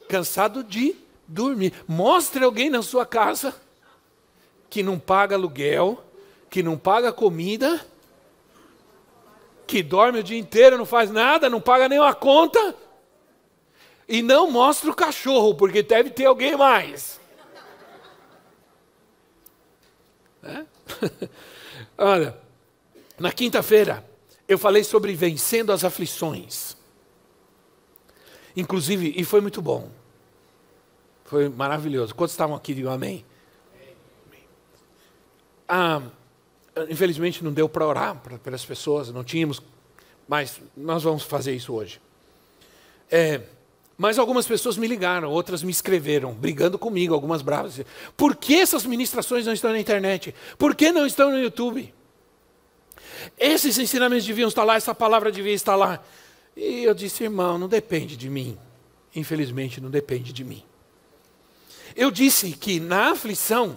Cansado 0.08 0.62
de 0.62 0.96
dormir. 1.26 1.72
Mostre 1.86 2.44
alguém 2.44 2.70
na 2.70 2.82
sua 2.82 3.04
casa 3.04 3.54
que 4.70 4.82
não 4.82 4.98
paga 4.98 5.34
aluguel, 5.36 6.02
que 6.48 6.62
não 6.62 6.78
paga 6.78 7.12
comida, 7.12 7.84
que 9.66 9.82
dorme 9.82 10.20
o 10.20 10.22
dia 10.22 10.38
inteiro, 10.38 10.78
não 10.78 10.86
faz 10.86 11.10
nada, 11.10 11.50
não 11.50 11.60
paga 11.60 11.88
nenhuma 11.88 12.14
conta. 12.14 12.74
E 14.08 14.22
não 14.22 14.50
mostre 14.50 14.88
o 14.88 14.94
cachorro, 14.94 15.54
porque 15.54 15.82
deve 15.82 16.10
ter 16.10 16.26
alguém 16.26 16.56
mais. 16.56 17.18
É? 20.44 20.64
Olha, 21.98 22.38
Na 23.18 23.32
quinta-feira, 23.32 24.04
eu 24.48 24.58
falei 24.58 24.84
sobre 24.84 25.14
vencendo 25.14 25.72
as 25.72 25.84
aflições. 25.84 26.76
Inclusive, 28.56 29.12
e 29.16 29.24
foi 29.24 29.40
muito 29.40 29.60
bom. 29.60 29.90
Foi 31.24 31.48
maravilhoso. 31.48 32.14
Quantos 32.14 32.32
estavam 32.32 32.56
aqui? 32.56 32.72
Digam 32.72 32.92
amém. 32.92 33.24
Ah, 35.68 36.00
infelizmente 36.88 37.42
não 37.42 37.52
deu 37.52 37.68
para 37.68 37.86
orar 37.86 38.16
pelas 38.38 38.64
pessoas, 38.64 39.10
não 39.10 39.24
tínhamos, 39.24 39.60
mas 40.28 40.60
nós 40.76 41.02
vamos 41.02 41.24
fazer 41.24 41.54
isso 41.54 41.72
hoje. 41.72 42.00
É, 43.10 43.40
mas 43.98 44.18
algumas 44.18 44.46
pessoas 44.46 44.76
me 44.76 44.86
ligaram, 44.86 45.30
outras 45.30 45.62
me 45.62 45.70
escreveram, 45.70 46.32
brigando 46.32 46.78
comigo, 46.78 47.14
algumas 47.14 47.42
bravas. 47.42 47.80
Por 48.16 48.36
que 48.36 48.54
essas 48.54 48.84
ministrações 48.84 49.46
não 49.46 49.52
estão 49.52 49.72
na 49.72 49.80
internet? 49.80 50.34
Por 50.58 50.74
que 50.74 50.92
não 50.92 51.06
estão 51.06 51.30
no 51.30 51.38
YouTube? 51.38 51.92
Esses 53.38 53.78
ensinamentos 53.78 54.26
deviam 54.26 54.48
estar 54.48 54.64
lá, 54.64 54.76
essa 54.76 54.94
palavra 54.94 55.30
devia 55.30 55.52
estar 55.52 55.76
lá. 55.76 56.02
E 56.56 56.84
eu 56.84 56.94
disse, 56.94 57.24
irmão, 57.24 57.58
não 57.58 57.68
depende 57.68 58.16
de 58.16 58.28
mim. 58.30 58.58
Infelizmente, 59.14 59.80
não 59.80 59.90
depende 59.90 60.32
de 60.32 60.44
mim. 60.44 60.64
Eu 61.94 62.10
disse 62.10 62.52
que 62.52 62.78
na 62.78 63.12
aflição, 63.12 63.76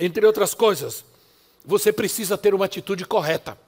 entre 0.00 0.24
outras 0.24 0.54
coisas, 0.54 1.04
você 1.64 1.92
precisa 1.92 2.38
ter 2.38 2.54
uma 2.54 2.64
atitude 2.64 3.04
correta. 3.04 3.58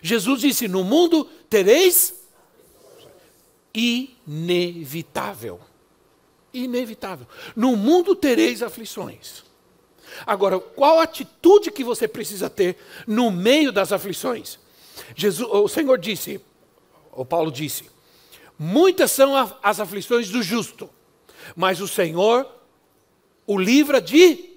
Jesus 0.00 0.40
disse: 0.40 0.68
No 0.68 0.84
mundo 0.84 1.24
tereis 1.50 2.14
inevitável. 3.74 5.60
Inevitável. 6.52 7.26
No 7.56 7.76
mundo 7.76 8.14
tereis 8.14 8.62
aflições. 8.62 9.44
Agora, 10.26 10.58
qual 10.58 11.00
atitude 11.00 11.70
que 11.70 11.82
você 11.82 12.06
precisa 12.06 12.50
ter 12.50 12.76
no 13.06 13.30
meio 13.30 13.72
das 13.72 13.92
aflições? 13.92 14.58
Jesus, 15.16 15.48
o 15.50 15.68
Senhor 15.68 15.98
disse, 15.98 16.40
o 17.10 17.24
Paulo 17.24 17.50
disse: 17.50 17.90
Muitas 18.58 19.10
são 19.10 19.34
as 19.62 19.80
aflições 19.80 20.28
do 20.28 20.42
justo, 20.42 20.90
mas 21.56 21.80
o 21.80 21.88
Senhor 21.88 22.46
o 23.46 23.58
livra 23.58 24.00
de 24.00 24.50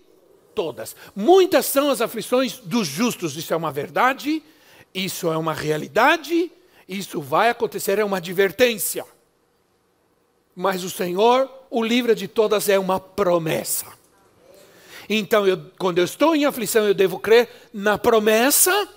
todas. 0.53 0.95
Muitas 1.15 1.65
são 1.65 1.89
as 1.89 2.01
aflições 2.01 2.59
dos 2.59 2.87
justos, 2.87 3.35
isso 3.37 3.53
é 3.53 3.57
uma 3.57 3.71
verdade 3.71 4.43
isso 4.95 5.29
é 5.29 5.37
uma 5.37 5.53
realidade, 5.53 6.49
isso 6.87 7.19
vai 7.19 7.49
acontecer, 7.49 7.99
é 7.99 8.05
uma 8.05 8.15
advertência. 8.15 9.05
Mas 10.55 10.85
o 10.85 10.89
Senhor 10.89 11.51
o 11.75 11.83
livra 11.83 12.15
de 12.15 12.25
todas 12.25 12.69
é 12.69 12.79
uma 12.79 13.01
promessa. 13.01 13.85
Então, 15.09 15.45
eu, 15.45 15.61
quando 15.77 15.97
eu 15.97 16.05
estou 16.05 16.33
em 16.33 16.45
aflição, 16.45 16.87
eu 16.87 16.93
devo 16.93 17.19
crer 17.19 17.49
na 17.73 17.97
promessa 17.97 18.87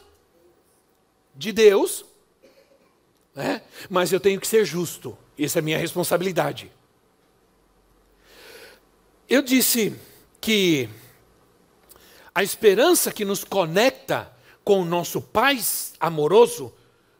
de 1.34 1.50
Deus, 1.50 2.04
né? 3.34 3.62
mas 3.90 4.12
eu 4.12 4.20
tenho 4.20 4.40
que 4.40 4.46
ser 4.46 4.64
justo, 4.64 5.18
essa 5.36 5.58
é 5.58 5.62
minha 5.62 5.76
responsabilidade. 5.76 6.70
Eu 9.28 9.42
disse 9.42 9.96
que 10.40 10.88
a 12.32 12.44
esperança 12.44 13.10
que 13.10 13.24
nos 13.24 13.42
conecta 13.42 14.30
com 14.62 14.82
o 14.82 14.84
nosso 14.84 15.20
Pai 15.20 15.58
amoroso 15.98 16.72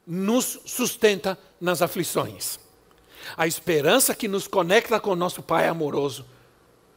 nos 0.07 0.61
sustenta 0.67 1.37
nas 1.61 1.83
aflições. 1.83 2.61
A 3.37 3.47
esperança 3.47 4.15
que 4.15 4.29
nos 4.29 4.47
conecta 4.47 4.99
com 5.01 5.11
o 5.11 5.17
nosso 5.17 5.43
Pai 5.43 5.69
amoroso 5.69 6.25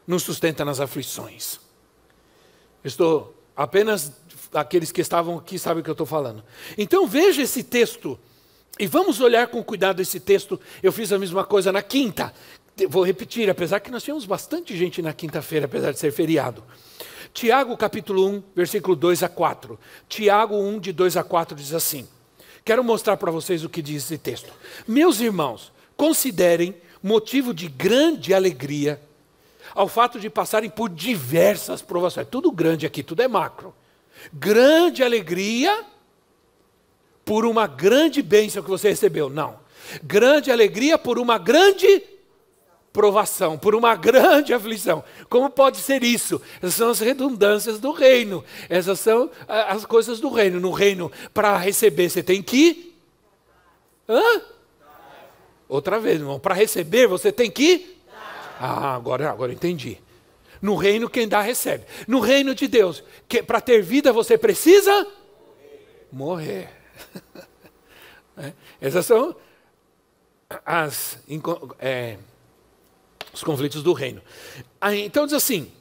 nos 0.08 0.24
sustenta 0.24 0.66
nas 0.66 0.80
aflições. 0.80 1.60
Estou 2.84 3.36
apenas 3.56 4.12
aqueles 4.54 4.92
que 4.92 5.02
estavam 5.02 5.38
aqui 5.38 5.58
sabem 5.58 5.82
o 5.82 5.84
que 5.84 5.90
eu 5.90 5.94
estou 5.94 6.08
falando. 6.08 6.44
Então 6.78 7.08
veja 7.08 7.42
esse 7.42 7.64
texto 7.64 8.20
e 8.80 8.88
vamos 8.88 9.20
olhar 9.20 9.48
com 9.48 9.64
cuidado 9.64 10.02
esse 10.02 10.20
texto. 10.20 10.60
Eu 10.82 10.92
fiz 10.92 11.12
a 11.12 11.20
mesma 11.20 11.44
coisa 11.44 11.72
na 11.72 11.82
quinta. 11.82 12.34
Vou 12.90 13.04
repetir, 13.04 13.50
apesar 13.50 13.80
que 13.80 13.92
nós 13.92 14.04
tínhamos 14.04 14.26
bastante 14.26 14.76
gente 14.76 15.02
na 15.02 15.14
quinta-feira, 15.14 15.66
apesar 15.66 15.92
de 15.92 16.00
ser 16.00 16.12
feriado. 16.12 16.64
Tiago 17.34 17.78
capítulo 17.78 18.28
1, 18.28 18.44
versículo 18.56 18.96
2 18.96 19.24
a 19.24 19.30
4. 19.30 19.80
Tiago 20.10 20.56
1, 20.58 20.80
de 20.80 20.92
2 20.92 21.18
a 21.18 21.24
4 21.24 21.56
diz 21.56 21.74
assim: 21.74 22.08
Quero 22.64 22.84
mostrar 22.84 23.18
para 23.18 23.32
vocês 23.32 23.64
o 23.64 23.70
que 23.70 23.82
diz 23.82 24.04
esse 24.04 24.18
texto. 24.18 24.52
Meus 24.88 25.20
irmãos, 25.20 25.72
considerem 26.02 26.74
motivo 27.04 27.54
de 27.54 27.68
grande 27.68 28.34
alegria 28.34 29.00
ao 29.76 29.88
fato 29.88 30.20
de 30.20 30.32
passarem 30.32 30.68
por 30.68 30.90
diversas 30.90 31.84
provações. 31.84 32.28
Tudo 32.28 32.52
grande 32.52 32.88
aqui, 32.88 33.04
tudo 33.04 33.22
é 33.22 33.28
macro. 33.28 33.72
Grande 34.34 35.04
alegria 35.04 35.86
por 37.24 37.46
uma 37.46 37.68
grande 37.68 38.24
bênção 38.24 38.64
que 38.64 38.70
você 38.70 38.90
recebeu. 38.90 39.30
Não. 39.30 39.60
Grande 40.02 40.52
alegria 40.52 40.98
por 40.98 41.20
uma 41.20 41.38
grande 41.38 42.02
provação, 42.92 43.56
por 43.56 43.76
uma 43.76 43.94
grande 43.96 44.56
aflição. 44.56 45.04
Como 45.30 45.52
pode 45.52 45.78
ser 45.78 46.04
isso? 46.04 46.42
Essas 46.64 46.74
são 46.74 46.90
as 46.90 47.00
redundâncias 47.00 47.80
do 47.80 47.92
reino. 47.92 48.44
Essas 48.68 49.00
são 49.00 49.30
as 49.48 49.86
coisas 49.86 50.20
do 50.20 50.30
reino. 50.32 50.60
No 50.60 50.72
reino, 50.72 51.12
para 51.32 51.56
receber, 51.58 52.10
você 52.10 52.24
tem 52.24 52.42
que. 52.42 52.92
Hã? 54.10 54.42
Outra 55.72 56.02
vez, 56.02 56.20
irmão. 56.20 56.38
Para 56.38 56.54
receber, 56.54 57.08
você 57.08 57.32
tem 57.32 57.50
que. 57.50 57.96
Ah, 58.60 58.94
agora, 58.94 59.32
agora 59.32 59.54
entendi. 59.54 59.98
No 60.62 60.76
reino, 60.76 61.10
quem 61.10 61.30
dá, 61.30 61.40
recebe. 61.40 61.86
No 62.06 62.20
reino 62.20 62.54
de 62.54 62.68
Deus, 62.68 63.02
para 63.48 63.62
ter 63.62 63.82
vida, 63.82 64.12
você 64.12 64.38
precisa 64.38 65.08
morrer. 66.12 66.70
é, 68.38 68.52
essas 68.82 69.06
são 69.06 69.34
as. 70.66 71.18
É, 71.80 72.18
os 73.32 73.42
conflitos 73.42 73.82
do 73.82 73.94
reino. 73.94 74.22
Então 75.06 75.26
diz 75.26 75.34
assim: 75.34 75.72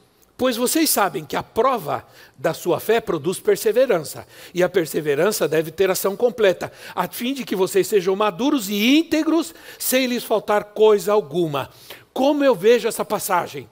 Pois 0.41 0.57
vocês 0.57 0.89
sabem 0.89 1.23
que 1.23 1.35
a 1.35 1.43
prova 1.43 2.03
da 2.35 2.51
sua 2.51 2.79
fé 2.79 2.99
produz 2.99 3.39
perseverança, 3.39 4.27
e 4.55 4.63
a 4.63 4.67
perseverança 4.67 5.47
deve 5.47 5.69
ter 5.69 5.91
ação 5.91 6.15
completa, 6.15 6.71
a 6.95 7.07
fim 7.07 7.35
de 7.35 7.45
que 7.45 7.55
vocês 7.55 7.85
sejam 7.85 8.15
maduros 8.15 8.67
e 8.67 8.97
íntegros, 8.97 9.53
sem 9.77 10.07
lhes 10.07 10.23
faltar 10.23 10.63
coisa 10.63 11.13
alguma. 11.13 11.69
Como 12.11 12.43
eu 12.43 12.55
vejo 12.55 12.87
essa 12.87 13.05
passagem? 13.05 13.69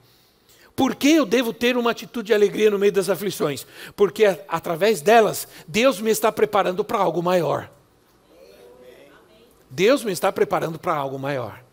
Por 0.75 0.93
que 0.93 1.09
eu 1.09 1.25
devo 1.25 1.53
ter 1.53 1.75
uma 1.75 1.89
atitude 1.89 2.27
de 2.27 2.35
alegria 2.35 2.69
no 2.69 2.77
meio 2.77 2.91
das 2.91 3.09
aflições? 3.09 3.65
Porque 3.95 4.39
através 4.47 5.01
delas, 5.01 5.47
Deus 5.67 5.99
me 5.99 6.11
está 6.11 6.31
preparando 6.31 6.85
para 6.85 6.99
algo 6.99 7.23
maior. 7.23 7.67
Deus 9.71 10.03
me 10.03 10.11
está 10.11 10.31
preparando 10.31 10.77
para 10.77 10.93
algo 10.93 11.17
maior. 11.17 11.63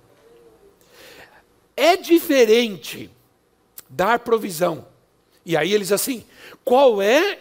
É 1.77 1.99
diferente 1.99 3.11
dar 3.89 4.21
provisão. 4.21 4.87
E 5.45 5.57
aí 5.57 5.73
eles 5.73 5.93
assim, 5.93 6.25
qual 6.65 7.01
é 7.01 7.39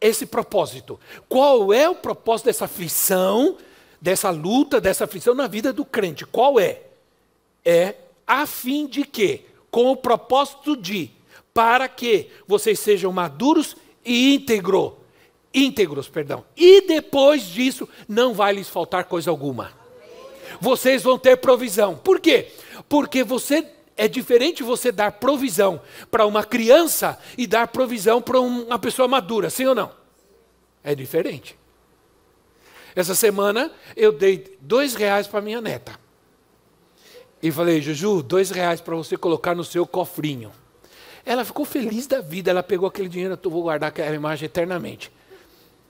esse 0.00 0.26
propósito? 0.26 0.98
Qual 1.28 1.72
é 1.72 1.88
o 1.88 1.94
propósito 1.94 2.46
dessa 2.46 2.66
aflição, 2.66 3.56
dessa 4.00 4.30
luta, 4.30 4.80
dessa 4.80 5.04
aflição 5.04 5.34
na 5.34 5.46
vida 5.46 5.72
do 5.72 5.84
crente? 5.84 6.26
Qual 6.26 6.60
é? 6.60 6.82
É 7.64 7.94
a 8.26 8.46
fim 8.46 8.86
de 8.86 9.04
que, 9.04 9.46
com 9.70 9.90
o 9.90 9.96
propósito 9.96 10.76
de, 10.76 11.10
para 11.52 11.88
que 11.88 12.30
vocês 12.46 12.78
sejam 12.78 13.12
maduros 13.12 13.76
e 14.04 14.34
íntegros, 14.34 14.92
íntegros, 15.52 16.08
perdão. 16.08 16.44
E 16.56 16.82
depois 16.82 17.44
disso 17.46 17.88
não 18.06 18.34
vai 18.34 18.52
lhes 18.52 18.68
faltar 18.68 19.04
coisa 19.04 19.30
alguma. 19.30 19.72
Vocês 20.60 21.02
vão 21.02 21.18
ter 21.18 21.36
provisão. 21.36 21.96
Por 21.96 22.20
quê? 22.20 22.48
Porque 22.88 23.24
você 23.24 23.66
é 23.98 24.06
diferente 24.06 24.62
você 24.62 24.92
dar 24.92 25.10
provisão 25.10 25.82
para 26.08 26.24
uma 26.24 26.44
criança 26.44 27.18
e 27.36 27.48
dar 27.48 27.66
provisão 27.66 28.22
para 28.22 28.38
uma 28.38 28.78
pessoa 28.78 29.08
madura, 29.08 29.50
sim 29.50 29.66
ou 29.66 29.74
não? 29.74 29.90
É 30.84 30.94
diferente. 30.94 31.58
Essa 32.94 33.16
semana 33.16 33.72
eu 33.96 34.12
dei 34.12 34.56
dois 34.60 34.94
reais 34.94 35.26
para 35.26 35.40
minha 35.40 35.60
neta. 35.60 35.98
E 37.42 37.50
falei, 37.50 37.82
Juju, 37.82 38.22
dois 38.22 38.50
reais 38.50 38.80
para 38.80 38.94
você 38.94 39.16
colocar 39.16 39.56
no 39.56 39.64
seu 39.64 39.84
cofrinho. 39.84 40.52
Ela 41.26 41.44
ficou 41.44 41.64
feliz 41.64 42.06
da 42.06 42.20
vida, 42.20 42.52
ela 42.52 42.62
pegou 42.62 42.88
aquele 42.88 43.08
dinheiro, 43.08 43.36
eu 43.42 43.50
vou 43.50 43.64
guardar 43.64 43.88
aquela 43.88 44.14
imagem 44.14 44.46
eternamente. 44.46 45.10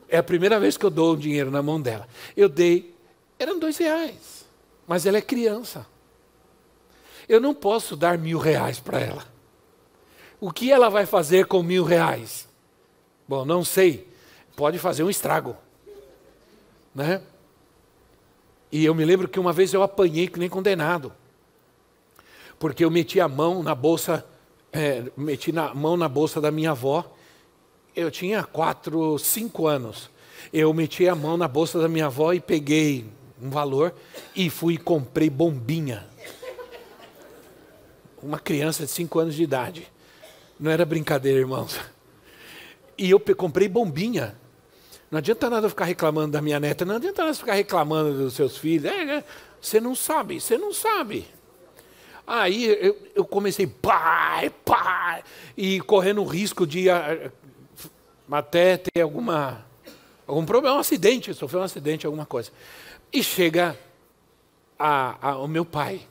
É 0.09 0.17
a 0.17 0.23
primeira 0.23 0.59
vez 0.59 0.79
que 0.79 0.87
eu 0.87 0.91
dou 0.91 1.13
um 1.13 1.19
dinheiro 1.19 1.51
na 1.51 1.63
mão 1.63 1.79
dela. 1.79 2.09
Eu 2.35 2.49
dei, 2.49 2.95
eram 3.39 3.59
dois 3.59 3.77
reais, 3.77 4.47
mas 4.87 5.05
ela 5.05 5.19
é 5.19 5.23
criança. 5.23 5.87
Eu 7.29 7.41
não 7.41 7.55
posso 7.55 7.97
dar 7.97 8.17
mil 8.17 8.39
reais 8.39 8.81
para 8.81 9.01
ela. 9.01 9.25
O 10.41 10.51
que 10.51 10.71
ela 10.71 10.89
vai 10.89 11.05
fazer 11.05 11.47
com 11.47 11.63
mil 11.63 11.85
reais? 11.85 12.49
Bom, 13.27 13.45
não 13.45 13.65
sei. 13.65 14.09
Pode 14.57 14.79
fazer 14.79 15.03
um 15.03 15.11
estrago. 15.11 15.57
Né? 16.95 17.21
E 18.71 18.85
eu 18.85 18.95
me 18.95 19.05
lembro 19.05 19.29
que 19.29 19.39
uma 19.39 19.53
vez 19.53 19.75
eu 19.75 19.83
apanhei 19.83 20.29
que 20.29 20.39
nem 20.39 20.49
condenado. 20.49 21.13
Porque 22.59 22.85
eu 22.85 22.91
meti 22.91 23.21
a 23.21 23.29
mão 23.29 23.63
na 23.63 23.75
bolsa 23.75 24.25
é, 24.73 25.05
meti 25.17 25.53
na 25.53 25.75
mão 25.75 25.97
na 25.97 26.09
bolsa 26.09 26.41
da 26.41 26.51
minha 26.51 26.73
avó. 26.73 27.05
Eu 27.95 28.11
tinha 28.11 28.45
quatro, 28.45 29.19
cinco 29.19 29.67
anos. 29.67 30.11
Eu 30.53 30.73
meti 30.73 31.09
a 31.09 31.15
mão 31.15 31.37
na 31.37 31.49
bolsa 31.49 31.81
da 31.81 31.89
minha 31.89 32.07
avó 32.07 32.33
e 32.33 32.41
peguei 32.41 33.07
um 33.41 33.51
valor 33.51 33.95
e 34.35 34.49
fui 34.51 34.75
e 34.75 34.79
comprei 34.79 35.31
bombinha. 35.31 36.07
Uma 38.23 38.39
criança 38.39 38.85
de 38.85 38.91
cinco 38.91 39.19
anos 39.19 39.35
de 39.35 39.43
idade. 39.43 39.91
Não 40.59 40.71
era 40.71 40.85
brincadeira, 40.85 41.39
irmãos. 41.39 41.79
E 42.97 43.11
eu 43.11 43.21
comprei 43.21 43.69
bombinha. 43.69 44.37
Não 45.11 45.19
adianta 45.19 45.49
nada 45.49 45.69
ficar 45.69 45.85
reclamando 45.85 46.33
da 46.33 46.43
minha 46.43 46.61
neta, 46.61 46.85
não 46.85 46.97
adianta 46.97 47.23
nada 47.23 47.35
ficar 47.35 47.55
reclamando 47.55 48.13
dos 48.19 48.35
seus 48.35 48.59
filhos. 48.59 48.85
É, 48.85 49.19
é, 49.19 49.25
você 49.61 49.81
não 49.81 49.95
sabe, 49.95 50.41
você 50.41 50.59
não 50.59 50.73
sabe. 50.73 51.27
Aí 52.27 52.67
eu, 52.67 52.97
eu, 53.15 53.25
comecei, 53.25 53.67
pai, 53.67 54.51
pai, 54.51 55.25
e 55.57 55.81
correndo 55.81 56.21
o 56.21 56.27
risco 56.27 56.67
de 56.67 56.91
ah, 56.91 57.31
até 58.31 58.77
ter 58.77 59.01
alguma, 59.01 59.65
algum 60.27 60.45
problema, 60.45 60.77
um 60.77 60.81
acidente, 60.81 61.33
sofreu 61.33 61.63
um 61.63 61.65
acidente, 61.65 62.05
alguma 62.05 62.27
coisa. 62.27 62.51
E 63.11 63.23
chega 63.23 63.79
a, 64.79 65.31
a, 65.31 65.39
o 65.39 65.49
meu 65.49 65.65
pai. 65.65 66.03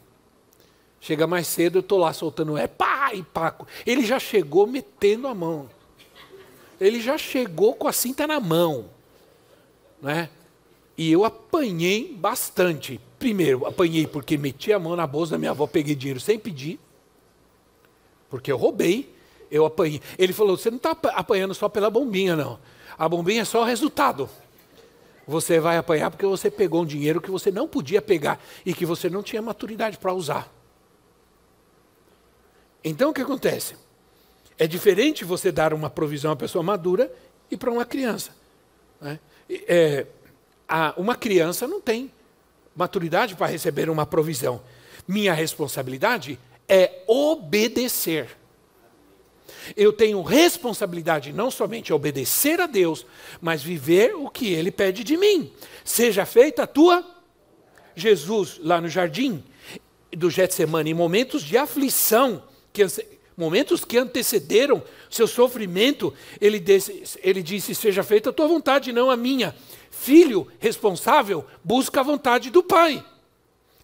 Chega 1.07 1.25
mais 1.25 1.47
cedo, 1.47 1.77
eu 1.77 1.79
estou 1.79 1.99
lá 1.99 2.11
soltando, 2.11 2.57
é 2.57 2.67
pai, 2.67 3.25
Paco. 3.33 3.65
Ele 3.85 4.05
já 4.05 4.19
chegou 4.19 4.67
metendo 4.67 5.29
a 5.29 5.33
mão. 5.33 5.69
Ele 6.81 6.99
já 6.99 7.17
chegou 7.17 7.75
com 7.75 7.87
a 7.87 7.93
cinta 7.93 8.27
na 8.27 8.41
mão. 8.41 8.89
Né? 10.01 10.29
E 10.97 11.09
eu 11.09 11.23
apanhei 11.23 12.13
bastante. 12.13 12.99
Primeiro, 13.17 13.65
apanhei 13.65 14.05
porque 14.05 14.37
meti 14.37 14.73
a 14.73 14.79
mão 14.79 14.97
na 14.97 15.07
bolsa 15.07 15.31
da 15.31 15.37
minha 15.37 15.51
avó, 15.51 15.65
peguei 15.65 15.95
dinheiro 15.95 16.19
sem 16.19 16.37
pedir, 16.37 16.77
porque 18.29 18.51
eu 18.51 18.57
roubei, 18.57 19.15
eu 19.49 19.65
apanhei. 19.65 20.01
Ele 20.19 20.33
falou: 20.33 20.57
você 20.57 20.69
não 20.69 20.75
está 20.75 20.91
apanhando 20.91 21.53
só 21.53 21.69
pela 21.69 21.89
bombinha, 21.89 22.35
não. 22.35 22.59
A 22.97 23.07
bombinha 23.07 23.43
é 23.43 23.45
só 23.45 23.61
o 23.61 23.65
resultado. 23.65 24.29
Você 25.25 25.57
vai 25.57 25.77
apanhar 25.77 26.11
porque 26.11 26.25
você 26.25 26.51
pegou 26.51 26.81
um 26.81 26.85
dinheiro 26.85 27.21
que 27.21 27.31
você 27.31 27.49
não 27.49 27.65
podia 27.65 28.01
pegar 28.01 28.43
e 28.65 28.73
que 28.73 28.85
você 28.85 29.09
não 29.09 29.23
tinha 29.23 29.41
maturidade 29.41 29.97
para 29.97 30.11
usar. 30.13 30.56
Então 32.87 33.09
o 33.09 33.13
que 33.13 33.21
acontece? 33.21 33.75
É 34.57 34.65
diferente 34.65 35.23
você 35.23 35.51
dar 35.51 35.73
uma 35.73 35.89
provisão 35.89 36.31
à 36.31 36.35
pessoa 36.35 36.63
madura 36.63 37.11
e 37.51 37.57
para 37.57 37.71
uma 37.71 37.85
criança. 37.85 38.31
Né? 38.99 39.19
É, 39.49 40.05
a, 40.67 40.93
uma 40.97 41.15
criança 41.15 41.67
não 41.67 41.79
tem 41.79 42.11
maturidade 42.75 43.35
para 43.35 43.47
receber 43.47 43.89
uma 43.89 44.05
provisão. 44.05 44.61
Minha 45.07 45.33
responsabilidade 45.33 46.39
é 46.67 47.03
obedecer. 47.07 48.29
Eu 49.75 49.91
tenho 49.91 50.21
responsabilidade 50.21 51.33
não 51.33 51.51
somente 51.51 51.91
obedecer 51.91 52.59
a 52.59 52.67
Deus, 52.67 53.05
mas 53.41 53.61
viver 53.61 54.15
o 54.15 54.29
que 54.29 54.53
Ele 54.53 54.71
pede 54.71 55.03
de 55.03 55.17
mim. 55.17 55.51
Seja 55.83 56.25
feita 56.25 56.63
a 56.63 56.67
tua. 56.67 57.05
Jesus, 57.95 58.59
lá 58.61 58.79
no 58.79 58.87
jardim 58.87 59.43
do 60.11 60.29
Getsemane, 60.29 60.91
em 60.91 60.93
momentos 60.93 61.41
de 61.41 61.57
aflição, 61.57 62.43
que, 62.85 63.05
momentos 63.35 63.83
que 63.83 63.97
antecederam 63.97 64.83
seu 65.09 65.27
sofrimento, 65.27 66.13
ele 66.39 66.59
disse, 66.59 67.19
ele 67.23 67.41
disse: 67.41 67.73
Seja 67.73 68.03
feita 68.03 68.29
a 68.29 68.33
tua 68.33 68.47
vontade, 68.47 68.93
não 68.93 69.09
a 69.09 69.17
minha. 69.17 69.55
Filho 69.89 70.47
responsável 70.59 71.45
busca 71.63 72.01
a 72.01 72.03
vontade 72.03 72.49
do 72.49 72.61
pai 72.61 73.03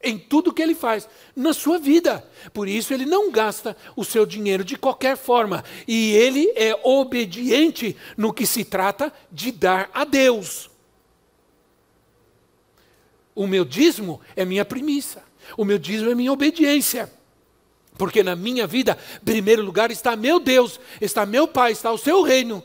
em 0.03 0.19
tudo 0.19 0.53
que 0.53 0.61
ele 0.61 0.75
faz 0.75 1.07
na 1.33 1.53
sua 1.53 1.79
vida. 1.79 2.27
Por 2.53 2.67
isso 2.67 2.93
ele 2.93 3.05
não 3.05 3.31
gasta 3.31 3.75
o 3.95 4.03
seu 4.03 4.25
dinheiro 4.25 4.63
de 4.63 4.75
qualquer 4.75 5.15
forma 5.15 5.63
e 5.87 6.11
ele 6.11 6.51
é 6.55 6.77
obediente 6.83 7.95
no 8.17 8.33
que 8.33 8.45
se 8.45 8.65
trata 8.65 9.13
de 9.31 9.51
dar 9.51 9.89
a 9.93 10.03
Deus. 10.03 10.69
O 13.33 13.47
meu 13.47 13.63
dízimo 13.63 14.19
é 14.35 14.43
minha 14.45 14.65
premissa. 14.65 15.23
O 15.57 15.65
meu 15.65 15.79
dízimo 15.79 16.11
é 16.11 16.15
minha 16.15 16.31
obediência. 16.31 17.11
Porque 17.97 18.23
na 18.23 18.35
minha 18.35 18.65
vida, 18.65 18.97
em 19.21 19.25
primeiro 19.25 19.63
lugar 19.63 19.91
está 19.91 20.15
meu 20.15 20.39
Deus, 20.39 20.79
está 20.99 21.25
meu 21.25 21.47
Pai, 21.47 21.71
está 21.71 21.91
o 21.91 21.97
seu 21.97 22.21
reino. 22.23 22.63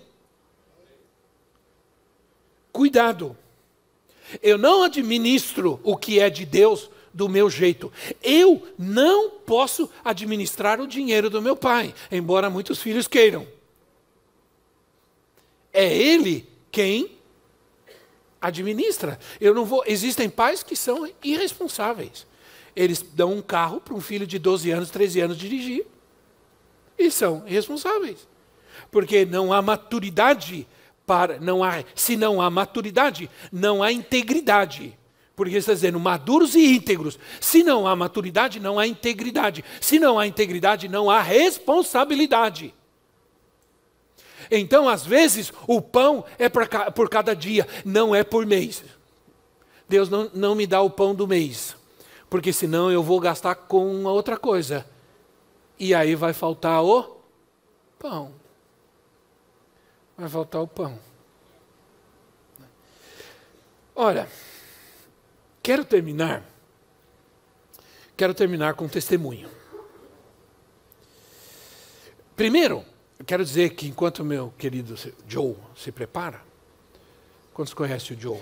Cuidado. 2.72 3.36
Eu 4.42 4.58
não 4.58 4.82
administro 4.82 5.80
o 5.82 5.96
que 5.96 6.20
é 6.20 6.30
de 6.30 6.44
Deus 6.44 6.90
do 7.12 7.28
meu 7.28 7.50
jeito. 7.50 7.92
Eu 8.22 8.66
não 8.78 9.30
posso 9.30 9.90
administrar 10.04 10.80
o 10.80 10.86
dinheiro 10.86 11.28
do 11.28 11.42
meu 11.42 11.56
pai, 11.56 11.94
embora 12.10 12.50
muitos 12.50 12.80
filhos 12.80 13.08
queiram. 13.08 13.46
É 15.72 15.92
ele 15.92 16.48
quem 16.70 17.18
administra. 18.40 19.18
Eu 19.40 19.54
não 19.54 19.64
vou, 19.64 19.82
existem 19.86 20.28
pais 20.30 20.62
que 20.62 20.76
são 20.76 21.10
irresponsáveis. 21.22 22.27
Eles 22.78 23.02
dão 23.02 23.32
um 23.32 23.42
carro 23.42 23.80
para 23.80 23.92
um 23.92 24.00
filho 24.00 24.24
de 24.24 24.38
12 24.38 24.70
anos, 24.70 24.88
13 24.88 25.20
anos 25.20 25.36
dirigir. 25.36 25.84
E 26.96 27.10
são 27.10 27.42
irresponsáveis. 27.44 28.28
Porque 28.88 29.24
não 29.24 29.52
há 29.52 29.60
maturidade 29.60 30.64
para 31.04 31.40
não 31.40 31.64
há, 31.64 31.82
se 31.96 32.16
não 32.16 32.40
há 32.40 32.48
maturidade, 32.48 33.28
não 33.50 33.82
há 33.82 33.90
integridade. 33.90 34.96
Porque 35.34 35.56
está 35.56 35.72
dizendo 35.72 35.98
maduros 35.98 36.54
e 36.54 36.76
íntegros. 36.76 37.18
Se 37.40 37.64
não 37.64 37.84
há 37.84 37.96
maturidade, 37.96 38.60
não 38.60 38.78
há 38.78 38.86
integridade. 38.86 39.64
Se 39.80 39.98
não 39.98 40.16
há 40.16 40.28
integridade, 40.28 40.86
não 40.86 41.10
há 41.10 41.20
responsabilidade. 41.20 42.72
Então, 44.48 44.88
às 44.88 45.04
vezes, 45.04 45.52
o 45.66 45.82
pão 45.82 46.24
é 46.38 46.48
por 46.48 47.08
cada 47.08 47.34
dia, 47.34 47.66
não 47.84 48.14
é 48.14 48.22
por 48.22 48.46
mês. 48.46 48.84
Deus 49.88 50.08
não, 50.08 50.30
não 50.32 50.54
me 50.54 50.64
dá 50.64 50.80
o 50.80 50.90
pão 50.90 51.12
do 51.12 51.26
mês, 51.26 51.74
porque 52.28 52.52
senão 52.52 52.90
eu 52.90 53.02
vou 53.02 53.20
gastar 53.20 53.54
com 53.54 53.90
uma 53.90 54.10
outra 54.12 54.36
coisa. 54.36 54.86
E 55.78 55.94
aí 55.94 56.14
vai 56.14 56.32
faltar 56.32 56.82
o 56.82 57.16
pão 57.98 58.32
vai 60.18 60.28
faltar 60.28 60.60
o 60.60 60.66
pão. 60.66 60.98
Olha, 63.94 64.28
quero 65.62 65.84
terminar. 65.84 66.42
Quero 68.16 68.34
terminar 68.34 68.74
com 68.74 68.86
um 68.86 68.88
testemunho. 68.88 69.48
Primeiro, 72.34 72.84
quero 73.24 73.44
dizer 73.44 73.70
que 73.70 73.86
enquanto 73.86 74.24
meu 74.24 74.52
querido 74.58 74.96
Joe 75.26 75.56
se 75.76 75.92
prepara, 75.92 76.40
quantos 77.54 77.72
conhecem 77.72 78.16
o 78.16 78.20
Joe? 78.20 78.40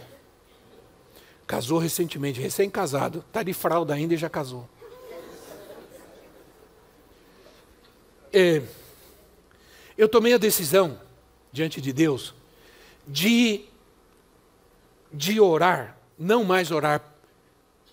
Casou 1.46 1.78
recentemente, 1.78 2.40
recém-casado, 2.40 3.24
está 3.26 3.42
de 3.42 3.52
fralda 3.52 3.94
ainda 3.94 4.14
e 4.14 4.16
já 4.16 4.28
casou. 4.28 4.68
É, 8.32 8.62
eu 9.96 10.08
tomei 10.08 10.34
a 10.34 10.38
decisão 10.38 11.00
diante 11.52 11.80
de 11.80 11.92
Deus 11.92 12.34
de, 13.06 13.64
de 15.12 15.40
orar, 15.40 15.96
não 16.18 16.44
mais 16.44 16.70
orar 16.70 17.02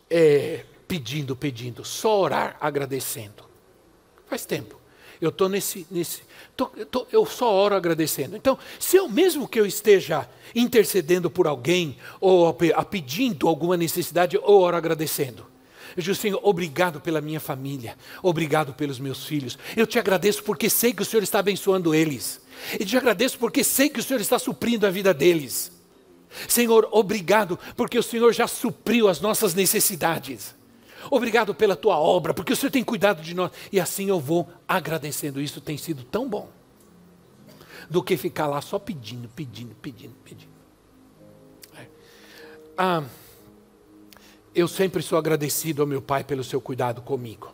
é, 0.10 0.66
pedindo, 0.88 1.36
pedindo, 1.36 1.86
só 1.86 2.20
orar 2.20 2.58
agradecendo. 2.60 3.48
Faz 4.28 4.46
tempo. 4.46 4.83
Eu 5.24 5.30
estou 5.30 5.48
nesse. 5.48 5.88
nesse 5.90 6.22
tô, 6.54 6.66
tô, 6.66 7.08
eu 7.10 7.26
só 7.26 7.50
oro 7.50 7.76
agradecendo. 7.76 8.36
Então, 8.36 8.60
se 8.78 8.98
eu 8.98 9.08
mesmo 9.08 9.48
que 9.48 9.58
eu 9.58 9.66
esteja 9.66 10.28
intercedendo 10.54 11.30
por 11.30 11.48
alguém, 11.48 11.98
ou 12.20 12.50
a, 12.50 12.82
a 12.82 12.84
pedindo 12.84 13.48
alguma 13.48 13.78
necessidade, 13.78 14.36
eu 14.36 14.44
oro 14.44 14.76
agradecendo. 14.76 15.46
Eu 15.96 16.04
digo, 16.04 16.16
Senhor, 16.16 16.42
obrigado 16.44 17.00
pela 17.00 17.22
minha 17.22 17.40
família, 17.40 17.98
obrigado 18.22 18.74
pelos 18.74 19.00
meus 19.00 19.26
filhos. 19.26 19.58
Eu 19.78 19.88
te 19.88 19.98
agradeço 19.98 20.44
porque 20.44 20.70
sei 20.70 20.92
que 20.92 21.04
o 21.04 21.06
Senhor 21.06 21.24
está 21.24 21.40
abençoando 21.40 21.96
eles. 21.96 22.42
E 22.78 22.84
te 22.84 22.98
agradeço 22.98 23.40
porque 23.40 23.64
sei 23.64 23.88
que 23.88 24.02
o 24.02 24.04
Senhor 24.04 24.20
está 24.20 24.38
suprindo 24.38 24.86
a 24.86 24.90
vida 24.90 25.14
deles. 25.14 25.72
Senhor, 26.50 26.90
obrigado 26.92 27.58
porque 27.78 27.98
o 27.98 28.04
Senhor 28.04 28.34
já 28.34 28.46
supriu 28.46 29.08
as 29.08 29.22
nossas 29.22 29.54
necessidades. 29.54 30.54
Obrigado 31.10 31.54
pela 31.54 31.76
tua 31.76 32.00
obra, 32.00 32.34
porque 32.34 32.54
o 32.54 32.56
Senhor 32.56 32.72
tem 32.72 32.84
cuidado 32.84 33.22
de 33.22 33.34
nós. 33.34 33.52
E 33.72 33.80
assim 33.80 34.10
eu 34.10 34.20
vou 34.20 34.50
agradecendo. 34.68 35.42
Isso 35.42 35.62
tem 35.62 35.78
sido 35.78 36.04
tão 36.04 36.28
bom. 36.28 36.50
Do 37.90 38.02
que 38.02 38.16
ficar 38.16 38.48
lá 38.48 38.62
só 38.62 38.80
pedindo, 38.80 39.28
pedindo, 39.30 39.76
pedindo, 39.76 40.16
pedindo. 40.24 40.52
É. 41.78 41.88
Ah, 42.78 43.04
eu 44.56 44.68
sempre 44.68 45.02
sou 45.02 45.18
agradecido 45.18 45.82
ao 45.82 45.88
meu 45.88 46.02
pai 46.02 46.24
pelo 46.24 46.44
seu 46.44 46.62
cuidado 46.62 47.02
comigo. 47.02 47.54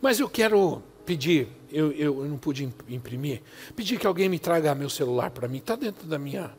Mas 0.00 0.18
eu 0.18 0.28
quero 0.28 0.82
pedir, 1.04 1.48
eu, 1.70 1.92
eu 1.92 2.24
não 2.24 2.36
pude 2.36 2.68
imprimir, 2.88 3.42
pedir 3.76 3.98
que 3.98 4.06
alguém 4.06 4.28
me 4.28 4.38
traga 4.38 4.74
meu 4.74 4.90
celular 4.90 5.30
para 5.30 5.46
mim. 5.46 5.58
Está 5.58 5.76
dentro 5.76 6.06
da 6.06 6.18
minha, 6.18 6.52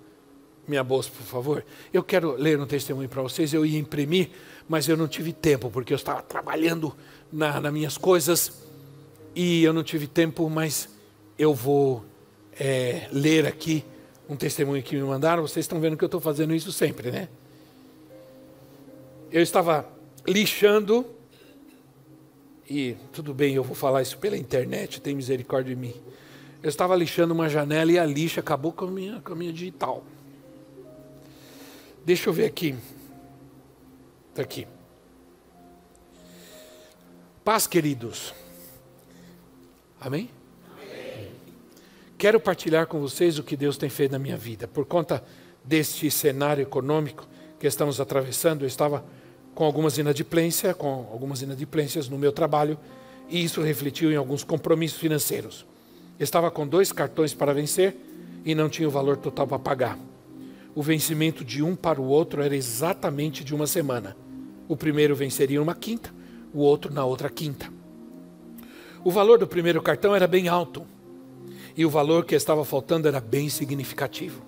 minha 0.67 0.83
bolsa, 0.83 1.09
por 1.09 1.25
favor. 1.25 1.65
Eu 1.91 2.03
quero 2.03 2.35
ler 2.35 2.59
um 2.59 2.65
testemunho 2.65 3.09
para 3.09 3.21
vocês. 3.21 3.53
Eu 3.53 3.65
ia 3.65 3.77
imprimir, 3.77 4.29
mas 4.67 4.87
eu 4.87 4.95
não 4.95 5.07
tive 5.07 5.33
tempo, 5.33 5.69
porque 5.69 5.93
eu 5.93 5.97
estava 5.97 6.21
trabalhando 6.21 6.95
na, 7.31 7.59
nas 7.59 7.73
minhas 7.73 7.97
coisas. 7.97 8.63
E 9.35 9.63
eu 9.63 9.73
não 9.73 9.83
tive 9.83 10.07
tempo, 10.07 10.49
mas 10.49 10.89
eu 11.37 11.53
vou 11.53 12.05
é, 12.59 13.07
ler 13.11 13.45
aqui 13.45 13.83
um 14.29 14.35
testemunho 14.35 14.81
que 14.81 14.95
me 14.95 15.03
mandaram. 15.03 15.41
Vocês 15.43 15.63
estão 15.65 15.79
vendo 15.79 15.97
que 15.97 16.03
eu 16.03 16.07
estou 16.07 16.21
fazendo 16.21 16.53
isso 16.53 16.71
sempre, 16.71 17.11
né? 17.11 17.27
Eu 19.31 19.41
estava 19.41 19.87
lixando, 20.27 21.05
e 22.69 22.95
tudo 23.11 23.33
bem, 23.33 23.55
eu 23.55 23.63
vou 23.63 23.75
falar 23.75 24.01
isso 24.01 24.17
pela 24.17 24.37
internet, 24.37 25.01
tem 25.01 25.15
misericórdia 25.15 25.75
de 25.75 25.81
mim. 25.81 25.93
Eu 26.61 26.69
estava 26.69 26.95
lixando 26.95 27.33
uma 27.33 27.49
janela 27.49 27.91
e 27.91 27.99
a 27.99 28.05
lixa 28.05 28.39
acabou 28.39 28.71
com 28.71 28.85
a 28.85 28.91
minha, 28.91 29.19
com 29.21 29.33
a 29.33 29.35
minha 29.35 29.51
digital. 29.51 30.03
Deixa 32.05 32.29
eu 32.29 32.33
ver 32.33 32.45
aqui. 32.45 32.75
Está 34.29 34.41
aqui. 34.41 34.67
Paz, 37.43 37.65
queridos. 37.65 38.33
Amém? 40.01 40.29
Amém? 40.71 41.31
Quero 42.17 42.39
partilhar 42.39 42.87
com 42.87 42.99
vocês 42.99 43.39
o 43.39 43.43
que 43.43 43.55
Deus 43.55 43.77
tem 43.77 43.89
feito 43.89 44.11
na 44.11 44.19
minha 44.19 44.35
vida. 44.35 44.67
Por 44.67 44.85
conta 44.85 45.23
deste 45.63 46.11
cenário 46.11 46.61
econômico 46.61 47.27
que 47.57 47.67
estamos 47.67 48.01
atravessando, 48.01 48.63
eu 48.63 48.67
estava 48.67 49.05
com 49.55 49.63
algumas 49.63 49.97
inadimplências, 49.97 50.75
com 50.75 51.07
algumas 51.11 51.41
inadimplências 51.41 52.09
no 52.09 52.17
meu 52.17 52.33
trabalho, 52.33 52.77
e 53.29 53.41
isso 53.41 53.61
refletiu 53.61 54.11
em 54.11 54.15
alguns 54.15 54.43
compromissos 54.43 54.99
financeiros. 54.99 55.65
estava 56.19 56.51
com 56.51 56.67
dois 56.67 56.91
cartões 56.91 57.33
para 57.33 57.53
vencer 57.53 57.95
e 58.43 58.53
não 58.53 58.67
tinha 58.67 58.87
o 58.87 58.91
valor 58.91 59.15
total 59.15 59.47
para 59.47 59.59
pagar. 59.59 60.12
O 60.75 60.81
vencimento 60.81 61.43
de 61.45 61.61
um 61.61 61.75
para 61.75 62.01
o 62.01 62.05
outro 62.05 62.41
era 62.41 62.55
exatamente 62.55 63.43
de 63.43 63.53
uma 63.53 63.67
semana. 63.67 64.15
O 64.67 64.75
primeiro 64.75 65.15
venceria 65.15 65.61
uma 65.61 65.75
quinta, 65.75 66.13
o 66.53 66.59
outro 66.59 66.91
na 66.91 67.05
outra 67.05 67.29
quinta. 67.29 67.71
O 69.03 69.11
valor 69.11 69.37
do 69.37 69.45
primeiro 69.45 69.81
cartão 69.81 70.15
era 70.15 70.27
bem 70.27 70.47
alto 70.47 70.85
e 71.75 71.85
o 71.85 71.89
valor 71.89 72.25
que 72.25 72.35
estava 72.35 72.63
faltando 72.63 73.07
era 73.07 73.19
bem 73.19 73.49
significativo. 73.49 74.41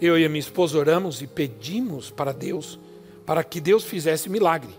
Eu 0.00 0.18
e 0.18 0.24
a 0.24 0.28
minha 0.28 0.40
esposa 0.40 0.78
oramos 0.78 1.22
e 1.22 1.26
pedimos 1.26 2.10
para 2.10 2.32
Deus, 2.32 2.78
para 3.24 3.44
que 3.44 3.60
Deus 3.60 3.84
fizesse 3.84 4.28
milagre. 4.28 4.70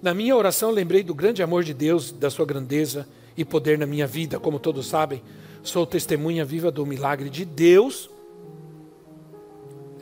Na 0.00 0.14
minha 0.14 0.36
oração 0.36 0.70
lembrei 0.70 1.02
do 1.02 1.14
grande 1.14 1.42
amor 1.42 1.64
de 1.64 1.74
Deus, 1.74 2.12
da 2.12 2.30
sua 2.30 2.46
grandeza 2.46 3.08
e 3.36 3.44
poder 3.44 3.78
na 3.78 3.86
minha 3.86 4.06
vida. 4.06 4.38
Como 4.38 4.58
todos 4.58 4.86
sabem, 4.86 5.22
sou 5.62 5.84
testemunha 5.84 6.44
viva 6.44 6.70
do 6.70 6.86
milagre 6.86 7.28
de 7.28 7.44
Deus. 7.44 8.08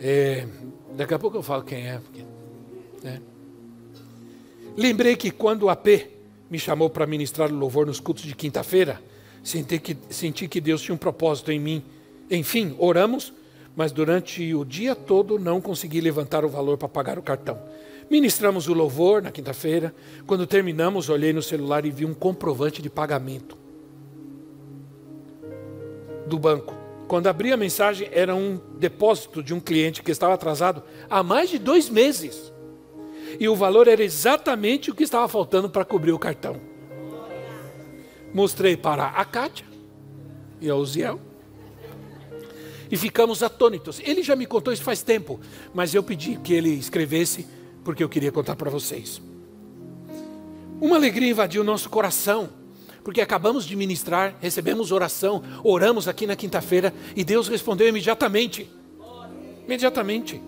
É, 0.05 0.45
daqui 0.97 1.15
a 1.15 1.19
pouco 1.19 1.37
eu 1.37 1.43
falo 1.45 1.63
quem 1.63 1.87
é. 1.87 1.99
Porque, 1.99 2.25
né? 3.05 3.23
Lembrei 4.77 5.15
que 5.15 5.31
quando 5.31 5.65
o 5.65 5.71
AP 5.71 5.87
me 6.51 6.59
chamou 6.59 6.91
para 6.91 7.07
ministrar 7.07 7.53
o 7.53 7.55
louvor 7.55 7.87
nos 7.87 8.01
cultos 8.01 8.25
de 8.25 8.35
quinta-feira, 8.35 9.01
senti 9.45 9.79
que, 9.79 9.97
senti 10.11 10.49
que 10.49 10.61
Deus 10.61 10.83
tinha 10.83 10.95
um 10.95 10.99
propósito 10.99 11.53
em 11.53 11.61
mim. 11.61 11.85
Enfim, 12.29 12.75
oramos, 12.79 13.33
mas 13.77 13.93
durante 13.93 14.53
o 14.53 14.65
dia 14.65 14.97
todo 14.97 15.39
não 15.39 15.61
consegui 15.61 16.01
levantar 16.01 16.45
o 16.45 16.49
valor 16.49 16.77
para 16.77 16.89
pagar 16.89 17.17
o 17.17 17.23
cartão. 17.23 17.59
Ministramos 18.11 18.67
o 18.69 18.75
louvor 18.75 19.23
na 19.23 19.31
quinta-feira. 19.31 19.95
Quando 20.27 20.47
terminamos, 20.49 21.09
olhei 21.09 21.33
no 21.33 21.43
celular 21.43 21.87
e 21.87 21.91
vi 21.91 22.05
um 22.05 22.13
comprovante 22.13 22.83
de 22.83 22.91
pagamento 22.91 23.57
do 26.27 26.39
banco. 26.39 26.82
Quando 27.13 27.27
abri 27.27 27.53
a 27.53 27.59
mensagem, 27.59 28.09
era 28.11 28.35
um 28.35 28.59
depósito 28.79 29.43
de 29.43 29.53
um 29.53 29.61
cliente 29.61 30.03
que 30.03 30.11
estava 30.11 30.33
atrasado 30.33 30.83
há 31.11 31.23
mais 31.23 31.51
de 31.51 31.59
dois 31.59 31.91
meses 31.91 32.51
e 33.39 33.47
o 33.51 33.55
valor 33.55 33.87
era 33.87 34.03
exatamente 34.03 34.91
o 34.91 34.95
que 34.95 35.03
estava 35.03 35.29
faltando 35.29 35.69
para 35.69 35.85
cobrir 35.85 36.13
o 36.13 36.19
cartão. 36.19 36.59
Mostrei 38.33 38.79
para 38.79 39.09
a 39.09 39.27
Kátia 39.27 39.67
e 40.59 40.71
ao 40.71 40.83
Ziel. 40.87 41.21
E 42.91 42.97
ficamos 42.97 43.43
atônitos. 43.43 44.01
Ele 44.03 44.23
já 44.23 44.35
me 44.35 44.47
contou 44.47 44.73
isso 44.73 44.83
faz 44.83 45.03
tempo, 45.03 45.39
mas 45.75 45.95
eu 45.95 46.03
pedi 46.03 46.37
que 46.37 46.55
ele 46.55 46.71
escrevesse 46.71 47.47
porque 47.85 48.03
eu 48.03 48.09
queria 48.09 48.33
contar 48.33 48.57
para 48.57 48.71
vocês. 48.71 49.21
Uma 50.81 50.97
alegria 50.97 51.29
invadiu 51.29 51.63
nosso 51.63 51.91
coração, 51.91 52.49
porque 53.05 53.21
acabamos 53.21 53.65
de 53.65 53.75
ministrar, 53.75 54.35
recebemos 54.41 54.93
oração, 54.93 55.43
oramos 55.65 56.07
aqui 56.09 56.27
na 56.27 56.37
quinta-feira 56.37 56.93
e 57.17 57.25
Deus 57.25 57.49
respondeu 57.49 57.89
imediatamente. 57.89 58.71
Imediatamente. 59.65 60.41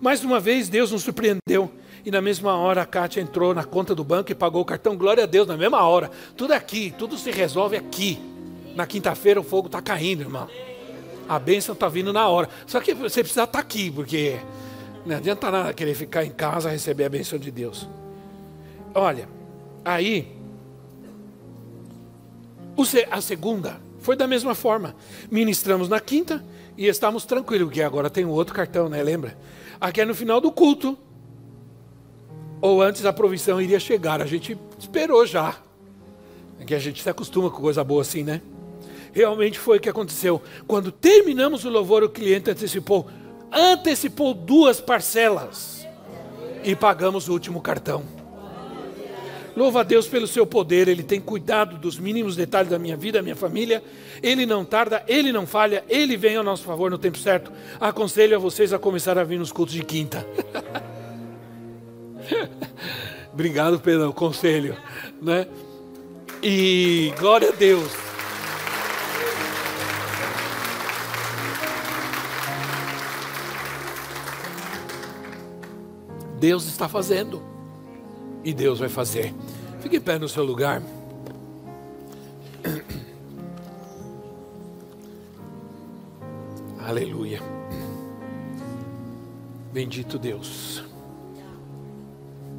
Mais 0.00 0.22
uma 0.22 0.38
vez, 0.38 0.68
Deus 0.68 0.92
nos 0.92 1.02
surpreendeu. 1.02 1.70
E 2.04 2.10
na 2.10 2.20
mesma 2.20 2.54
hora 2.54 2.82
a 2.82 2.86
Kátia 2.86 3.20
entrou 3.20 3.52
na 3.52 3.64
conta 3.64 3.94
do 3.94 4.04
banco 4.04 4.30
e 4.30 4.34
pagou 4.34 4.62
o 4.62 4.64
cartão. 4.64 4.96
Glória 4.96 5.24
a 5.24 5.26
Deus, 5.26 5.48
na 5.48 5.56
mesma 5.56 5.82
hora. 5.82 6.10
Tudo 6.36 6.52
aqui, 6.52 6.94
tudo 6.96 7.16
se 7.16 7.30
resolve 7.30 7.76
aqui. 7.76 8.20
Na 8.76 8.86
quinta-feira 8.86 9.40
o 9.40 9.44
fogo 9.44 9.66
está 9.66 9.82
caindo, 9.82 10.20
irmão. 10.20 10.48
A 11.28 11.38
bênção 11.38 11.72
está 11.72 11.88
vindo 11.88 12.12
na 12.12 12.28
hora. 12.28 12.48
Só 12.66 12.78
que 12.78 12.94
você 12.94 13.20
precisa 13.20 13.42
estar 13.42 13.46
tá 13.46 13.58
aqui, 13.58 13.90
porque 13.90 14.36
não 15.04 15.16
adianta 15.16 15.50
nada 15.50 15.72
querer 15.72 15.94
ficar 15.94 16.24
em 16.24 16.30
casa 16.30 16.70
receber 16.70 17.04
a 17.04 17.08
bênção 17.08 17.38
de 17.38 17.50
Deus. 17.50 17.88
Olha, 18.94 19.28
aí, 19.84 20.35
a 23.10 23.20
segunda 23.20 23.80
foi 24.00 24.14
da 24.14 24.26
mesma 24.26 24.54
forma. 24.54 24.94
Ministramos 25.30 25.88
na 25.88 25.98
quinta 25.98 26.44
e 26.76 26.86
estávamos 26.86 27.24
tranquilos, 27.24 27.68
porque 27.68 27.82
agora 27.82 28.08
tem 28.08 28.24
um 28.24 28.30
outro 28.30 28.54
cartão, 28.54 28.88
né? 28.88 29.02
Lembra? 29.02 29.36
Aqui 29.80 30.00
é 30.00 30.04
no 30.04 30.14
final 30.14 30.40
do 30.40 30.52
culto. 30.52 30.96
Ou 32.60 32.82
antes 32.82 33.04
a 33.04 33.12
provisão 33.12 33.60
iria 33.60 33.80
chegar. 33.80 34.22
A 34.22 34.26
gente 34.26 34.56
esperou 34.78 35.26
já. 35.26 35.56
É 36.60 36.64
que 36.64 36.74
a 36.74 36.78
gente 36.78 37.02
se 37.02 37.08
acostuma 37.08 37.50
com 37.50 37.60
coisa 37.60 37.82
boa 37.82 38.02
assim, 38.02 38.22
né? 38.22 38.40
Realmente 39.12 39.58
foi 39.58 39.78
o 39.78 39.80
que 39.80 39.88
aconteceu. 39.88 40.42
Quando 40.66 40.92
terminamos 40.92 41.64
o 41.64 41.70
louvor, 41.70 42.02
o 42.02 42.08
cliente 42.08 42.50
antecipou, 42.50 43.08
antecipou 43.50 44.34
duas 44.34 44.80
parcelas. 44.80 45.86
E 46.62 46.74
pagamos 46.74 47.28
o 47.28 47.32
último 47.32 47.60
cartão. 47.60 48.15
Louva 49.56 49.80
a 49.80 49.82
Deus 49.82 50.06
pelo 50.06 50.26
seu 50.26 50.46
poder, 50.46 50.86
Ele 50.86 51.02
tem 51.02 51.18
cuidado 51.18 51.78
dos 51.78 51.98
mínimos 51.98 52.36
detalhes 52.36 52.70
da 52.70 52.78
minha 52.78 52.94
vida, 52.94 53.18
da 53.18 53.22
minha 53.22 53.34
família. 53.34 53.82
Ele 54.22 54.44
não 54.44 54.66
tarda, 54.66 55.02
Ele 55.08 55.32
não 55.32 55.46
falha, 55.46 55.82
Ele 55.88 56.14
vem 56.14 56.36
ao 56.36 56.44
nosso 56.44 56.62
favor 56.62 56.90
no 56.90 56.98
tempo 56.98 57.16
certo. 57.16 57.50
Aconselho 57.80 58.36
a 58.36 58.38
vocês 58.38 58.74
a 58.74 58.78
começar 58.78 59.16
a 59.16 59.24
vir 59.24 59.38
nos 59.38 59.50
cultos 59.50 59.74
de 59.74 59.82
quinta. 59.82 60.26
Obrigado 63.32 63.80
pelo 63.80 64.12
conselho, 64.12 64.76
né? 65.22 65.46
E 66.42 67.14
glória 67.18 67.48
a 67.48 67.52
Deus. 67.52 67.90
Deus 76.38 76.66
está 76.66 76.86
fazendo 76.86 77.55
e 78.46 78.54
Deus 78.54 78.78
vai 78.78 78.88
fazer. 78.88 79.34
Fique 79.80 79.96
em 79.96 80.00
pé 80.00 80.20
no 80.20 80.28
seu 80.28 80.44
lugar. 80.44 80.80
Aleluia. 86.78 87.40
Bendito 89.72 90.16
Deus. 90.16 90.84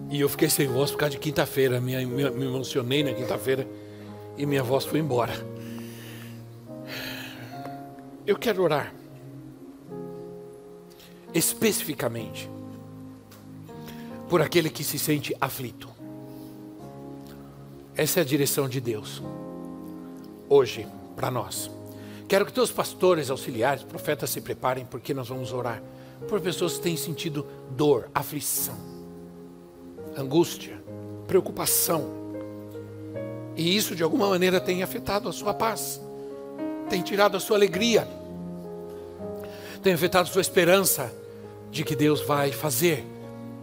E 0.09 0.19
eu 0.19 0.27
fiquei 0.27 0.49
sem 0.49 0.67
voz 0.67 0.91
por 0.91 0.97
causa 0.97 1.13
de 1.13 1.19
quinta-feira. 1.19 1.79
Me, 1.79 2.05
me, 2.05 2.29
me 2.31 2.45
emocionei 2.45 3.01
na 3.01 3.13
quinta-feira 3.13 3.65
e 4.37 4.45
minha 4.45 4.63
voz 4.63 4.83
foi 4.83 4.99
embora. 4.99 5.31
Eu 8.25 8.37
quero 8.37 8.61
orar. 8.61 8.93
Especificamente 11.33 12.56
por 14.29 14.41
aquele 14.41 14.69
que 14.69 14.83
se 14.83 14.99
sente 14.99 15.35
aflito. 15.39 15.89
Essa 17.95 18.19
é 18.19 18.21
a 18.21 18.25
direção 18.25 18.69
de 18.69 18.79
Deus, 18.79 19.23
hoje, 20.47 20.87
para 21.15 21.31
nós. 21.31 21.71
Quero 22.27 22.45
que 22.45 22.59
os 22.59 22.71
pastores, 22.71 23.29
auxiliares, 23.29 23.83
profetas 23.83 24.29
se 24.29 24.41
preparem, 24.41 24.85
porque 24.85 25.13
nós 25.13 25.29
vamos 25.29 25.53
orar 25.53 25.81
por 26.27 26.41
pessoas 26.41 26.75
que 26.75 26.81
têm 26.81 26.97
sentido 26.97 27.45
dor, 27.71 28.09
aflição, 28.13 28.75
angústia, 30.15 30.77
preocupação. 31.25 32.05
E 33.55 33.75
isso 33.75 33.95
de 33.95 34.03
alguma 34.03 34.29
maneira 34.29 34.59
tem 34.59 34.83
afetado 34.83 35.29
a 35.29 35.33
sua 35.33 35.53
paz, 35.53 36.01
tem 36.89 37.01
tirado 37.01 37.37
a 37.37 37.39
sua 37.39 37.57
alegria, 37.57 38.07
tem 39.81 39.93
afetado 39.93 40.29
a 40.29 40.31
sua 40.31 40.41
esperança 40.41 41.13
de 41.71 41.83
que 41.83 41.95
Deus 41.95 42.21
vai 42.21 42.51
fazer 42.51 43.05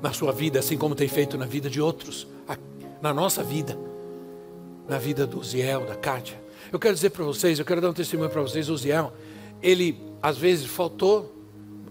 na 0.05 0.13
sua 0.13 0.33
vida, 0.33 0.59
assim 0.59 0.77
como 0.77 0.95
tem 0.95 1.09
feito 1.09 1.39
na 1.39 1.47
vida 1.47 1.71
de 1.71 1.81
outros, 1.81 2.27
na 3.01 3.15
nossa 3.15 3.43
vida, 3.43 3.75
na 4.87 4.99
vida 4.99 5.27
do 5.27 5.43
Ziel, 5.43 5.87
da 5.87 5.95
Kátia. 5.95 6.39
Eu 6.71 6.79
quero 6.79 6.95
dizer 6.95 7.09
para 7.09 7.25
vocês, 7.25 7.59
eu 7.59 7.65
quero 7.65 7.81
dar 7.81 7.89
um 7.89 7.95
testemunho 7.95 8.29
para 8.29 8.43
vocês, 8.43 8.69
o 8.69 8.77
Ziel, 8.77 9.15
ele 9.63 9.99
às 10.21 10.37
vezes 10.37 10.67
faltou 10.67 11.35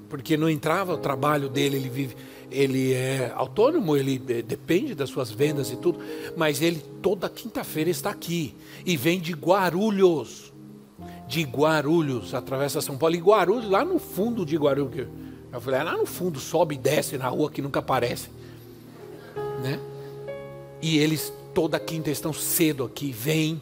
porque 0.10 0.38
não 0.38 0.48
entrava 0.48 0.94
o 0.94 0.98
trabalho 0.98 1.50
dele, 1.50 1.78
ele 1.78 1.90
vive, 1.90 2.16
ele 2.52 2.94
é 2.94 3.34
autônomo, 3.36 3.98
ele 3.98 4.20
depende 4.20 4.94
das 4.94 5.10
suas 5.10 5.32
vendas 5.32 5.72
e 5.72 5.76
tudo, 5.76 5.98
mas 6.38 6.62
ele 6.62 6.84
toda 7.02 7.28
quinta-feira 7.28 7.90
está 7.90 8.12
aqui 8.12 8.54
e 8.86 8.96
vem 8.96 9.20
de 9.20 9.34
Guarulhos. 9.34 10.54
De 11.28 11.42
Guarulhos, 11.42 12.36
atravessa 12.36 12.80
São 12.80 12.96
Paulo 12.96 13.16
e 13.16 13.20
Guarulhos, 13.20 13.72
lá 13.72 13.84
no 13.84 13.98
fundo 13.98 14.46
de 14.46 14.56
Guarulhos. 14.56 15.08
Eu 15.54 15.62
falei, 15.62 15.80
é 15.80 15.84
lá 15.84 15.96
no 15.96 16.06
fundo, 16.06 16.40
sobe 16.40 16.76
e 16.76 16.78
desce 16.78 17.18
na 17.18 17.28
rua 17.30 17.50
que 17.50 17.62
nunca 17.62 17.80
aparece. 17.80 18.30
Né? 19.62 19.80
E 20.82 20.98
eles 20.98 21.32
toda 21.54 21.80
quinta 21.80 22.10
estão 22.10 22.34
cedo 22.34 22.84
aqui, 22.84 23.12
vêm, 23.12 23.62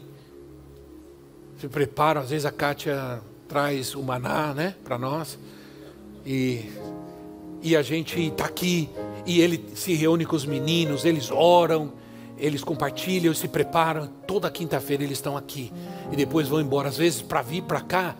se 1.60 1.68
preparam, 1.68 2.22
às 2.22 2.30
vezes 2.30 2.46
a 2.46 2.50
Kátia 2.50 3.20
traz 3.46 3.94
o 3.94 4.02
maná, 4.02 4.54
né, 4.54 4.74
para 4.82 4.98
nós. 4.98 5.38
E 6.24 6.72
e 7.62 7.76
a 7.76 7.82
gente 7.82 8.20
está 8.20 8.46
aqui 8.46 8.90
e 9.24 9.40
ele 9.40 9.64
se 9.76 9.94
reúne 9.94 10.26
com 10.26 10.34
os 10.34 10.44
meninos, 10.44 11.04
eles 11.04 11.30
oram, 11.30 11.92
eles 12.36 12.64
compartilham, 12.64 13.32
se 13.32 13.46
preparam. 13.46 14.08
Toda 14.26 14.50
quinta-feira 14.50 15.04
eles 15.04 15.18
estão 15.18 15.36
aqui 15.36 15.72
e 16.10 16.16
depois 16.16 16.48
vão 16.48 16.60
embora. 16.60 16.88
Às 16.88 16.96
vezes 16.96 17.22
para 17.22 17.40
vir 17.40 17.62
para 17.62 17.80
cá 17.80 18.16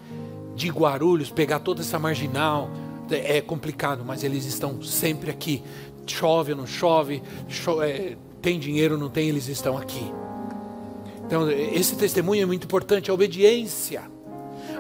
de 0.55 0.69
Guarulhos, 0.69 1.29
pegar 1.29 1.59
toda 1.59 1.81
essa 1.81 1.99
marginal 1.99 2.71
é 3.11 3.41
complicado, 3.41 4.05
mas 4.05 4.23
eles 4.23 4.45
estão 4.45 4.83
sempre 4.83 5.31
aqui. 5.31 5.63
Chove 6.07 6.53
ou 6.53 6.59
não 6.59 6.67
chove, 6.67 7.23
é, 7.83 8.17
tem 8.41 8.59
dinheiro 8.59 8.95
ou 8.95 9.01
não 9.01 9.09
tem, 9.09 9.29
eles 9.29 9.49
estão 9.49 9.79
aqui. 9.79 10.13
Então 11.25 11.51
esse 11.51 11.97
testemunho 11.97 12.43
é 12.43 12.47
muito 12.47 12.65
importante, 12.65 13.11
a 13.11 13.15
obediência. 13.15 14.03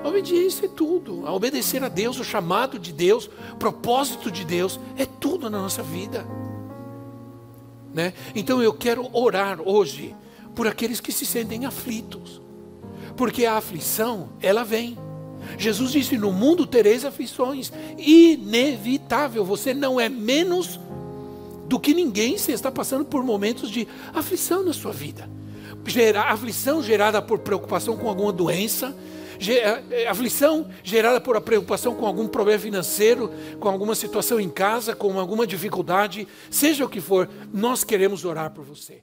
A 0.02 0.08
obediência 0.08 0.66
é 0.66 0.68
tudo. 0.68 1.26
A 1.26 1.32
obedecer 1.32 1.82
a 1.82 1.88
Deus, 1.88 2.18
o 2.18 2.24
chamado 2.24 2.78
de 2.78 2.92
Deus, 2.92 3.30
o 3.52 3.56
propósito 3.56 4.30
de 4.30 4.44
Deus, 4.44 4.78
é 4.96 5.06
tudo 5.06 5.48
na 5.48 5.58
nossa 5.60 5.82
vida. 5.82 6.26
Né? 7.94 8.12
Então 8.34 8.62
eu 8.62 8.72
quero 8.72 9.08
orar 9.12 9.60
hoje 9.64 10.16
por 10.54 10.66
aqueles 10.66 11.00
que 11.00 11.12
se 11.12 11.24
sentem 11.24 11.64
aflitos. 11.64 12.40
Porque 13.16 13.46
a 13.46 13.56
aflição, 13.56 14.30
ela 14.40 14.64
vem. 14.64 14.98
Jesus 15.58 15.92
disse: 15.92 16.18
No 16.18 16.32
mundo 16.32 16.66
tereis 16.66 17.04
aflições. 17.04 17.72
Inevitável. 17.98 19.44
Você 19.44 19.74
não 19.74 20.00
é 20.00 20.08
menos 20.08 20.78
do 21.66 21.80
que 21.80 21.94
ninguém 21.94 22.36
se 22.36 22.52
está 22.52 22.70
passando 22.70 23.04
por 23.04 23.24
momentos 23.24 23.70
de 23.70 23.88
aflição 24.12 24.62
na 24.62 24.72
sua 24.72 24.92
vida. 24.92 25.28
Gera, 25.86 26.22
aflição 26.22 26.82
gerada 26.82 27.20
por 27.20 27.38
preocupação 27.38 27.96
com 27.96 28.08
alguma 28.08 28.32
doença, 28.32 28.94
é, 29.50 29.82
é, 30.02 30.08
aflição 30.08 30.68
gerada 30.84 31.20
por 31.20 31.40
preocupação 31.40 31.94
com 31.94 32.06
algum 32.06 32.28
problema 32.28 32.60
financeiro, 32.60 33.30
com 33.58 33.68
alguma 33.68 33.94
situação 33.94 34.38
em 34.38 34.48
casa, 34.50 34.94
com 34.94 35.18
alguma 35.18 35.46
dificuldade, 35.46 36.28
seja 36.50 36.84
o 36.84 36.88
que 36.88 37.00
for, 37.00 37.28
nós 37.52 37.82
queremos 37.82 38.24
orar 38.24 38.50
por 38.50 38.64
você. 38.64 39.02